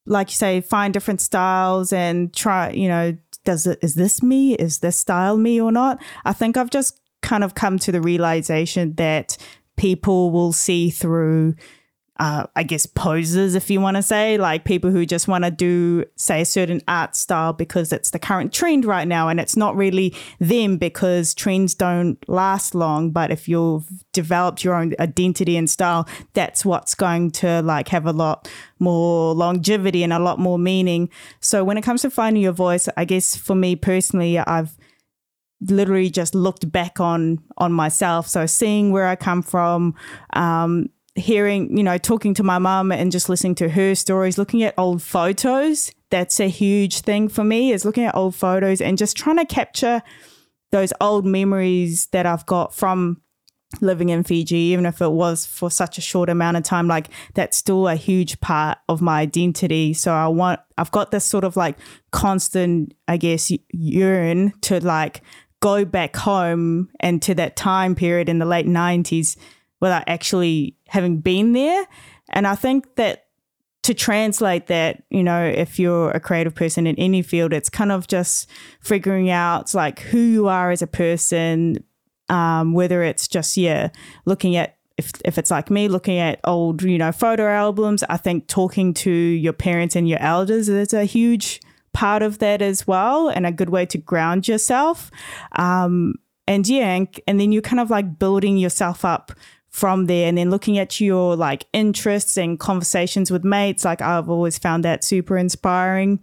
like 0.07 0.31
you 0.31 0.37
say, 0.37 0.63
find 0.63 0.95
different 0.95 1.21
styles 1.21 1.93
and 1.93 2.33
try, 2.33 2.71
you 2.71 2.89
know, 2.89 3.15
does 3.45 3.67
it, 3.67 3.79
is 3.83 3.95
this 3.95 4.23
me? 4.23 4.55
Is 4.55 4.79
this 4.79 4.97
style 4.97 5.37
me 5.37 5.61
or 5.61 5.71
not? 5.71 6.03
I 6.25 6.33
think 6.33 6.57
I've 6.57 6.71
just 6.71 6.99
kind 7.21 7.43
of 7.43 7.55
come 7.55 7.79
to 7.81 7.93
the 7.93 8.01
realization 8.01 8.95
that 8.95 9.37
people 9.79 10.31
will 10.31 10.53
see 10.53 10.91
through 10.91 11.55
uh, 12.21 12.47
I 12.57 12.65
guess 12.65 12.85
posers, 12.85 13.55
if 13.55 13.71
you 13.71 13.81
want 13.81 13.97
to 13.97 14.03
say, 14.03 14.39
like 14.39 14.65
people 14.65 14.91
who 14.91 15.07
just 15.07 15.29
want 15.29 15.45
to 15.45 15.53
do, 15.53 16.05
say, 16.17 16.41
a 16.41 16.45
certain 16.45 16.81
art 16.89 17.15
style 17.15 17.53
because 17.53 17.93
it's 17.93 18.11
the 18.11 18.19
current 18.19 18.53
trend 18.53 18.85
right 18.85 19.07
now. 19.07 19.29
And 19.29 19.39
it's 19.39 19.57
not 19.57 19.77
really 19.77 20.15
them 20.41 20.79
because 20.79 21.33
trends 21.33 21.75
don't 21.75 22.19
last 22.29 22.75
long. 22.75 23.11
But 23.11 23.31
if 23.31 23.49
you've 23.49 23.87
developed 24.13 24.65
your 24.65 24.75
own 24.75 24.95
identity 24.99 25.57
and 25.57 25.71
style, 25.71 26.09
that's 26.35 26.65
what's 26.65 26.97
going 26.97 27.31
to 27.33 27.63
like 27.63 27.87
have 27.89 28.07
a 28.07 28.13
lot 28.13 28.51
more 28.81 29.33
longevity 29.33 30.03
and 30.03 30.13
a 30.13 30.19
lot 30.19 30.41
more 30.41 30.59
meaning. 30.59 31.11
So 31.39 31.63
when 31.63 31.79
it 31.79 31.83
comes 31.83 32.03
to 32.03 32.11
finding 32.11 32.43
your 32.43 32.53
voice, 32.53 32.89
I 32.97 33.05
guess 33.05 33.37
for 33.37 33.55
me 33.55 33.77
personally, 33.77 34.41
I've 34.41 34.77
literally 35.61 36.09
just 36.09 36.35
looked 36.35 36.71
back 36.71 37.01
on 37.01 37.39
on 37.57 37.73
myself 37.73 38.29
so 38.29 38.47
seeing 38.47 38.93
where 38.93 39.07
i 39.09 39.17
come 39.17 39.43
from 39.43 39.95
um, 40.35 40.89
hearing, 41.19 41.77
you 41.77 41.83
know, 41.83 41.99
talking 41.99 42.35
to 42.35 42.43
my 42.43 42.59
mum 42.59 42.93
and 42.93 43.13
just 43.13 43.29
listening 43.29 43.55
to 43.57 43.69
her 43.69 43.95
stories, 43.95 44.39
looking 44.39 44.63
at 44.63 44.75
old 44.79 45.03
photos. 45.03 45.93
That's 46.11 46.41
a 46.41 46.49
huge 46.49 47.01
thing 47.01 47.29
for 47.29 47.45
me 47.45 47.73
is 47.73 47.85
looking 47.85 48.05
at 48.05 48.15
old 48.15 48.35
photos 48.35 48.81
and 48.81 48.97
just 48.97 49.17
trying 49.17 49.37
to 49.37 49.45
capture 49.45 50.03
those 50.71 50.93
old 51.01 51.27
memories 51.27 52.07
that 52.07 52.27
I've 52.27 52.47
got 52.47 52.75
from 52.75 53.21
living 53.83 54.09
in 54.09 54.23
Fiji, 54.23 54.57
even 54.57 54.87
if 54.87 55.03
it 55.03 55.11
was 55.11 55.45
for 55.45 55.71
such 55.71 55.99
a 55.99 56.01
short 56.01 56.31
amount 56.31 56.57
of 56.57 56.63
time, 56.63 56.89
like 56.89 57.09
that's 57.35 57.57
still 57.57 57.87
a 57.87 57.97
huge 57.97 58.41
part 58.41 58.79
of 58.89 59.03
my 59.03 59.21
identity. 59.21 59.93
So 59.93 60.13
I 60.13 60.29
want, 60.29 60.61
I've 60.79 60.91
got 60.91 61.11
this 61.11 61.27
sort 61.27 61.45
of 61.45 61.57
like 61.57 61.77
constant, 62.11 62.95
I 63.07 63.19
guess, 63.19 63.53
yearn 63.71 64.53
to 64.63 64.81
like 64.81 65.23
go 65.61 65.85
back 65.85 66.17
home 66.17 66.89
and 67.01 67.21
to 67.23 67.35
that 67.35 67.57
time 67.57 67.95
period 67.95 68.29
in 68.29 68.39
the 68.39 68.47
late 68.47 68.67
90s 68.67 69.37
without 69.81 70.05
actually 70.07 70.77
having 70.89 71.19
been 71.19 71.53
there. 71.53 71.87
And 72.31 72.47
I 72.47 72.55
think 72.55 72.97
that 72.97 73.27
to 73.83 73.95
translate 73.95 74.67
that, 74.67 75.03
you 75.11 75.23
know, 75.23 75.45
if 75.45 75.79
you're 75.79 76.11
a 76.11 76.21
creative 76.21 76.55
person 76.55 76.87
in 76.87 76.97
any 76.97 77.23
field, 77.23 77.53
it's 77.53 77.71
kind 77.71 77.91
of 77.91 78.07
just 78.07 78.49
figuring 78.81 79.31
out 79.31 79.75
like 79.75 80.01
who 80.01 80.19
you 80.19 80.49
are 80.49 80.71
as 80.71 80.83
a 80.83 80.87
person, 80.87 81.83
um, 82.29 82.75
whether 82.75 83.03
it's 83.03 83.27
just, 83.27 83.57
yeah, 83.57 83.89
looking 84.27 84.57
at 84.57 84.79
if, 84.99 85.13
if 85.25 85.39
it's 85.39 85.51
like 85.51 85.71
me 85.71 85.87
looking 85.87 86.19
at 86.19 86.41
old 86.43 86.83
you 86.83 86.99
know 86.99 87.13
photo 87.13 87.49
albums 87.49 88.03
i 88.09 88.17
think 88.17 88.49
talking 88.49 88.93
to 88.93 89.11
your 89.11 89.53
parents 89.53 89.95
and 89.95 90.09
your 90.09 90.19
elders 90.19 90.69
is 90.69 90.93
a 90.93 91.05
huge 91.05 91.61
part 91.93 92.23
of 92.23 92.39
that 92.39 92.63
as 92.63 92.87
well 92.87 93.29
and 93.29 93.47
a 93.47 93.53
good 93.53 93.71
way 93.71 93.87
to 93.87 93.99
ground 93.99 94.49
yourself. 94.49 95.11
Um, 95.53 96.15
and 96.47 96.67
yeah 96.67 96.95
and, 96.95 97.21
and 97.29 97.39
then 97.39 97.53
you're 97.53 97.63
kind 97.63 97.79
of 97.79 97.91
like 97.91 98.19
building 98.19 98.57
yourself 98.57 99.05
up 99.05 99.33
from 99.69 100.07
there 100.07 100.27
and 100.27 100.39
then 100.39 100.51
looking 100.51 100.79
at 100.79 100.99
your 100.99 101.37
like 101.37 101.67
interests 101.75 102.39
and 102.39 102.59
conversations 102.59 103.31
with 103.31 103.45
mates. 103.45 103.85
Like 103.85 104.01
i've 104.01 104.31
always 104.31 104.59
found 104.59 104.85
that 104.85 105.05
super 105.05 105.37
inspiring 105.37 106.21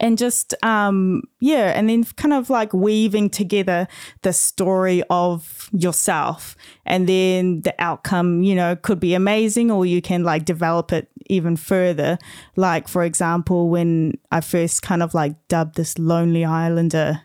and 0.00 0.18
just 0.18 0.54
um 0.62 1.22
yeah 1.40 1.72
and 1.76 1.88
then 1.88 2.04
kind 2.16 2.32
of 2.32 2.50
like 2.50 2.72
weaving 2.72 3.28
together 3.30 3.86
the 4.22 4.32
story 4.32 5.02
of 5.10 5.68
yourself 5.72 6.56
and 6.84 7.08
then 7.08 7.60
the 7.62 7.74
outcome 7.78 8.42
you 8.42 8.54
know 8.54 8.76
could 8.76 9.00
be 9.00 9.14
amazing 9.14 9.70
or 9.70 9.86
you 9.86 10.02
can 10.02 10.22
like 10.22 10.44
develop 10.44 10.92
it 10.92 11.08
even 11.26 11.56
further 11.56 12.18
like 12.56 12.88
for 12.88 13.04
example 13.04 13.68
when 13.68 14.12
i 14.30 14.40
first 14.40 14.82
kind 14.82 15.02
of 15.02 15.14
like 15.14 15.34
dubbed 15.48 15.76
this 15.76 15.98
lonely 15.98 16.44
islander 16.44 17.22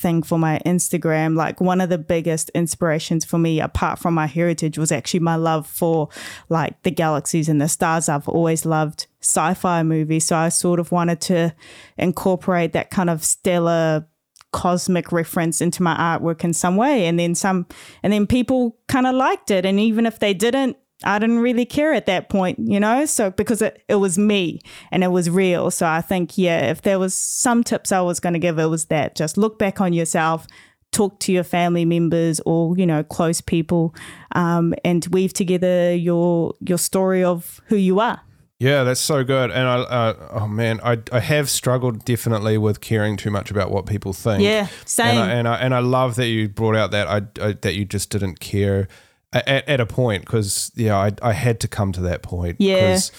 thing 0.00 0.22
for 0.22 0.38
my 0.38 0.60
Instagram, 0.64 1.36
like 1.36 1.60
one 1.60 1.80
of 1.80 1.90
the 1.90 1.98
biggest 1.98 2.48
inspirations 2.50 3.24
for 3.24 3.38
me, 3.38 3.60
apart 3.60 3.98
from 3.98 4.14
my 4.14 4.26
heritage, 4.26 4.78
was 4.78 4.90
actually 4.90 5.20
my 5.20 5.36
love 5.36 5.66
for 5.66 6.08
like 6.48 6.82
the 6.82 6.90
galaxies 6.90 7.48
and 7.48 7.60
the 7.60 7.68
stars. 7.68 8.08
I've 8.08 8.28
always 8.28 8.64
loved 8.64 9.06
sci 9.20 9.54
fi 9.54 9.82
movie. 9.82 10.20
So 10.20 10.36
I 10.36 10.48
sort 10.48 10.80
of 10.80 10.92
wanted 10.92 11.20
to 11.22 11.54
incorporate 11.98 12.72
that 12.72 12.90
kind 12.90 13.10
of 13.10 13.24
stellar 13.24 14.06
cosmic 14.52 15.12
reference 15.12 15.60
into 15.60 15.82
my 15.82 15.94
artwork 15.96 16.42
in 16.42 16.52
some 16.52 16.76
way 16.76 17.06
and 17.06 17.20
then 17.20 17.36
some 17.36 17.64
and 18.02 18.12
then 18.12 18.26
people 18.26 18.76
kind 18.88 19.06
of 19.06 19.14
liked 19.14 19.48
it 19.48 19.64
and 19.64 19.78
even 19.78 20.06
if 20.06 20.18
they 20.18 20.34
didn't 20.34 20.76
I 21.02 21.18
didn't 21.18 21.38
really 21.38 21.64
care 21.64 21.94
at 21.94 22.06
that 22.06 22.28
point, 22.28 22.58
you 22.58 22.78
know? 22.78 23.06
So 23.06 23.30
because 23.30 23.62
it, 23.62 23.82
it 23.88 23.94
was 23.94 24.18
me 24.18 24.60
and 24.90 25.02
it 25.02 25.08
was 25.08 25.30
real. 25.30 25.70
So 25.70 25.86
I 25.86 26.02
think, 26.02 26.36
yeah, 26.36 26.70
if 26.70 26.82
there 26.82 26.98
was 26.98 27.14
some 27.14 27.64
tips 27.64 27.90
I 27.90 28.02
was 28.02 28.20
going 28.20 28.34
to 28.34 28.38
give, 28.38 28.58
it 28.58 28.66
was 28.66 28.86
that 28.86 29.14
just 29.14 29.38
look 29.38 29.58
back 29.58 29.80
on 29.80 29.94
yourself, 29.94 30.46
talk 30.92 31.18
to 31.20 31.32
your 31.32 31.44
family 31.44 31.86
members 31.86 32.38
or, 32.44 32.76
you 32.76 32.84
know, 32.84 33.02
close 33.02 33.40
people 33.40 33.94
um, 34.32 34.74
and 34.84 35.06
weave 35.06 35.32
together 35.32 35.94
your 35.94 36.54
your 36.60 36.78
story 36.78 37.24
of 37.24 37.60
who 37.68 37.76
you 37.76 37.98
are. 38.00 38.20
Yeah, 38.60 38.84
that's 38.84 39.00
so 39.00 39.24
good. 39.24 39.50
And 39.50 39.66
I, 39.66 39.76
uh, 39.80 40.28
oh 40.32 40.46
man, 40.46 40.80
I, 40.84 40.98
I 41.10 41.20
have 41.20 41.48
struggled 41.50 42.04
definitely 42.04 42.58
with 42.58 42.80
caring 42.82 43.16
too 43.16 43.30
much 43.30 43.50
about 43.50 43.70
what 43.70 43.86
people 43.86 44.12
think. 44.12 44.42
Yeah, 44.42 44.68
same. 44.84 45.06
And 45.06 45.18
I, 45.18 45.30
and 45.32 45.48
I, 45.48 45.56
and 45.56 45.74
I 45.74 45.78
love 45.78 46.14
that 46.16 46.26
you 46.28 46.48
brought 46.48 46.76
out 46.76 46.90
that 46.90 47.08
I, 47.08 47.22
I 47.42 47.52
that 47.54 47.74
you 47.74 47.86
just 47.86 48.10
didn't 48.10 48.38
care 48.38 48.86
at, 49.32 49.48
at 49.66 49.80
a 49.80 49.86
point 49.86 50.26
because 50.26 50.70
yeah, 50.76 50.96
I, 50.96 51.12
I 51.22 51.32
had 51.32 51.58
to 51.60 51.68
come 51.68 51.90
to 51.92 52.02
that 52.02 52.22
point. 52.22 52.56
Yeah. 52.60 52.92
It's 52.94 53.10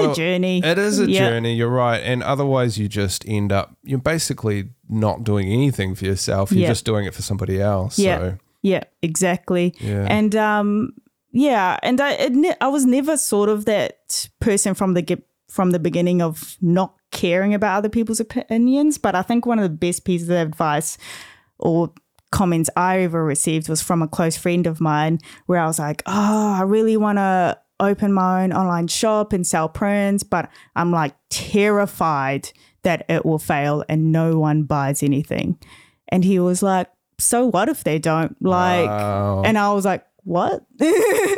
other- 0.00 0.10
a 0.10 0.14
journey. 0.14 0.62
It 0.64 0.78
is 0.78 0.98
a 1.00 1.10
Yeah. 1.10 1.28
journey. 1.30 1.54
You're 1.56 1.68
right, 1.68 1.98
and 1.98 2.22
otherwise 2.22 2.78
you 2.78 2.88
just 2.88 3.26
end 3.28 3.50
up 3.52 3.76
you're 3.82 3.98
basically 3.98 4.68
not 4.88 5.24
doing 5.24 5.48
anything 5.52 5.94
for 5.96 6.04
yourself. 6.04 6.52
You're 6.52 6.62
Yeah. 6.62 6.68
just 6.68 6.84
doing 6.84 7.06
it 7.06 7.14
for 7.14 7.22
somebody 7.22 7.60
else. 7.60 7.98
Yeah. 7.98 8.18
So 8.18 8.38
Yeah, 8.62 8.84
exactly. 9.02 9.74
Yeah. 9.80 10.06
And 10.08 10.34
um, 10.36 10.92
yeah, 11.36 11.76
and 11.82 12.00
I 12.00 12.12
it 12.12 12.32
ne- 12.32 12.56
I 12.60 12.68
was 12.68 12.86
never 12.86 13.16
sort 13.18 13.48
of 13.48 13.64
that 13.66 14.28
person 14.40 14.74
from 14.74 14.94
the 14.94 15.02
get 15.02 15.22
from 15.50 15.70
the 15.72 15.78
beginning 15.78 16.22
of 16.22 16.56
not 16.60 16.94
caring 17.12 17.52
about 17.54 17.76
other 17.78 17.88
people's 17.90 18.20
opinions. 18.20 18.98
But 18.98 19.14
I 19.14 19.22
think 19.22 19.44
one 19.46 19.58
of 19.58 19.64
the 19.64 19.76
best 19.76 20.04
pieces 20.04 20.28
of 20.30 20.36
advice 20.36 20.96
or 21.58 21.92
comments 22.32 22.70
I 22.76 23.00
ever 23.02 23.22
received 23.24 23.68
was 23.68 23.82
from 23.82 24.02
a 24.02 24.08
close 24.08 24.36
friend 24.36 24.66
of 24.66 24.80
mine, 24.80 25.18
where 25.46 25.60
I 25.60 25.66
was 25.66 25.78
like, 25.78 26.02
"Oh, 26.06 26.54
I 26.58 26.62
really 26.62 26.96
want 26.96 27.18
to." 27.18 27.58
Open 27.78 28.10
my 28.10 28.42
own 28.44 28.54
online 28.54 28.88
shop 28.88 29.34
and 29.34 29.46
sell 29.46 29.68
prints, 29.68 30.22
but 30.22 30.48
I'm 30.76 30.92
like 30.92 31.14
terrified 31.28 32.48
that 32.84 33.04
it 33.10 33.26
will 33.26 33.38
fail 33.38 33.84
and 33.86 34.12
no 34.12 34.38
one 34.38 34.62
buys 34.62 35.02
anything. 35.02 35.58
And 36.08 36.24
he 36.24 36.38
was 36.38 36.62
like, 36.62 36.88
So 37.18 37.44
what 37.44 37.68
if 37.68 37.84
they 37.84 37.98
don't? 37.98 38.34
Like, 38.42 38.86
Wow. 38.88 39.42
and 39.44 39.58
I 39.58 39.72
was 39.74 39.84
like, 39.84 40.06
What? 40.26 40.64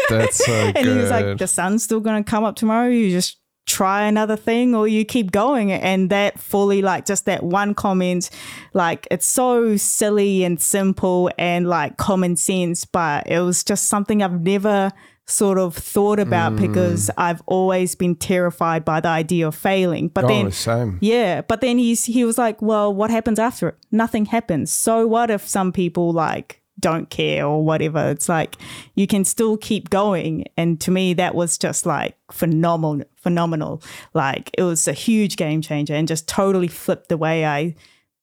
that's 0.08 0.44
so 0.44 0.52
and 0.52 0.78
he 0.78 0.94
was 0.96 1.10
like, 1.10 1.36
The 1.36 1.46
sun's 1.46 1.84
still 1.84 2.00
going 2.00 2.24
to 2.24 2.28
come 2.28 2.42
up 2.42 2.56
tomorrow. 2.56 2.88
You 2.88 3.10
just 3.10 3.36
try 3.66 4.06
another 4.08 4.34
thing 4.34 4.74
or 4.74 4.88
you 4.88 5.04
keep 5.04 5.30
going. 5.30 5.70
And 5.70 6.08
that 6.08 6.38
fully, 6.40 6.80
like, 6.80 7.04
just 7.04 7.26
that 7.26 7.42
one 7.42 7.74
comment, 7.74 8.30
like, 8.72 9.06
it's 9.10 9.26
so 9.26 9.76
silly 9.76 10.42
and 10.42 10.58
simple 10.58 11.30
and 11.36 11.68
like 11.68 11.98
common 11.98 12.34
sense, 12.36 12.86
but 12.86 13.26
it 13.26 13.40
was 13.40 13.62
just 13.62 13.88
something 13.88 14.22
I've 14.22 14.40
never 14.40 14.90
sort 15.26 15.58
of 15.58 15.76
thought 15.76 16.18
about 16.18 16.52
Mm. 16.54 16.60
because 16.62 17.10
I've 17.18 17.42
always 17.44 17.94
been 17.94 18.14
terrified 18.16 18.86
by 18.86 19.00
the 19.00 19.08
idea 19.08 19.46
of 19.48 19.54
failing. 19.54 20.08
But 20.08 20.24
oh, 20.24 20.28
then 20.28 20.50
same. 20.50 20.96
yeah, 21.02 21.42
but 21.42 21.60
then 21.60 21.76
he's 21.76 22.06
he 22.06 22.24
was 22.24 22.38
like, 22.38 22.62
"Well, 22.62 22.94
what 22.94 23.10
happens 23.10 23.38
after 23.38 23.68
it? 23.68 23.74
Nothing 23.92 24.24
happens. 24.24 24.72
So 24.72 25.06
what 25.06 25.30
if 25.30 25.46
some 25.46 25.70
people 25.72 26.12
like 26.12 26.62
don't 26.80 27.10
care 27.10 27.44
or 27.46 27.64
whatever? 27.64 28.10
It's 28.10 28.28
like 28.28 28.56
you 28.94 29.06
can 29.06 29.24
still 29.24 29.56
keep 29.56 29.90
going." 29.90 30.44
And 30.56 30.80
to 30.80 30.90
me, 30.90 31.14
that 31.14 31.34
was 31.34 31.58
just 31.58 31.86
like 31.86 32.16
phenomenal, 32.30 33.06
phenomenal. 33.16 33.82
Like 34.14 34.50
it 34.56 34.62
was 34.62 34.88
a 34.88 34.92
huge 34.92 35.36
game 35.36 35.62
changer 35.62 35.94
and 35.94 36.08
just 36.08 36.28
totally 36.28 36.68
flipped 36.68 37.08
the 37.08 37.16
way 37.16 37.44
I, 37.46 37.74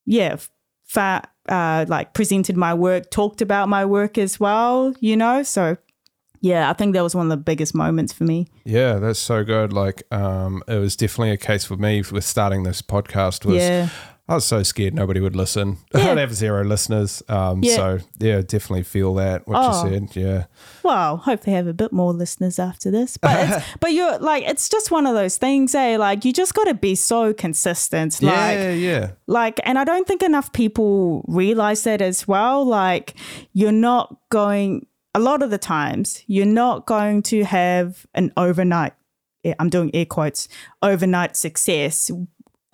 yeah, 0.06 0.38
fa- 0.84 1.28
uh, 1.50 1.86
like 1.88 2.14
presented 2.14 2.58
my 2.58 2.74
work, 2.74 3.12
talked 3.12 3.42
about 3.42 3.70
my 3.70 3.86
work 3.86 4.18
as 4.18 4.40
well. 4.40 4.94
You 5.00 5.18
know, 5.18 5.44
so. 5.44 5.78
Yeah, 6.42 6.70
I 6.70 6.74
think 6.74 6.94
that 6.94 7.02
was 7.02 7.16
one 7.16 7.26
of 7.26 7.32
the 7.32 7.44
biggest 7.44 7.74
moments 7.74 8.14
for 8.14 8.24
me. 8.24 8.48
Yeah, 8.66 9.00
that's 9.00 9.18
so 9.18 9.44
good. 9.44 9.74
Like, 9.74 10.04
um, 10.14 10.62
it 10.68 10.78
was 10.78 10.96
definitely 10.96 11.32
a 11.32 11.38
case 11.38 11.66
for 11.66 11.76
me 11.76 12.04
with 12.12 12.24
starting 12.24 12.62
this 12.62 12.84
podcast. 12.84 13.46
Was 13.46 13.56
Yeah. 13.56 13.90
I 14.28 14.34
was 14.36 14.46
so 14.46 14.64
scared 14.64 14.96
nobody 14.96 15.20
would 15.20 15.36
listen. 15.36 15.78
Yeah. 15.94 16.12
I'd 16.12 16.18
have 16.18 16.34
zero 16.34 16.64
listeners. 16.64 17.22
Um, 17.30 17.64
Yeah. 17.64 17.76
so 17.76 17.98
yeah, 18.20 18.42
definitely 18.42 18.84
feel 18.84 19.14
that 19.16 19.48
what 19.48 19.58
Oh. 19.58 19.86
you 19.86 19.92
said. 20.08 20.16
Yeah, 20.16 20.46
Well, 20.84 21.18
hope 21.18 21.42
they 21.42 21.52
have 21.52 21.68
a 21.68 21.74
bit 21.74 21.92
more 21.94 22.12
listeners 22.14 22.58
after 22.60 22.90
this. 22.90 23.18
But 23.18 23.50
it's, 23.50 23.66
but 23.80 23.94
you're 23.94 24.18
like 24.20 24.44
it's 24.44 24.68
just 24.68 24.90
one 24.92 25.06
of 25.06 25.14
those 25.14 25.38
things, 25.38 25.76
eh? 25.76 25.98
Like 25.98 26.26
you 26.26 26.34
just 26.34 26.54
got 26.56 26.64
to 26.66 26.74
be 26.74 26.96
so 26.96 27.34
consistent. 27.34 28.22
Like 28.22 28.58
yeah, 28.58 28.72
yeah. 28.72 29.12
like 29.28 29.60
and 29.64 29.78
I 29.78 29.84
don't 29.84 30.08
think 30.08 30.24
enough 30.24 30.52
people 30.54 31.24
realize 31.28 31.84
that 31.84 32.02
as 32.02 32.28
well. 32.28 32.66
Like 32.66 33.14
you're 33.54 33.72
not 33.72 34.18
going 34.30 34.88
a 35.14 35.20
lot 35.20 35.42
of 35.44 35.50
the 35.50 35.58
times 35.58 36.24
you're 36.28 36.46
not 36.46 36.86
going 36.88 37.22
to 37.24 37.44
have 37.46 38.06
an 38.16 38.34
overnight 38.36 38.92
eh, 39.46 39.54
I'm 39.60 39.70
doing 39.70 39.90
air 39.94 40.06
quotes 40.06 40.50
overnight 40.82 41.38
success 41.38 42.12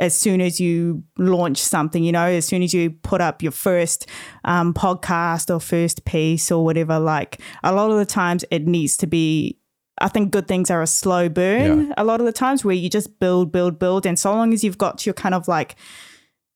as 0.01 0.17
soon 0.17 0.41
as 0.41 0.59
you 0.59 1.03
launch 1.17 1.59
something, 1.59 2.03
you 2.03 2.11
know, 2.11 2.25
as 2.25 2.45
soon 2.45 2.61
as 2.63 2.73
you 2.73 2.89
put 2.89 3.21
up 3.21 3.41
your 3.41 3.51
first 3.53 4.07
um, 4.43 4.73
podcast 4.73 5.53
or 5.53 5.59
first 5.61 6.03
piece 6.05 6.51
or 6.51 6.65
whatever, 6.65 6.99
like 6.99 7.39
a 7.63 7.71
lot 7.71 7.91
of 7.91 7.97
the 7.97 8.05
times 8.05 8.43
it 8.51 8.65
needs 8.67 8.97
to 8.97 9.07
be. 9.07 9.57
I 9.99 10.07
think 10.07 10.31
good 10.31 10.47
things 10.47 10.71
are 10.71 10.81
a 10.81 10.87
slow 10.87 11.29
burn 11.29 11.87
Yeah. 11.89 11.93
a 11.95 12.03
lot 12.03 12.19
of 12.19 12.25
the 12.25 12.31
times 12.33 12.65
where 12.65 12.73
you 12.73 12.89
just 12.89 13.19
build, 13.19 13.51
build, 13.51 13.77
build. 13.77 14.07
And 14.07 14.17
so 14.17 14.33
long 14.33 14.51
as 14.51 14.63
you've 14.63 14.79
got 14.79 15.05
your 15.05 15.13
kind 15.13 15.35
of 15.35 15.47
like 15.47 15.75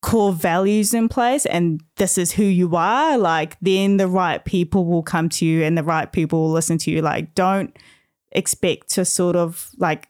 core 0.02 0.34
values 0.34 0.93
in 0.96 1.08
place 1.10 1.46
and 1.46 1.82
this 1.98 2.18
is 2.18 2.32
who 2.32 2.43
you 2.43 2.76
are, 2.76 3.18
like 3.20 3.58
then 3.62 3.98
the 3.98 4.08
right 4.08 4.43
people 4.46 4.86
will 4.86 5.04
come 5.04 5.30
to 5.30 5.46
you 5.46 5.64
and 5.64 5.78
the 5.78 5.84
right 5.84 6.12
people 6.12 6.41
will 6.41 6.52
listen 6.52 6.80
to 6.80 6.89
you. 6.91 7.04
Like 7.04 7.36
don't 7.36 7.78
expect 8.32 8.89
to 8.96 9.06
sort 9.06 9.36
of 9.36 9.70
like 9.78 10.08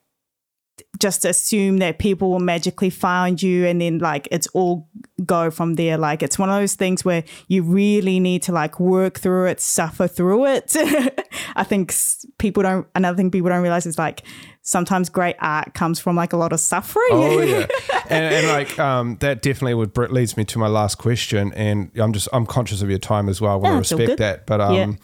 just 1.00 1.26
assume 1.26 1.78
that 1.78 2.00
people 2.00 2.30
will 2.30 2.40
magically 2.40 2.90
find 2.90 3.42
you 3.42 3.66
and 3.66 3.82
then 3.82 4.00
like 4.00 4.28
it's 4.32 4.48
all 4.48 4.88
go 5.26 5.50
from 5.52 5.76
there. 5.76 5.98
Like 5.98 6.24
it's 6.24 6.38
one 6.40 6.50
of 6.50 6.56
those 6.56 6.76
things 6.76 7.04
where 7.04 7.24
you 7.48 7.64
really 7.64 8.20
need 8.20 8.44
to 8.44 8.52
like 8.52 8.80
work 8.80 9.20
through 9.20 9.48
it 9.48 9.62
suffer 9.62 10.08
through 10.08 10.46
it. 10.48 10.76
I 11.56 11.64
think 11.64 11.94
people 12.38 12.64
don't 12.64 12.88
another 12.96 13.18
thing 13.18 13.32
people 13.32 13.50
don't 13.50 13.62
realize 13.62 13.86
is 13.86 13.98
like 13.98 14.24
sometimes 14.62 15.10
great 15.10 15.36
art 15.40 15.74
comes 15.76 16.00
from 16.00 16.16
like 16.16 16.34
a 16.34 16.38
lot 16.38 16.52
of 16.52 16.60
suffering. 16.60 17.06
Oh 17.12 17.40
yeah, 17.42 17.68
and, 18.10 18.34
and 18.36 18.48
like 18.48 18.78
um, 18.80 19.18
that 19.18 19.42
definitely 19.42 19.76
would 19.76 19.96
leads 20.12 20.38
me 20.38 20.46
to 20.46 20.60
my 20.60 20.68
last 20.68 20.96
question, 20.96 21.54
and 21.54 21.92
I'm 21.96 22.14
just 22.14 22.28
I'm 22.34 22.46
conscious 22.46 22.82
of 22.82 22.90
your 22.90 23.00
time 23.00 23.30
as 23.30 23.40
well. 23.42 23.52
I 23.52 23.56
want 23.56 23.66
Yeah, 23.66 23.72
to 23.72 23.96
respect 23.98 24.18
that, 24.20 24.46
but 24.46 24.62
um, 24.62 24.98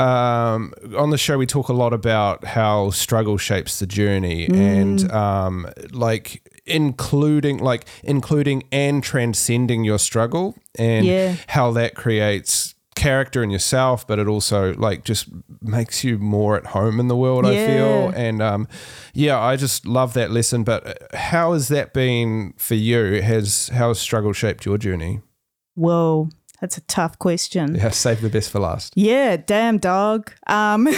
um, 0.00 0.72
on 0.96 1.10
the 1.10 1.18
show 1.18 1.36
we 1.38 1.46
talk 1.46 1.68
a 1.68 1.72
lot 1.74 1.92
about 1.92 2.44
how 2.44 2.90
struggle 2.90 3.36
shapes 3.38 3.78
the 3.78 3.86
journey, 3.86 4.48
Mm. 4.48 4.56
and 4.56 5.12
um, 5.12 5.66
like 5.92 6.42
including 6.66 7.58
like 7.58 7.84
including 8.02 8.62
and 8.72 9.02
transcending 9.02 9.84
your 9.84 9.98
struggle, 9.98 10.54
and 10.78 11.06
Yeah. 11.06 11.34
how 11.48 11.72
that 11.72 11.94
creates 11.94 12.74
character 12.96 13.42
in 13.42 13.50
yourself, 13.50 14.06
but 14.06 14.18
it 14.18 14.26
also 14.28 14.74
like 14.74 15.04
just 15.04 15.28
makes 15.62 16.04
you 16.04 16.18
more 16.18 16.56
at 16.56 16.66
home 16.66 17.00
in 17.00 17.08
the 17.08 17.16
world. 17.16 17.46
I 17.46 17.54
feel, 17.66 18.08
and 18.14 18.42
um, 18.42 18.68
yeah, 19.14 19.38
I 19.40 19.56
just 19.56 19.86
love 19.86 20.12
that 20.14 20.30
lesson. 20.30 20.64
But 20.64 20.86
uh, 20.86 21.16
how 21.16 21.52
has 21.54 21.68
that 21.68 21.92
been 21.94 22.52
for 22.58 22.74
you? 22.74 23.22
Has 23.22 23.68
how 23.72 23.88
has 23.88 23.98
struggle 23.98 24.32
shaped 24.32 24.64
your 24.66 24.78
journey? 24.78 25.20
whoa 25.76 26.28
that's 26.60 26.76
a 26.76 26.82
tough 26.82 27.18
question 27.18 27.74
Yeah, 27.74 27.90
save 27.90 28.20
the 28.20 28.28
best 28.28 28.50
for 28.50 28.60
last. 28.60 28.92
Yeah, 28.96 29.36
damn 29.36 29.78
dog. 29.78 30.32
Um, 30.46 30.88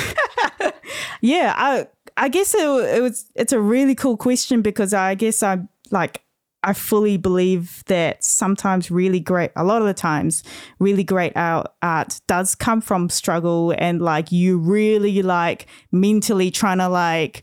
yeah, 1.20 1.54
I 1.56 1.86
I 2.16 2.28
guess 2.28 2.54
it, 2.54 2.60
it 2.60 3.02
was 3.02 3.26
it's 3.34 3.52
a 3.52 3.60
really 3.60 3.94
cool 3.94 4.16
question 4.16 4.62
because 4.62 4.92
I 4.92 5.14
guess 5.14 5.42
I 5.42 5.58
like 5.90 6.22
I 6.64 6.72
fully 6.74 7.16
believe 7.16 7.82
that 7.86 8.22
sometimes 8.22 8.90
really 8.90 9.18
great, 9.18 9.50
a 9.56 9.64
lot 9.64 9.82
of 9.82 9.88
the 9.88 9.94
times, 9.94 10.44
really 10.78 11.02
great 11.02 11.32
art, 11.36 11.66
art 11.82 12.20
does 12.28 12.54
come 12.54 12.80
from 12.80 13.08
struggle 13.08 13.74
and 13.78 14.00
like 14.00 14.30
you 14.30 14.58
really 14.58 15.22
like 15.22 15.66
mentally 15.90 16.52
trying 16.52 16.78
to 16.78 16.88
like 16.88 17.42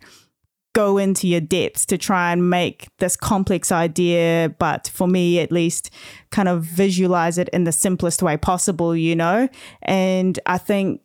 go 0.74 0.98
into 0.98 1.28
your 1.28 1.42
depths 1.42 1.86
to 1.88 1.98
try 1.98 2.32
and 2.32 2.50
make 2.50 2.88
this 3.00 3.16
complex 3.16 3.72
idea, 3.72 4.54
but 4.60 4.90
for 4.94 5.08
me 5.08 5.40
at 5.40 5.52
least, 5.52 5.90
kind 6.32 6.48
of 6.48 6.64
visualize 6.64 7.38
it 7.38 7.50
in 7.50 7.64
the 7.64 7.72
simplest 7.72 8.22
way 8.22 8.38
possible, 8.38 8.96
you 8.96 9.16
know? 9.16 9.50
And 9.82 10.40
I 10.46 10.58
think, 10.58 11.02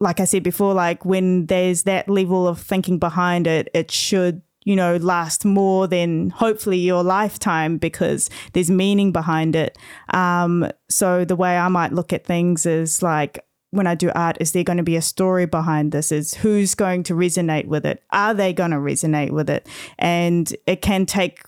like 0.00 0.18
I 0.18 0.24
said 0.24 0.42
before, 0.42 0.74
like 0.74 1.04
when 1.04 1.46
there's 1.46 1.84
that 1.84 2.08
level 2.08 2.48
of 2.48 2.60
thinking 2.60 2.98
behind 2.98 3.46
it, 3.46 3.68
it 3.74 3.90
should 3.90 4.42
you 4.64 4.76
know, 4.76 4.96
last 4.96 5.44
more 5.44 5.86
than 5.86 6.30
hopefully 6.30 6.78
your 6.78 7.02
lifetime 7.02 7.78
because 7.78 8.30
there's 8.52 8.70
meaning 8.70 9.12
behind 9.12 9.56
it. 9.56 9.76
Um, 10.10 10.70
so 10.88 11.24
the 11.24 11.36
way 11.36 11.58
I 11.58 11.68
might 11.68 11.92
look 11.92 12.12
at 12.12 12.24
things 12.24 12.64
is 12.64 13.02
like 13.02 13.44
when 13.72 13.86
I 13.86 13.94
do 13.94 14.10
art, 14.14 14.36
is 14.40 14.52
there 14.52 14.64
going 14.64 14.76
to 14.76 14.82
be 14.82 14.96
a 14.96 15.02
story 15.02 15.46
behind 15.46 15.92
this? 15.92 16.12
Is 16.12 16.34
who's 16.34 16.74
going 16.74 17.02
to 17.04 17.14
resonate 17.14 17.66
with 17.66 17.84
it? 17.84 18.02
Are 18.10 18.32
they 18.32 18.52
going 18.52 18.70
to 18.70 18.76
resonate 18.76 19.30
with 19.30 19.50
it? 19.50 19.68
And 19.98 20.54
it 20.66 20.80
can 20.80 21.04
take 21.04 21.42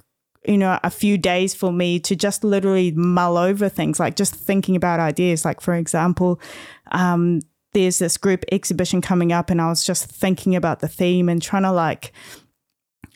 you 0.47 0.59
know 0.59 0.79
a 0.85 0.91
few 0.91 1.17
days 1.17 1.55
for 1.55 1.73
me 1.73 1.99
to 2.01 2.15
just 2.15 2.45
literally 2.45 2.91
mull 2.91 3.39
over 3.39 3.67
things 3.71 3.99
like 3.99 4.15
just 4.15 4.35
thinking 4.35 4.77
about 4.77 5.01
ideas 5.01 5.43
like 5.43 5.59
for 5.63 5.73
example 5.73 6.39
um 6.93 7.41
there's 7.75 7.99
this 7.99 8.17
group 8.17 8.45
exhibition 8.51 9.03
coming 9.03 9.33
up, 9.33 9.51
and 9.51 9.61
I 9.61 9.69
was 9.69 9.85
just 9.85 10.07
thinking 10.07 10.57
about 10.57 10.81
the 10.81 10.89
theme 10.89 11.29
and 11.29 11.43
trying 11.43 11.65
to 11.65 11.73
like, 11.73 12.13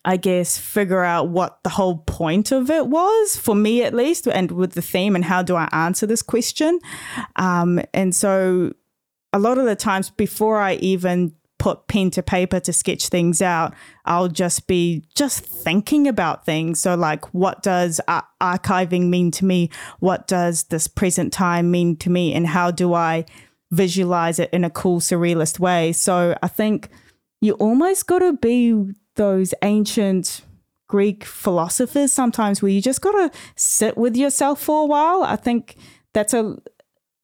I 0.05 0.17
guess, 0.17 0.59
figure 0.59 1.03
out 1.03 1.29
what 1.29 1.61
the 1.63 1.71
whole 1.71 1.99
point 1.99 2.53
of 2.53 2.69
it 2.69 2.89
was 2.89 3.37
for 3.37 3.55
me 3.55 3.83
at 3.83 3.95
least, 3.95 4.27
and 4.27 4.51
with 4.51 4.73
the 4.73 4.83
theme, 4.83 5.15
and 5.17 5.25
how 5.25 5.43
do 5.43 5.57
I 5.57 5.69
answer 5.73 6.07
this 6.07 6.23
question. 6.23 6.81
Um, 7.37 7.81
and 7.95 8.15
so, 8.15 8.73
a 9.33 9.39
lot 9.39 9.59
of 9.59 9.67
the 9.67 9.77
times 9.77 10.11
before 10.11 10.59
I 10.59 10.75
even 10.75 11.35
put 11.59 11.89
pen 11.89 12.11
to 12.11 12.23
paper 12.23 12.61
to 12.61 12.73
sketch 12.73 13.09
things 13.09 13.43
out, 13.43 13.75
I'll 14.05 14.29
just 14.29 14.67
be 14.67 15.05
just 15.15 15.45
thinking 15.45 16.07
about 16.07 16.47
things. 16.47 16.81
So, 16.81 16.95
like, 16.95 17.35
what 17.35 17.63
does 17.63 18.01
ar- 18.09 18.27
archiving 18.41 19.09
mean 19.09 19.31
to 19.33 19.45
me? 19.45 19.71
What 19.99 20.27
does 20.27 20.65
this 20.65 20.87
present 20.87 21.33
time 21.33 21.71
mean 21.71 21.97
to 21.97 22.11
me? 22.11 22.33
And 22.33 22.47
how 22.47 22.71
do 22.71 22.95
I 22.95 23.25
visualize 23.71 24.39
it 24.39 24.51
in 24.53 24.65
a 24.65 24.71
cool, 24.71 25.01
surrealist 25.01 25.59
way? 25.59 25.93
So, 25.93 26.37
I 26.43 26.49
think 26.49 26.89
you 27.41 27.55
almost 27.55 28.07
got 28.07 28.21
to 28.21 28.33
be 28.35 28.93
those 29.17 29.53
ancient 29.63 30.43
Greek 30.87 31.25
philosophers 31.25 32.13
sometimes 32.13 32.63
where 32.63 32.71
you 32.71 32.81
just 32.81 33.03
got 33.03 33.13
to 33.13 33.39
sit 33.57 33.99
with 33.99 34.17
yourself 34.17 34.63
for 34.63 34.83
a 34.83 34.87
while. 34.87 35.23
I 35.23 35.37
think 35.37 35.77
that's 36.15 36.33
a 36.33 36.57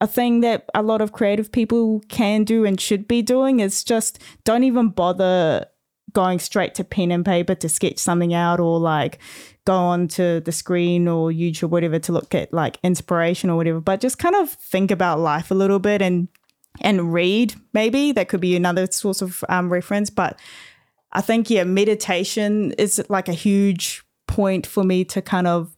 a 0.04 0.06
thing 0.06 0.40
that 0.40 0.68
a 0.74 0.82
lot 0.82 1.00
of 1.00 1.12
creative 1.12 1.50
people 1.50 2.02
can 2.08 2.44
do 2.44 2.64
and 2.64 2.78
should 2.78 3.08
be 3.08 3.22
doing 3.22 3.60
is 3.60 3.82
just 3.82 4.22
don't 4.44 4.62
even 4.62 4.90
bother 4.90 5.66
going 6.12 6.38
straight 6.38 6.74
to 6.74 6.84
pen 6.84 7.10
and 7.10 7.24
paper 7.24 7.54
to 7.54 7.68
sketch 7.68 7.98
something 7.98 8.34
out 8.34 8.60
or 8.60 8.78
like 8.78 9.18
go 9.66 9.74
onto 9.74 10.40
the 10.40 10.52
screen 10.52 11.08
or 11.08 11.30
YouTube, 11.30 11.70
whatever, 11.70 11.98
to 11.98 12.12
look 12.12 12.34
at 12.34 12.52
like 12.52 12.78
inspiration 12.82 13.48
or 13.48 13.56
whatever. 13.56 13.80
But 13.80 14.02
just 14.02 14.18
kind 14.18 14.36
of 14.36 14.50
think 14.50 14.90
about 14.90 15.20
life 15.20 15.50
a 15.50 15.54
little 15.54 15.78
bit 15.78 16.02
and 16.02 16.28
and 16.82 17.12
read. 17.12 17.54
Maybe 17.72 18.12
that 18.12 18.28
could 18.28 18.40
be 18.42 18.56
another 18.56 18.86
source 18.90 19.22
of 19.22 19.42
um, 19.48 19.72
reference. 19.72 20.10
But 20.10 20.38
I 21.12 21.22
think 21.22 21.48
yeah, 21.48 21.64
meditation 21.64 22.72
is 22.72 23.02
like 23.08 23.28
a 23.28 23.32
huge 23.32 24.02
point 24.26 24.66
for 24.66 24.84
me 24.84 25.04
to 25.06 25.22
kind 25.22 25.46
of 25.46 25.73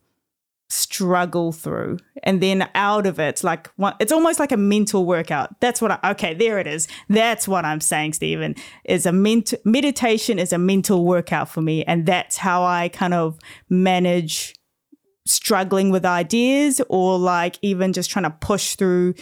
struggle 0.68 1.52
through. 1.52 1.98
And 2.22 2.42
then 2.42 2.68
out 2.74 3.06
of 3.06 3.20
it 3.20 3.44
like 3.44 3.70
it's 4.00 4.12
almost 4.12 4.40
like 4.40 4.52
a 4.52 4.56
mental 4.56 5.06
workout. 5.06 5.60
That's 5.60 5.80
what 5.80 6.00
I, 6.02 6.10
okay 6.12 6.34
there 6.34 6.58
it 6.58 6.66
is. 6.66 6.88
That's 7.08 7.46
what 7.46 7.64
i'm 7.64 7.80
saying 7.80 8.14
stephen 8.14 8.54
is 8.84 9.06
a 9.06 9.12
ment- 9.12 9.54
meditation 9.64 10.38
is 10.38 10.52
a 10.52 10.58
mental 10.58 11.04
workout 11.04 11.48
for 11.48 11.62
me. 11.62 11.84
And 11.84 12.04
that's 12.06 12.36
how 12.38 12.64
i 12.64 12.88
kind 12.88 13.14
of 13.14 13.38
manage 13.68 14.54
struggling 15.24 15.90
with 15.90 16.04
ideas 16.04 16.80
or 16.88 17.18
like 17.18 17.58
even 17.62 17.92
just 17.92 18.10
trying 18.10 18.24
to 18.24 18.30
push 18.30 18.74
through 18.76 19.14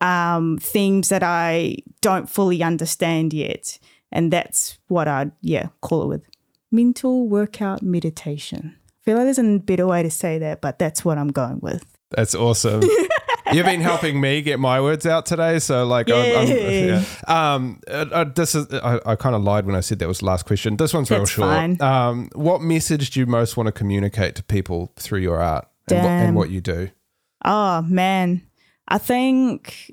um, 0.00 0.58
things 0.58 1.08
that 1.08 1.22
i 1.22 1.76
don't 2.02 2.28
fully 2.28 2.62
understand 2.62 3.32
yet. 3.32 3.78
And 4.10 4.30
that's 4.30 4.78
what 4.88 5.08
i'd 5.08 5.32
yeah 5.40 5.68
call 5.80 6.02
it 6.02 6.08
with. 6.08 6.26
Mental 6.70 7.26
workout 7.26 7.82
meditation 7.82 8.76
feel 9.02 9.16
like 9.16 9.26
there's 9.26 9.38
a 9.38 9.58
better 9.58 9.86
way 9.86 10.02
to 10.02 10.10
say 10.10 10.38
that, 10.38 10.60
but 10.60 10.78
that's 10.78 11.04
what 11.04 11.18
I'm 11.18 11.28
going 11.28 11.60
with. 11.60 11.84
That's 12.10 12.34
awesome. 12.34 12.82
You've 13.52 13.66
been 13.66 13.80
helping 13.80 14.20
me 14.20 14.40
get 14.40 14.58
my 14.58 14.80
words 14.80 15.04
out 15.04 15.26
today, 15.26 15.58
so 15.58 15.84
like, 15.84 16.08
I'm, 16.10 16.36
I'm, 16.38 16.48
yeah. 16.48 17.04
Um, 17.26 17.80
uh, 17.86 18.06
uh, 18.10 18.24
this 18.24 18.54
is 18.54 18.72
I, 18.72 18.98
I 19.04 19.16
kind 19.16 19.34
of 19.34 19.42
lied 19.42 19.66
when 19.66 19.74
I 19.74 19.80
said 19.80 19.98
that 19.98 20.08
was 20.08 20.20
the 20.20 20.26
last 20.26 20.46
question. 20.46 20.76
This 20.76 20.94
one's 20.94 21.10
real 21.10 21.26
short. 21.26 21.48
fine. 21.48 21.82
Um, 21.82 22.30
what 22.34 22.62
message 22.62 23.10
do 23.10 23.20
you 23.20 23.26
most 23.26 23.56
want 23.56 23.66
to 23.66 23.72
communicate 23.72 24.36
to 24.36 24.42
people 24.42 24.92
through 24.96 25.20
your 25.20 25.40
art 25.40 25.68
and 25.90 25.98
what, 25.98 26.08
and 26.08 26.36
what 26.36 26.50
you 26.50 26.60
do? 26.60 26.90
Oh 27.44 27.82
man, 27.82 28.42
I 28.88 28.98
think 28.98 29.92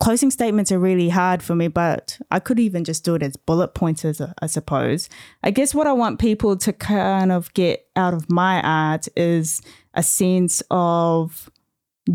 closing 0.00 0.30
statements 0.30 0.70
are 0.70 0.78
really 0.78 1.08
hard 1.08 1.42
for 1.42 1.54
me, 1.54 1.68
but 1.68 2.18
I 2.30 2.38
could 2.38 2.60
even 2.60 2.84
just 2.84 3.04
do 3.04 3.14
it 3.14 3.22
as 3.22 3.36
bullet 3.36 3.74
points, 3.74 4.04
as 4.04 4.20
I 4.40 4.46
suppose. 4.46 5.08
I 5.42 5.50
guess 5.50 5.74
what 5.74 5.86
I 5.86 5.92
want 5.92 6.18
people 6.18 6.56
to 6.58 6.72
kind 6.72 7.32
of 7.32 7.52
get 7.54 7.86
out 7.96 8.14
of 8.14 8.30
my 8.30 8.60
art 8.62 9.08
is 9.16 9.60
a 9.94 10.02
sense 10.02 10.62
of 10.70 11.50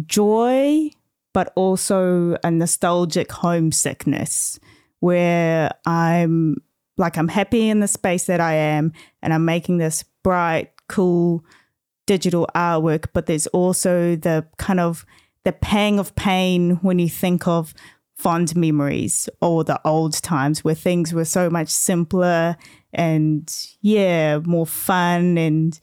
joy, 0.05 0.89
but 1.33 1.51
also 1.55 2.37
a 2.43 2.51
nostalgic 2.51 3.31
homesickness 3.31 4.59
where 4.99 5.71
I'm 5.85 6.55
like, 6.97 7.17
I'm 7.17 7.27
happy 7.27 7.69
in 7.69 7.81
the 7.81 7.87
space 7.87 8.25
that 8.25 8.39
I 8.39 8.53
am 8.53 8.93
and 9.21 9.33
I'm 9.33 9.45
making 9.45 9.77
this 9.77 10.03
bright, 10.23 10.71
cool 10.87 11.43
digital 12.05 12.47
artwork, 12.55 13.07
but 13.13 13.25
there's 13.25 13.47
also 13.47 14.15
the 14.15 14.45
kind 14.57 14.79
of 14.79 15.05
the 15.45 15.51
pang 15.51 15.99
of 15.99 16.15
pain 16.15 16.71
when 16.81 16.99
you 16.99 17.09
think 17.09 17.47
of 17.47 17.73
fond 18.15 18.55
memories 18.55 19.27
or 19.41 19.63
the 19.63 19.79
old 19.85 20.13
times 20.21 20.63
where 20.63 20.75
things 20.75 21.13
were 21.13 21.25
so 21.25 21.49
much 21.49 21.67
simpler 21.69 22.55
and 22.93 23.67
yeah, 23.81 24.37
more 24.39 24.65
fun 24.67 25.37
and 25.37 25.79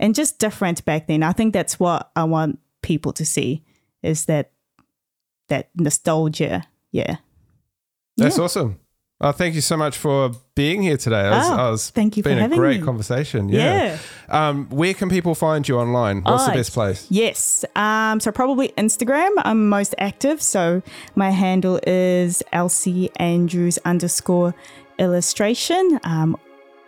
and 0.00 0.14
just 0.14 0.38
different 0.38 0.84
back 0.84 1.06
then. 1.06 1.22
I 1.22 1.32
think 1.32 1.52
that's 1.52 1.78
what 1.78 2.10
I 2.16 2.24
want 2.24 2.58
people 2.82 3.12
to 3.14 3.24
see 3.24 3.64
is 4.02 4.24
that 4.26 4.52
that 5.48 5.70
nostalgia. 5.76 6.64
Yeah. 6.92 7.16
That's 8.16 8.38
Yeah. 8.38 8.44
awesome. 8.44 8.80
Oh, 9.20 9.32
thank 9.32 9.56
you 9.56 9.60
so 9.60 9.76
much 9.76 9.96
for 9.98 10.30
being 10.54 10.80
here 10.80 10.96
today. 10.96 11.26
It 11.26 11.30
was, 11.30 11.50
Oh, 11.50 11.54
it 11.68 11.70
was 11.72 11.90
thank 11.90 12.16
you 12.16 12.22
for 12.22 12.28
been 12.28 12.38
a 12.52 12.54
great 12.54 12.78
me. 12.80 12.86
conversation. 12.86 13.48
Yeah. 13.48 13.98
Um, 14.28 14.68
where 14.70 14.94
can 14.94 15.08
people 15.10 15.34
find 15.34 15.66
you 15.68 15.76
online? 15.76 16.22
What's 16.22 16.44
the 16.46 16.52
Oh, 16.52 16.54
best 16.54 16.72
place? 16.72 17.04
Yes. 17.10 17.64
Um, 17.74 18.20
so 18.20 18.30
probably 18.30 18.68
Instagram. 18.78 19.30
I'm 19.38 19.68
most 19.68 19.96
active. 19.98 20.40
So 20.40 20.82
my 21.16 21.30
handle 21.30 21.80
is 21.84 22.44
Elsie 22.52 23.10
Andrews 23.16 23.76
underscore 23.84 24.54
illustration. 25.00 25.98
Um, 26.04 26.36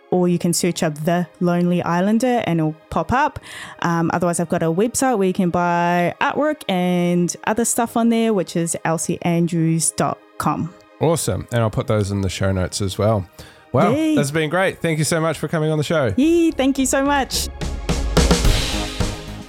or 0.09 0.27
you 0.29 0.37
can 0.39 0.53
search 0.53 0.83
up 0.83 0.95
the 1.05 1.27
Lonely 1.41 1.81
Islander 1.83 2.43
and 2.45 2.59
it'll 2.59 2.75
pop 2.89 3.11
up. 3.11 3.39
Um, 3.81 4.09
otherwise, 4.13 4.39
I've 4.39 4.49
got 4.49 4.61
a 4.63 4.67
website 4.71 5.17
where 5.17 5.27
you 5.27 5.33
can 5.33 5.49
buy 5.49 6.13
artwork 6.21 6.63
and 6.69 7.35
other 7.45 7.65
stuff 7.65 7.95
on 7.97 8.07
there, 8.09 8.33
which 8.33 8.55
is 8.55 8.75
elsieandrews.com. 8.85 10.73
Awesome. 11.01 11.47
And 11.51 11.61
I'll 11.61 11.69
put 11.71 11.87
those 11.87 12.11
in 12.11 12.21
the 12.21 12.29
show 12.29 12.51
notes 12.51 12.79
as 12.81 12.97
well. 12.97 13.27
Wow, 13.73 13.91
Yay. 13.91 14.15
that's 14.15 14.31
been 14.31 14.49
great. 14.49 14.79
Thank 14.81 14.99
you 14.99 15.05
so 15.05 15.19
much 15.21 15.37
for 15.37 15.47
coming 15.47 15.71
on 15.71 15.77
the 15.77 15.83
show. 15.83 16.13
Yee, 16.17 16.51
thank 16.51 16.77
you 16.77 16.85
so 16.85 17.03
much. 17.03 17.47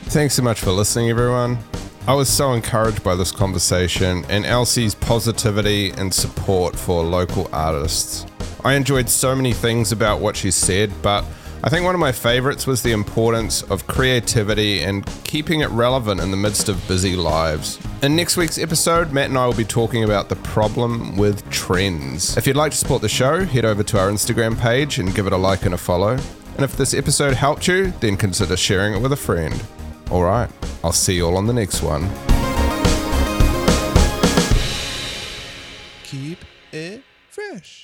Thanks 0.07 0.35
so 0.35 0.43
much 0.43 0.61
for 0.61 0.71
listening, 0.71 1.11
everyone. 1.11 1.59
I 2.07 2.15
was 2.15 2.29
so 2.29 2.53
encouraged 2.53 3.03
by 3.05 3.15
this 3.15 3.31
conversation 3.33 4.25
and 4.29 4.45
Elsie's 4.45 4.95
positivity 4.95 5.91
and 5.91 6.13
support 6.13 6.77
for 6.77 7.03
local 7.05 7.49
artists. 7.53 8.27
I 8.65 8.75
enjoyed 8.75 9.09
so 9.09 9.35
many 9.35 9.53
things 9.53 9.93
about 9.93 10.21
what 10.21 10.37
she 10.37 10.51
said, 10.51 10.91
but 11.03 11.25
I 11.65 11.69
think 11.69 11.85
one 11.85 11.95
of 11.95 12.01
my 12.01 12.11
favorites 12.11 12.67
was 12.67 12.83
the 12.83 12.91
importance 12.91 13.63
of 13.63 13.87
creativity 13.87 14.81
and 14.81 15.07
keeping 15.23 15.61
it 15.61 15.69
relevant 15.69 16.21
in 16.21 16.33
the 16.33 16.37
midst 16.37 16.69
of 16.69 16.89
busy 16.89 17.15
lives. 17.15 17.79
In 18.03 18.17
next 18.17 18.37
week's 18.37 18.59
episode, 18.59 19.13
Matt 19.13 19.29
and 19.29 19.39
I 19.39 19.47
will 19.47 19.55
be 19.55 19.65
talking 19.65 20.03
about 20.03 20.29
the 20.29 20.35
problem 20.35 21.17
with 21.17 21.49
trends. 21.51 22.37
If 22.37 22.49
you'd 22.49 22.57
like 22.57 22.73
to 22.73 22.77
support 22.77 23.01
the 23.01 23.09
show, 23.09 23.45
head 23.45 23.65
over 23.65 23.85
to 23.85 23.99
our 24.01 24.11
Instagram 24.11 24.59
page 24.59 24.99
and 24.99 25.15
give 25.15 25.29
it 25.29 25.33
a 25.33 25.37
like 25.37 25.65
and 25.65 25.73
a 25.73 25.79
follow. 25.79 26.19
And 26.57 26.63
if 26.65 26.77
this 26.77 26.95
episode 26.95 27.35
helped 27.35 27.69
you, 27.69 27.93
then 28.01 28.17
consider 28.17 28.57
sharing 28.57 28.95
it 28.95 29.01
with 29.01 29.13
a 29.13 29.17
friend. 29.17 29.63
All 30.11 30.25
right, 30.25 30.51
I'll 30.83 30.91
see 30.91 31.15
you 31.15 31.27
all 31.27 31.37
on 31.37 31.47
the 31.47 31.53
next 31.53 31.81
one. 31.81 32.11
Keep 36.03 36.45
it 36.73 37.05
fresh. 37.31 37.82